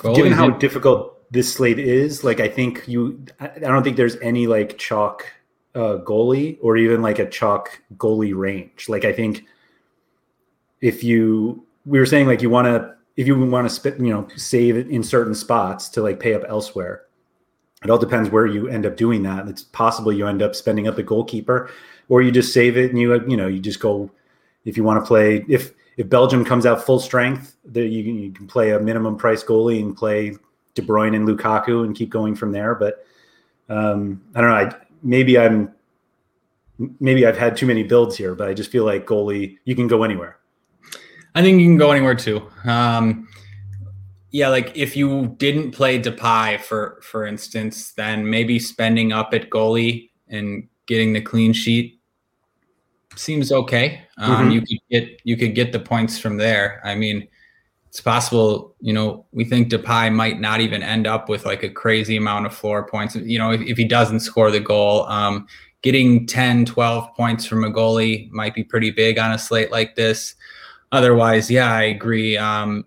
Goalies 0.00 0.16
given 0.16 0.32
how 0.32 0.50
difficult 0.50 1.30
this 1.30 1.52
slate 1.52 1.78
is, 1.78 2.24
like 2.24 2.40
I 2.40 2.48
think 2.48 2.84
you, 2.88 3.24
I 3.38 3.58
don't 3.58 3.82
think 3.82 3.96
there's 3.96 4.16
any 4.16 4.46
like 4.46 4.78
chalk 4.78 5.26
uh, 5.74 5.98
goalie 5.98 6.58
or 6.60 6.76
even 6.76 7.02
like 7.02 7.18
a 7.18 7.28
chalk 7.28 7.80
goalie 7.96 8.36
range. 8.36 8.88
Like 8.88 9.04
I 9.04 9.12
think 9.12 9.44
if 10.80 11.04
you, 11.04 11.64
we 11.84 11.98
were 11.98 12.06
saying 12.06 12.26
like 12.26 12.42
you 12.42 12.50
want 12.50 12.66
to, 12.66 12.94
if 13.16 13.26
you 13.26 13.38
want 13.38 13.68
to 13.68 13.74
spit, 13.74 13.98
you 13.98 14.12
know, 14.12 14.26
save 14.36 14.76
it 14.76 14.88
in 14.88 15.02
certain 15.02 15.34
spots 15.34 15.88
to 15.90 16.02
like 16.02 16.18
pay 16.18 16.34
up 16.34 16.42
elsewhere. 16.48 17.02
It 17.84 17.90
all 17.90 17.98
depends 17.98 18.30
where 18.30 18.46
you 18.46 18.68
end 18.68 18.86
up 18.86 18.96
doing 18.96 19.22
that. 19.24 19.48
It's 19.48 19.62
possible 19.62 20.12
you 20.12 20.26
end 20.26 20.42
up 20.42 20.54
spending 20.54 20.88
up 20.88 20.96
the 20.96 21.02
goalkeeper, 21.02 21.70
or 22.08 22.22
you 22.22 22.30
just 22.30 22.52
save 22.52 22.76
it 22.76 22.90
and 22.90 22.98
you, 22.98 23.12
you 23.28 23.36
know, 23.36 23.46
you 23.46 23.60
just 23.60 23.80
go 23.80 24.10
if 24.64 24.76
you 24.76 24.84
want 24.84 25.02
to 25.02 25.06
play 25.06 25.44
if 25.48 25.72
if 26.00 26.08
Belgium 26.08 26.46
comes 26.46 26.64
out 26.64 26.82
full 26.82 26.98
strength, 26.98 27.56
that 27.66 27.88
you, 27.88 28.02
you 28.02 28.32
can 28.32 28.46
play 28.46 28.70
a 28.70 28.80
minimum 28.80 29.18
price 29.18 29.44
goalie 29.44 29.82
and 29.82 29.94
play 29.94 30.34
De 30.74 30.80
Bruyne 30.80 31.14
and 31.14 31.28
Lukaku 31.28 31.84
and 31.84 31.94
keep 31.94 32.08
going 32.08 32.34
from 32.34 32.52
there. 32.52 32.74
But 32.74 33.04
um, 33.68 34.22
I 34.34 34.40
don't 34.40 34.48
know. 34.48 34.56
I, 34.56 34.74
maybe 35.02 35.38
I'm 35.38 35.74
maybe 37.00 37.26
I've 37.26 37.36
had 37.36 37.54
too 37.54 37.66
many 37.66 37.82
builds 37.82 38.16
here, 38.16 38.34
but 38.34 38.48
I 38.48 38.54
just 38.54 38.70
feel 38.70 38.86
like 38.86 39.06
goalie 39.06 39.58
you 39.66 39.76
can 39.76 39.88
go 39.88 40.02
anywhere. 40.02 40.38
I 41.34 41.42
think 41.42 41.60
you 41.60 41.66
can 41.66 41.76
go 41.76 41.92
anywhere 41.92 42.14
too. 42.14 42.50
Um, 42.64 43.28
yeah, 44.30 44.48
like 44.48 44.74
if 44.74 44.96
you 44.96 45.34
didn't 45.36 45.72
play 45.72 46.00
Depay 46.00 46.60
for 46.60 46.98
for 47.02 47.26
instance, 47.26 47.92
then 47.92 48.30
maybe 48.30 48.58
spending 48.58 49.12
up 49.12 49.34
at 49.34 49.50
goalie 49.50 50.08
and 50.28 50.66
getting 50.86 51.12
the 51.12 51.20
clean 51.20 51.52
sheet 51.52 51.99
seems 53.20 53.52
okay. 53.52 54.02
Um, 54.18 54.30
mm-hmm. 54.30 54.50
You 54.50 54.60
could 54.62 54.78
get 54.90 55.20
you 55.24 55.36
could 55.36 55.54
get 55.54 55.72
the 55.72 55.78
points 55.80 56.18
from 56.18 56.36
there. 56.36 56.80
I 56.84 56.94
mean, 56.94 57.28
it's 57.88 58.00
possible. 58.00 58.74
You 58.80 58.92
know, 58.92 59.26
we 59.32 59.44
think 59.44 59.70
Depay 59.70 60.12
might 60.12 60.40
not 60.40 60.60
even 60.60 60.82
end 60.82 61.06
up 61.06 61.28
with 61.28 61.44
like 61.44 61.62
a 61.62 61.70
crazy 61.70 62.16
amount 62.16 62.46
of 62.46 62.54
floor 62.54 62.86
points. 62.86 63.14
You 63.16 63.38
know, 63.38 63.52
if, 63.52 63.60
if 63.60 63.76
he 63.76 63.84
doesn't 63.84 64.20
score 64.20 64.50
the 64.50 64.60
goal, 64.60 65.04
um, 65.06 65.46
getting 65.82 66.26
10, 66.26 66.66
12 66.66 67.14
points 67.14 67.46
from 67.46 67.64
a 67.64 67.70
goalie 67.70 68.30
might 68.30 68.54
be 68.54 68.64
pretty 68.64 68.90
big 68.90 69.18
on 69.18 69.32
a 69.32 69.38
slate 69.38 69.70
like 69.70 69.96
this. 69.96 70.34
Otherwise, 70.92 71.50
yeah, 71.50 71.72
I 71.72 71.84
agree. 71.84 72.36
Um, 72.36 72.84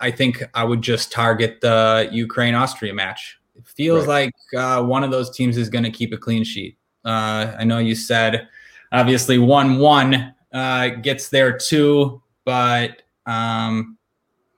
I 0.00 0.10
think 0.10 0.42
I 0.54 0.64
would 0.64 0.82
just 0.82 1.12
target 1.12 1.60
the 1.60 2.08
Ukraine 2.10 2.54
Austria 2.54 2.94
match. 2.94 3.38
It 3.54 3.66
feels 3.66 4.06
right. 4.06 4.32
like 4.54 4.62
uh, 4.62 4.82
one 4.82 5.04
of 5.04 5.10
those 5.10 5.34
teams 5.36 5.56
is 5.56 5.68
going 5.68 5.84
to 5.84 5.90
keep 5.90 6.12
a 6.12 6.16
clean 6.16 6.44
sheet. 6.44 6.78
Uh, 7.04 7.54
I 7.58 7.64
know 7.64 7.78
you 7.78 7.94
said 7.94 8.48
Obviously, 8.92 9.38
one 9.38 9.78
one 9.78 10.34
uh, 10.52 10.88
gets 10.88 11.28
there 11.28 11.56
too, 11.56 12.22
but 12.44 13.02
um, 13.26 13.96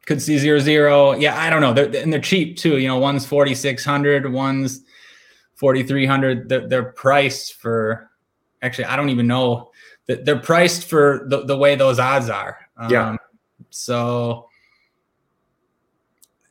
could 0.07 0.23
see 0.23 0.39
zero 0.39 0.59
zero. 0.59 1.13
Yeah, 1.13 1.39
I 1.39 1.51
don't 1.51 1.61
know. 1.61 1.73
They're, 1.73 2.03
and 2.03 2.13
they're 2.13 2.21
cheap 2.21 2.57
too. 2.57 2.79
You 2.79 2.89
know, 2.89 2.99
one's 2.99 3.27
forty 3.27 3.55
six 3.55 3.85
hundred, 3.85 4.31
one's 4.33 4.85
forty 5.55 5.83
three 5.83 6.07
hundred. 6.07 6.49
They're, 6.49 6.67
they're 6.67 6.93
priced 6.93 7.55
for. 7.55 8.11
Actually, 8.63 8.87
I 8.87 8.97
don't 8.97 9.11
even 9.11 9.27
know. 9.27 9.71
They're 10.07 10.39
priced 10.39 10.89
for 10.89 11.27
the, 11.29 11.45
the 11.45 11.57
way 11.57 11.75
those 11.75 11.99
odds 11.99 12.29
are. 12.29 12.59
Um, 12.77 12.91
yeah. 12.91 13.17
So 13.71 14.49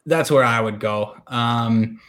that's 0.06 0.32
where 0.32 0.44
I 0.44 0.60
would 0.62 0.80
go. 0.80 1.16
Um, 1.28 2.00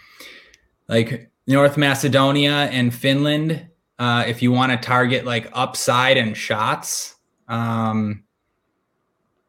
like 0.89 1.31
North 1.47 1.77
Macedonia 1.77 2.69
and 2.71 2.95
Finland 2.95 3.69
uh, 4.03 4.25
if 4.27 4.43
you 4.43 4.51
want 4.51 4.73
to 4.73 4.79
target 4.79 5.25
like 5.25 5.49
upside 5.53 6.17
and 6.17 6.37
shots, 6.37 7.15
um, 7.47 8.25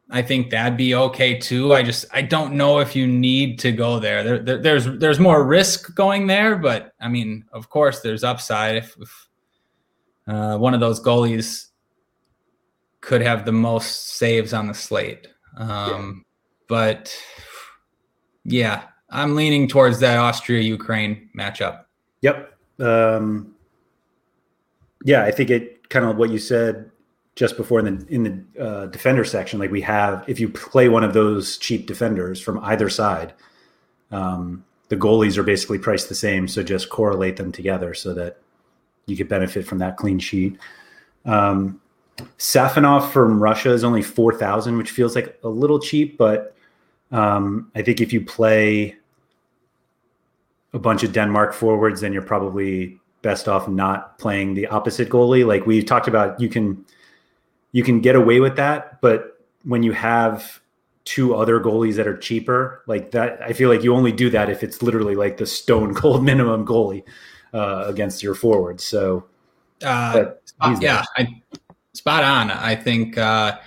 I 0.08 0.22
think 0.22 0.50
that'd 0.50 0.76
be 0.76 0.94
okay 0.94 1.40
too. 1.40 1.74
I 1.74 1.82
just 1.82 2.06
I 2.12 2.22
don't 2.22 2.54
know 2.54 2.78
if 2.78 2.94
you 2.94 3.04
need 3.04 3.58
to 3.58 3.72
go 3.72 3.98
there. 3.98 4.22
There, 4.22 4.38
there 4.38 4.58
there's 4.58 4.84
there's 4.84 5.18
more 5.18 5.42
risk 5.42 5.96
going 5.96 6.28
there, 6.28 6.54
but 6.54 6.92
I 7.00 7.08
mean, 7.08 7.44
of 7.52 7.68
course, 7.68 7.98
there's 7.98 8.22
upside 8.22 8.76
if, 8.76 8.96
if 9.00 9.28
uh, 10.28 10.56
one 10.56 10.72
of 10.72 10.78
those 10.78 11.02
goalies 11.02 11.70
could 13.00 13.22
have 13.22 13.44
the 13.44 13.52
most 13.52 14.10
saves 14.10 14.52
on 14.52 14.68
the 14.68 14.74
slate. 14.74 15.26
Um, 15.56 15.68
yeah. 15.68 16.12
But 16.68 17.18
yeah, 18.44 18.82
I'm 19.10 19.34
leaning 19.34 19.66
towards 19.66 19.98
that 19.98 20.16
Austria 20.16 20.60
Ukraine 20.60 21.28
matchup. 21.36 21.86
Yep. 22.20 22.56
Um, 22.78 23.54
yeah, 25.04 25.22
I 25.22 25.30
think 25.30 25.50
it 25.50 25.88
kind 25.90 26.04
of 26.04 26.16
what 26.16 26.30
you 26.30 26.38
said 26.38 26.90
just 27.36 27.56
before 27.56 27.78
in 27.78 27.84
the 27.84 28.06
in 28.08 28.22
the 28.24 28.62
uh, 28.62 28.86
defender 28.86 29.24
section. 29.24 29.58
Like 29.58 29.70
we 29.70 29.82
have, 29.82 30.24
if 30.26 30.40
you 30.40 30.48
play 30.48 30.88
one 30.88 31.04
of 31.04 31.12
those 31.12 31.58
cheap 31.58 31.86
defenders 31.86 32.40
from 32.40 32.58
either 32.64 32.88
side, 32.88 33.34
um, 34.10 34.64
the 34.88 34.96
goalies 34.96 35.36
are 35.36 35.42
basically 35.42 35.78
priced 35.78 36.08
the 36.08 36.14
same. 36.14 36.48
So 36.48 36.62
just 36.62 36.88
correlate 36.88 37.36
them 37.36 37.52
together 37.52 37.94
so 37.94 38.14
that 38.14 38.38
you 39.06 39.16
could 39.16 39.28
benefit 39.28 39.66
from 39.66 39.78
that 39.78 39.96
clean 39.96 40.18
sheet. 40.18 40.58
Um, 41.26 41.80
Safonov 42.38 43.10
from 43.10 43.42
Russia 43.42 43.72
is 43.72 43.84
only 43.84 44.02
four 44.02 44.32
thousand, 44.34 44.78
which 44.78 44.90
feels 44.90 45.14
like 45.14 45.38
a 45.42 45.48
little 45.48 45.80
cheap, 45.80 46.16
but 46.16 46.56
um, 47.10 47.70
I 47.74 47.82
think 47.82 48.00
if 48.00 48.12
you 48.12 48.24
play 48.24 48.96
a 50.72 50.78
bunch 50.78 51.02
of 51.02 51.12
Denmark 51.12 51.52
forwards, 51.52 52.00
then 52.00 52.12
you're 52.12 52.22
probably 52.22 52.98
best 53.24 53.48
off 53.48 53.66
not 53.66 54.16
playing 54.18 54.54
the 54.54 54.68
opposite 54.68 55.08
goalie. 55.08 55.44
Like 55.44 55.66
we've 55.66 55.84
talked 55.84 56.06
about, 56.06 56.38
you 56.40 56.48
can 56.48 56.84
you 57.72 57.82
can 57.82 58.00
get 58.00 58.14
away 58.14 58.38
with 58.38 58.54
that, 58.54 59.00
but 59.00 59.40
when 59.64 59.82
you 59.82 59.90
have 59.90 60.60
two 61.04 61.34
other 61.34 61.58
goalies 61.58 61.96
that 61.96 62.06
are 62.06 62.16
cheaper 62.16 62.82
like 62.86 63.10
that 63.10 63.38
i 63.42 63.52
feel 63.52 63.68
like 63.68 63.82
you 63.82 63.94
only 63.94 64.10
do 64.10 64.30
that 64.30 64.48
if 64.48 64.62
it's 64.62 64.80
literally 64.80 65.14
like 65.14 65.36
the 65.36 65.44
stone 65.44 65.92
cold 66.02 66.24
minimum 66.24 66.64
goalie 66.64 67.04
uh, 67.52 67.84
against 67.86 68.22
your 68.22 68.34
forwards 68.34 68.82
so 68.82 69.22
uh, 69.82 70.24
yeah 70.80 71.04
I, 71.18 71.42
spot 71.94 72.24
on. 72.24 72.50
I 72.50 72.76
think 72.76 73.16
uh, 73.16 73.58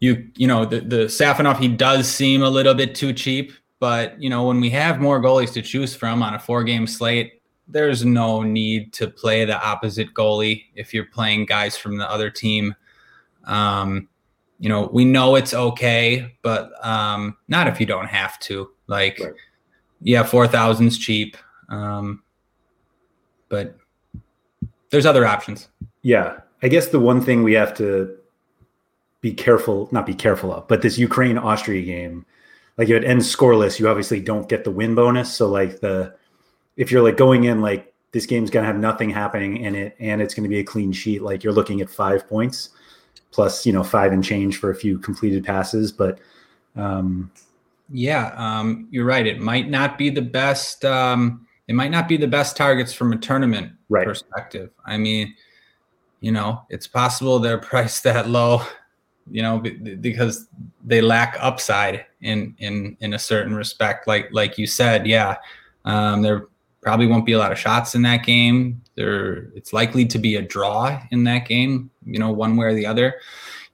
you 0.00 0.28
you 0.34 0.46
know 0.46 0.64
the 0.64 0.80
the 0.80 0.96
Safonov 1.04 1.58
he 1.58 1.68
does 1.68 2.08
seem 2.08 2.42
a 2.42 2.50
little 2.50 2.74
bit 2.74 2.94
too 2.94 3.12
cheap 3.12 3.52
but 3.78 4.20
you 4.20 4.28
know 4.28 4.46
when 4.46 4.60
we 4.60 4.70
have 4.70 5.00
more 5.00 5.22
goalies 5.22 5.52
to 5.52 5.62
choose 5.62 5.94
from 5.94 6.22
on 6.22 6.34
a 6.34 6.38
four 6.38 6.64
game 6.64 6.86
slate 6.86 7.35
there's 7.68 8.04
no 8.04 8.42
need 8.42 8.92
to 8.92 9.08
play 9.08 9.44
the 9.44 9.60
opposite 9.60 10.14
goalie 10.14 10.64
if 10.74 10.94
you're 10.94 11.06
playing 11.06 11.46
guys 11.46 11.76
from 11.76 11.96
the 11.96 12.10
other 12.10 12.30
team 12.30 12.74
um, 13.46 14.08
you 14.58 14.68
know, 14.68 14.88
we 14.92 15.04
know 15.04 15.36
it's 15.36 15.54
okay, 15.54 16.34
but 16.42 16.72
um, 16.84 17.36
not 17.48 17.68
if 17.68 17.80
you 17.80 17.86
don't 17.86 18.06
have 18.06 18.38
to. 18.40 18.70
Like, 18.86 19.20
right. 19.20 19.32
yeah, 20.00 20.22
four 20.22 20.46
thousand's 20.48 20.98
cheap, 20.98 21.36
um, 21.68 22.22
but 23.48 23.76
there's 24.90 25.06
other 25.06 25.26
options. 25.26 25.68
Yeah, 26.02 26.40
I 26.62 26.68
guess 26.68 26.88
the 26.88 27.00
one 27.00 27.20
thing 27.20 27.42
we 27.42 27.52
have 27.54 27.74
to 27.78 28.16
be 29.20 29.32
careful, 29.32 29.88
not 29.90 30.06
be 30.06 30.14
careful 30.14 30.52
of, 30.52 30.66
but 30.68 30.82
this 30.82 30.98
Ukraine 30.98 31.36
Austria 31.36 31.82
game, 31.82 32.24
like 32.78 32.88
if 32.88 33.02
it 33.02 33.04
ends 33.04 33.34
scoreless, 33.34 33.78
you 33.78 33.88
obviously 33.88 34.20
don't 34.20 34.48
get 34.48 34.64
the 34.64 34.70
win 34.70 34.94
bonus. 34.94 35.34
So 35.34 35.48
like 35.48 35.80
the 35.80 36.14
if 36.76 36.90
you're 36.90 37.02
like 37.02 37.16
going 37.16 37.44
in 37.44 37.60
like 37.60 37.92
this 38.12 38.26
game's 38.26 38.50
gonna 38.50 38.66
have 38.66 38.78
nothing 38.78 39.10
happening 39.10 39.58
in 39.58 39.74
it 39.74 39.96
and 39.98 40.22
it's 40.22 40.34
gonna 40.34 40.48
be 40.48 40.58
a 40.58 40.64
clean 40.64 40.92
sheet, 40.92 41.22
like 41.22 41.42
you're 41.42 41.52
looking 41.52 41.80
at 41.80 41.90
five 41.90 42.28
points 42.28 42.70
plus 43.30 43.66
you 43.66 43.72
know 43.72 43.82
five 43.82 44.12
and 44.12 44.24
change 44.24 44.58
for 44.58 44.70
a 44.70 44.74
few 44.74 44.98
completed 44.98 45.44
passes 45.44 45.92
but 45.92 46.18
um 46.76 47.30
yeah 47.90 48.32
um 48.36 48.88
you're 48.90 49.04
right. 49.04 49.26
It 49.26 49.40
might 49.40 49.68
not 49.68 49.98
be 49.98 50.10
the 50.10 50.22
best 50.22 50.84
um 50.84 51.46
it 51.68 51.74
might 51.74 51.90
not 51.90 52.08
be 52.08 52.16
the 52.16 52.26
best 52.26 52.56
targets 52.56 52.92
from 52.92 53.12
a 53.12 53.16
tournament 53.16 53.72
right. 53.88 54.06
perspective. 54.06 54.70
I 54.84 54.96
mean 54.96 55.34
you 56.20 56.32
know 56.32 56.62
it's 56.70 56.86
possible 56.86 57.38
they're 57.38 57.58
priced 57.72 58.02
that 58.04 58.28
low 58.28 58.62
you 59.30 59.42
know 59.42 59.58
because 60.00 60.48
they 60.84 61.00
lack 61.00 61.36
upside 61.40 62.06
in 62.22 62.54
in 62.58 62.96
in 63.00 63.14
a 63.14 63.18
certain 63.18 63.54
respect. 63.54 64.06
Like 64.06 64.28
like 64.32 64.56
you 64.56 64.66
said 64.66 65.06
yeah 65.06 65.36
um 65.84 66.22
there 66.22 66.48
probably 66.86 67.08
won't 67.08 67.26
be 67.26 67.32
a 67.32 67.38
lot 67.38 67.50
of 67.50 67.58
shots 67.58 67.96
in 67.96 68.02
that 68.02 68.24
game 68.24 68.80
there, 68.94 69.50
it's 69.56 69.72
likely 69.72 70.06
to 70.06 70.18
be 70.18 70.36
a 70.36 70.42
draw 70.42 71.02
in 71.10 71.24
that 71.24 71.48
game, 71.48 71.90
you 72.04 72.16
know, 72.16 72.30
one 72.30 72.56
way 72.56 72.66
or 72.66 72.74
the 72.74 72.86
other. 72.86 73.16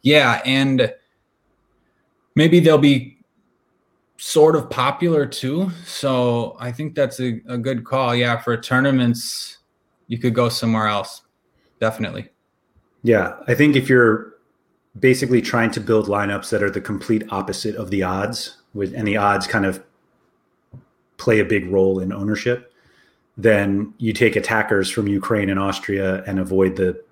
Yeah, 0.00 0.40
and 0.46 0.90
maybe 2.34 2.58
they'll 2.58 2.78
be 2.78 3.18
sort 4.16 4.56
of 4.56 4.70
popular 4.70 5.26
too. 5.26 5.70
So 5.84 6.56
I 6.58 6.72
think 6.72 6.94
that's 6.94 7.20
a, 7.20 7.42
a 7.48 7.58
good 7.58 7.84
call. 7.84 8.14
Yeah, 8.14 8.40
for 8.40 8.56
tournaments, 8.56 9.58
you 10.08 10.16
could 10.16 10.34
go 10.34 10.48
somewhere 10.48 10.86
else. 10.86 11.20
Definitely. 11.80 12.30
Yeah, 13.02 13.34
I 13.46 13.54
think 13.54 13.76
if 13.76 13.90
you're 13.90 14.36
basically 14.98 15.42
trying 15.42 15.70
to 15.72 15.80
build 15.80 16.06
lineups 16.06 16.48
that 16.48 16.62
are 16.62 16.70
the 16.70 16.80
complete 16.80 17.24
opposite 17.28 17.76
of 17.76 17.90
the 17.90 18.02
odds, 18.02 18.56
with 18.72 18.94
and 18.94 19.06
the 19.06 19.18
odds 19.18 19.46
kind 19.46 19.66
of 19.66 19.84
play 21.18 21.40
a 21.40 21.44
big 21.44 21.70
role 21.70 22.00
in 22.00 22.10
ownership 22.10 22.71
then 23.36 23.94
you 23.98 24.12
take 24.12 24.36
attackers 24.36 24.90
from 24.90 25.08
Ukraine 25.08 25.48
and 25.48 25.58
Austria 25.58 26.22
and 26.26 26.38
avoid 26.38 26.76
the 26.76 27.02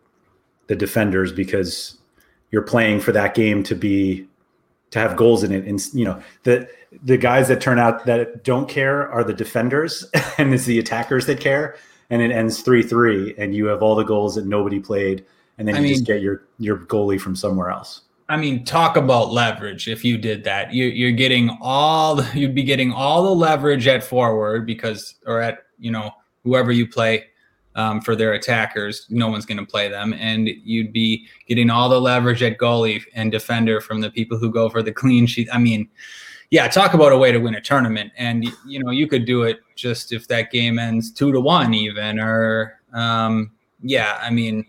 the 0.67 0.77
defenders 0.77 1.33
because 1.33 1.99
you're 2.51 2.63
playing 2.63 3.01
for 3.01 3.13
that 3.13 3.35
game 3.35 3.63
to 3.65 3.75
be 3.75 4.27
to 4.91 4.99
have 4.99 5.17
goals 5.17 5.43
in 5.43 5.53
it. 5.53 5.65
And 5.65 5.81
you 5.93 6.05
know 6.05 6.23
the 6.43 6.69
the 7.03 7.17
guys 7.17 7.49
that 7.49 7.61
turn 7.61 7.79
out 7.79 8.07
that 8.07 8.45
don't 8.45 8.69
care 8.69 9.09
are 9.11 9.25
the 9.25 9.33
defenders 9.33 10.05
and 10.39 10.53
it's 10.53 10.65
the 10.65 10.79
attackers 10.79 11.27
that 11.27 11.41
care. 11.41 11.77
And 12.13 12.21
it 12.23 12.33
ends 12.33 12.61
3-3 12.65 13.37
and 13.39 13.55
you 13.55 13.67
have 13.67 13.85
all 13.85 13.95
the 13.95 14.03
goals 14.03 14.35
that 14.35 14.45
nobody 14.45 14.81
played. 14.81 15.25
And 15.59 15.69
then 15.69 15.77
I 15.77 15.79
you 15.79 15.85
mean, 15.85 15.95
just 15.95 16.07
get 16.07 16.21
your 16.21 16.43
your 16.59 16.79
goalie 16.79 17.21
from 17.21 17.37
somewhere 17.37 17.71
else. 17.71 18.03
I 18.29 18.37
mean, 18.37 18.65
talk 18.65 18.97
about 18.97 19.33
leverage. 19.33 19.89
If 19.89 20.05
you 20.05 20.17
did 20.17 20.45
that, 20.45 20.73
you, 20.73 20.85
you're 20.85 21.11
getting 21.11 21.57
all 21.61 22.23
you'd 22.35 22.55
be 22.55 22.63
getting 22.63 22.93
all 22.93 23.25
the 23.25 23.35
leverage 23.35 23.87
at 23.89 24.05
forward 24.05 24.67
because, 24.67 25.17
or 25.27 25.41
at 25.41 25.65
you 25.81 25.91
know 25.91 26.13
whoever 26.45 26.71
you 26.73 26.87
play 26.87 27.27
um, 27.77 28.01
for 28.01 28.17
their 28.17 28.33
attackers, 28.33 29.07
no 29.11 29.29
one's 29.29 29.47
going 29.47 29.59
to 29.59 29.67
play 29.67 29.89
them, 29.89 30.13
and 30.15 30.49
you'd 30.49 30.93
be 30.93 31.27
getting 31.47 31.71
all 31.71 31.89
the 31.89 32.01
leverage 32.01 32.43
at 32.43 32.59
goalie 32.59 33.03
and 33.15 33.31
defender 33.31 33.81
from 33.81 34.01
the 34.01 34.11
people 34.11 34.39
who 34.39 34.51
go 34.51 34.69
for 34.69 34.83
the 34.83 34.93
clean 34.93 35.27
sheet. 35.27 35.49
I 35.53 35.59
mean, 35.59 35.89
yeah, 36.51 36.67
talk 36.67 36.95
about 36.95 37.13
a 37.13 37.17
way 37.17 37.31
to 37.31 37.39
win 37.39 37.55
a 37.55 37.61
tournament, 37.61 38.13
and 38.17 38.45
you 38.67 38.83
know 38.83 38.91
you 38.91 39.07
could 39.07 39.25
do 39.25 39.43
it 39.43 39.61
just 39.77 40.13
if 40.13 40.27
that 40.29 40.51
game 40.51 40.79
ends 40.79 41.13
two 41.13 41.33
to 41.33 41.41
one, 41.41 41.73
even, 41.75 42.19
or 42.19 42.81
um, 42.93 43.53
yeah, 43.83 44.19
I 44.21 44.31
mean. 44.31 44.67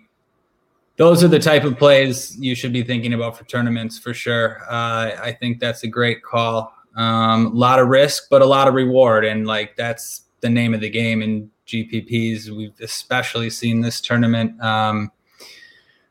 Those 0.98 1.24
are 1.24 1.28
the 1.28 1.40
type 1.40 1.64
of 1.64 1.80
plays 1.80 2.38
you 2.38 2.54
should 2.54 2.74
be 2.74 2.84
thinking 2.84 3.14
about 3.14 3.36
for 3.36 3.44
tournaments 3.46 3.98
for 3.98 4.14
sure. 4.14 4.62
Uh, 4.70 5.16
I 5.20 5.36
think 5.40 5.60
that's 5.60 5.82
a 5.82 5.88
great 5.88 6.22
call. 6.22 6.76
A 6.96 7.02
um, 7.02 7.56
lot 7.56 7.80
of 7.80 7.88
risk, 7.88 8.28
but 8.30 8.44
a 8.44 8.46
lot 8.46 8.68
of 8.68 8.76
reward, 8.76 9.26
and 9.26 9.48
like 9.48 9.76
that's 9.76 10.24
the 10.42 10.50
name 10.50 10.74
of 10.74 10.82
the 10.82 10.90
game 10.90 11.22
in 11.22 11.50
GPPs. 11.68 12.50
We've 12.50 12.80
especially 12.82 13.50
seen 13.50 13.82
this 13.82 14.02
tournament. 14.02 14.62
Um, 14.62 15.12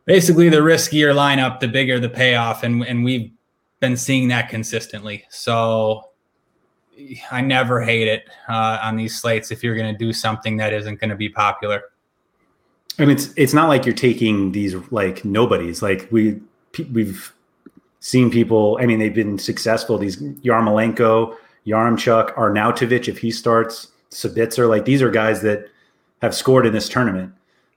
basically, 0.05 0.49
the 0.49 0.59
riskier 0.59 1.15
lineup, 1.15 1.61
the 1.61 1.69
bigger 1.69 2.01
the 2.01 2.09
payoff, 2.09 2.63
and 2.63 2.83
and 2.85 3.05
we've 3.05 3.31
been 3.81 3.97
seeing 3.97 4.29
that 4.29 4.49
consistently. 4.49 5.25
So 5.31 6.11
I 7.31 7.41
never 7.41 7.81
hate 7.81 8.09
it 8.09 8.29
uh, 8.49 8.79
on 8.83 8.97
these 8.97 9.19
slates 9.19 9.51
if 9.51 9.63
you're 9.63 9.77
going 9.77 9.93
to 9.93 9.99
do 9.99 10.13
something 10.13 10.57
that 10.59 10.73
isn't 10.73 11.01
going 11.01 11.11
to 11.11 11.17
be 11.17 11.29
popular. 11.29 11.83
And 12.99 13.11
it's 13.11 13.33
it's 13.37 13.55
not 13.55 13.69
like 13.69 13.87
you're 13.87 13.95
taking 13.95 14.53
these 14.53 14.75
like 14.91 15.25
nobodies. 15.25 15.83
Like 15.83 16.09
we 16.11 16.41
we've 16.93 17.33
seen 18.01 18.31
people. 18.31 18.79
I 18.81 18.87
mean, 18.87 18.99
they've 18.99 19.15
been 19.15 19.39
successful. 19.39 19.97
These 19.97 20.21
Yarmolenko, 20.21 21.37
Yaremchuk, 21.67 22.35
Arnautovic, 22.35 23.09
if 23.09 23.19
he 23.19 23.31
starts, 23.31 23.89
Sabitzer, 24.11 24.69
like 24.69 24.85
these 24.85 25.03
are 25.03 25.11
guys 25.11 25.43
that 25.43 25.69
have 26.23 26.35
scored 26.35 26.67
in 26.67 26.73
this 26.73 26.89
tournament. 26.89 27.33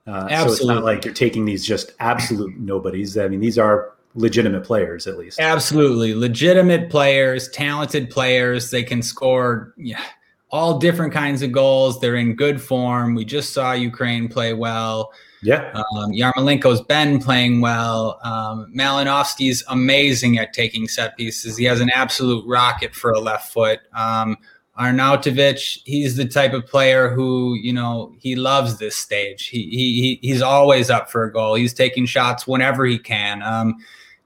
Uh, 0.06 0.28
so 0.44 0.52
it's 0.52 0.66
not 0.66 0.84
like 0.84 1.06
you're 1.06 1.14
taking 1.14 1.46
these 1.46 1.66
just 1.66 1.94
absolute 2.00 2.58
nobodies. 2.58 3.18
I 3.18 3.28
mean, 3.28 3.40
these 3.40 3.58
are 3.58 3.94
legitimate 4.16 4.64
players 4.64 5.08
at 5.08 5.18
least. 5.18 5.40
Absolutely, 5.40 6.14
legitimate 6.14 6.90
players, 6.90 7.48
talented 7.50 8.10
players. 8.10 8.70
They 8.70 8.84
can 8.84 9.02
score 9.02 9.74
yeah, 9.78 10.04
all 10.52 10.78
different 10.78 11.14
kinds 11.14 11.42
of 11.42 11.52
goals. 11.52 12.02
They're 12.02 12.18
in 12.18 12.36
good 12.36 12.62
form. 12.62 13.16
We 13.16 13.24
just 13.24 13.54
saw 13.54 13.72
Ukraine 13.72 14.28
play 14.28 14.54
well. 14.54 15.14
Yeah. 15.42 15.72
Um, 15.74 16.12
Yarmolenko's 16.12 16.82
been 16.82 17.20
playing 17.20 17.60
well. 17.60 18.20
Um, 18.24 18.72
Malinovsky's 18.74 19.64
amazing 19.68 20.38
at 20.38 20.54
taking 20.54 20.88
set 20.88 21.18
pieces. 21.18 21.58
He 21.58 21.66
has 21.66 21.82
an 21.82 21.90
absolute 21.90 22.46
rocket 22.48 22.96
for 22.96 23.12
a 23.12 23.20
left 23.20 23.52
foot. 23.52 23.82
Um, 23.94 24.38
Arnautovic, 24.80 25.82
he's 25.86 26.16
the 26.16 26.26
type 26.26 26.54
of 26.54 26.66
player 26.66 27.10
who, 27.10 27.54
you 27.56 27.72
know, 27.72 28.16
he 28.20 28.36
loves 28.36 28.78
this 28.78 28.96
stage. 28.96 29.48
He, 29.48 29.70
he 29.70 30.20
he's 30.22 30.42
always 30.42 30.90
up 30.90 31.12
for 31.12 31.26
a 31.26 31.32
goal. 31.32 31.54
He's 31.56 31.74
taking 31.74 32.06
shots 32.08 32.48
whenever 32.48 32.86
he 32.86 32.98
can. 32.98 33.44
Um, 33.44 33.76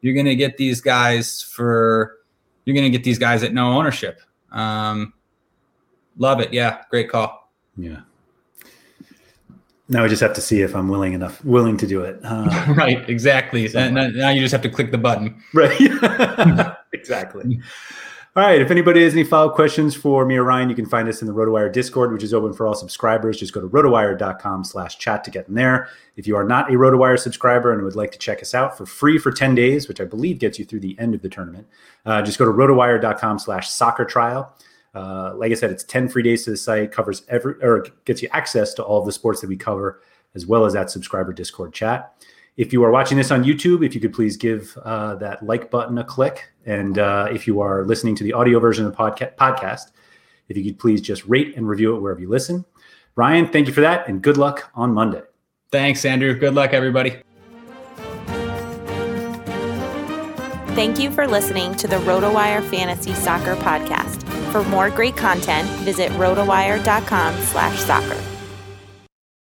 you're 0.01 0.13
going 0.13 0.25
to 0.25 0.35
get 0.35 0.57
these 0.57 0.79
guys 0.79 1.41
for 1.41 2.17
you're 2.63 2.73
going 2.73 2.89
to 2.89 2.97
get 2.97 3.03
these 3.03 3.19
guys 3.19 3.43
at 3.43 3.53
no 3.53 3.73
ownership. 3.73 4.21
Um, 4.51 5.13
love 6.17 6.39
it. 6.39 6.53
Yeah, 6.53 6.83
great 6.89 7.09
call. 7.09 7.51
Yeah. 7.75 8.01
Now 9.89 10.03
I 10.03 10.07
just 10.07 10.21
have 10.21 10.33
to 10.33 10.41
see 10.41 10.61
if 10.61 10.75
I'm 10.75 10.89
willing 10.89 11.13
enough, 11.13 11.43
willing 11.45 11.77
to 11.77 11.87
do 11.87 12.01
it. 12.01 12.19
Uh, 12.23 12.73
right, 12.77 13.09
exactly. 13.09 13.67
Now 13.73 14.29
you 14.29 14.41
just 14.41 14.51
have 14.51 14.61
to 14.63 14.69
click 14.69 14.91
the 14.91 14.97
button. 14.97 15.41
Right, 15.53 15.77
exactly. 16.93 17.61
All 18.37 18.43
right. 18.43 18.61
If 18.61 18.69
anybody 18.69 19.01
has 19.01 19.13
any 19.13 19.23
follow 19.23 19.49
up 19.49 19.55
questions 19.55 19.95
for 19.95 20.23
me 20.23 20.35
or 20.35 20.43
Ryan, 20.43 20.69
you 20.69 20.75
can 20.75 20.85
find 20.85 21.09
us 21.09 21.21
in 21.21 21.27
the 21.27 21.33
RotoWire 21.33 21.73
Discord, 21.73 22.13
which 22.13 22.21
is 22.21 22.35
open 22.35 22.53
for 22.53 22.67
all 22.67 22.75
subscribers. 22.75 23.39
Just 23.39 23.51
go 23.51 23.59
to 23.59 23.67
rotowire.com 23.67 24.63
slash 24.63 24.99
chat 24.99 25.23
to 25.23 25.31
get 25.31 25.47
in 25.47 25.55
there. 25.55 25.89
If 26.17 26.27
you 26.27 26.35
are 26.35 26.43
not 26.43 26.71
a 26.71 26.75
RotoWire 26.75 27.17
subscriber 27.17 27.73
and 27.73 27.81
would 27.81 27.95
like 27.95 28.11
to 28.11 28.19
check 28.19 28.43
us 28.43 28.53
out 28.53 28.77
for 28.77 28.85
free 28.85 29.17
for 29.17 29.31
10 29.31 29.55
days, 29.55 29.87
which 29.87 29.99
I 29.99 30.05
believe 30.05 30.37
gets 30.37 30.59
you 30.59 30.65
through 30.65 30.81
the 30.81 30.95
end 30.99 31.15
of 31.15 31.23
the 31.23 31.29
tournament, 31.29 31.65
uh, 32.05 32.21
just 32.21 32.37
go 32.37 32.45
to 32.45 32.51
rotowire.com 32.51 33.39
slash 33.39 33.71
soccer 33.71 34.05
trial. 34.05 34.55
Uh, 34.93 35.33
like 35.35 35.51
I 35.51 35.55
said, 35.55 35.71
it's 35.71 35.83
10 35.83 36.07
free 36.07 36.21
days 36.21 36.43
to 36.43 36.51
the 36.51 36.57
site, 36.57 36.91
covers 36.91 37.23
every 37.29 37.55
or 37.63 37.87
gets 38.05 38.21
you 38.21 38.29
access 38.33 38.75
to 38.75 38.83
all 38.83 38.99
of 38.99 39.07
the 39.07 39.11
sports 39.13 39.41
that 39.41 39.47
we 39.47 39.57
cover, 39.57 39.99
as 40.35 40.45
well 40.45 40.63
as 40.63 40.73
that 40.73 40.91
subscriber 40.91 41.33
Discord 41.33 41.73
chat. 41.73 42.13
If 42.57 42.73
you 42.73 42.83
are 42.83 42.89
watching 42.89 43.17
this 43.17 43.29
on 43.29 43.43
YouTube, 43.43 43.85
if 43.85 43.93
you 43.93 44.01
could 44.01 44.13
please 44.13 44.35
give 44.35 44.75
uh, 44.83 45.13
that 45.15 45.43
like 45.43 45.69
button 45.69 45.99
a 45.99 46.03
click. 46.03 46.51
And 46.65 46.97
uh, 46.97 47.29
if 47.31 47.45
you 47.45 47.61
are 47.61 47.85
listening 47.85 48.15
to 48.15 48.23
the 48.23 48.33
audio 48.33 48.59
version 48.59 48.83
of 48.83 48.91
the 48.91 48.97
podca- 48.97 49.35
podcast, 49.35 49.91
if 50.49 50.57
you 50.57 50.63
could 50.63 50.79
please 50.79 50.99
just 50.99 51.23
rate 51.27 51.55
and 51.55 51.67
review 51.67 51.95
it 51.95 52.01
wherever 52.01 52.19
you 52.19 52.29
listen. 52.29 52.65
Ryan, 53.15 53.47
thank 53.47 53.67
you 53.67 53.73
for 53.73 53.81
that, 53.81 54.07
and 54.07 54.21
good 54.21 54.37
luck 54.37 54.71
on 54.73 54.93
Monday. 54.93 55.21
Thanks, 55.71 56.03
Andrew. 56.05 56.33
Good 56.33 56.55
luck, 56.55 56.73
everybody. 56.73 57.17
Thank 60.75 60.99
you 60.99 61.09
for 61.11 61.27
listening 61.27 61.73
to 61.75 61.87
the 61.87 61.95
RotoWire 61.97 62.63
Fantasy 62.69 63.13
Soccer 63.13 63.55
Podcast. 63.55 64.23
For 64.51 64.63
more 64.69 64.89
great 64.91 65.17
content, 65.17 65.67
visit 65.81 66.11
rotowire.com 66.11 67.35
slash 67.41 67.79
soccer. 67.79 68.36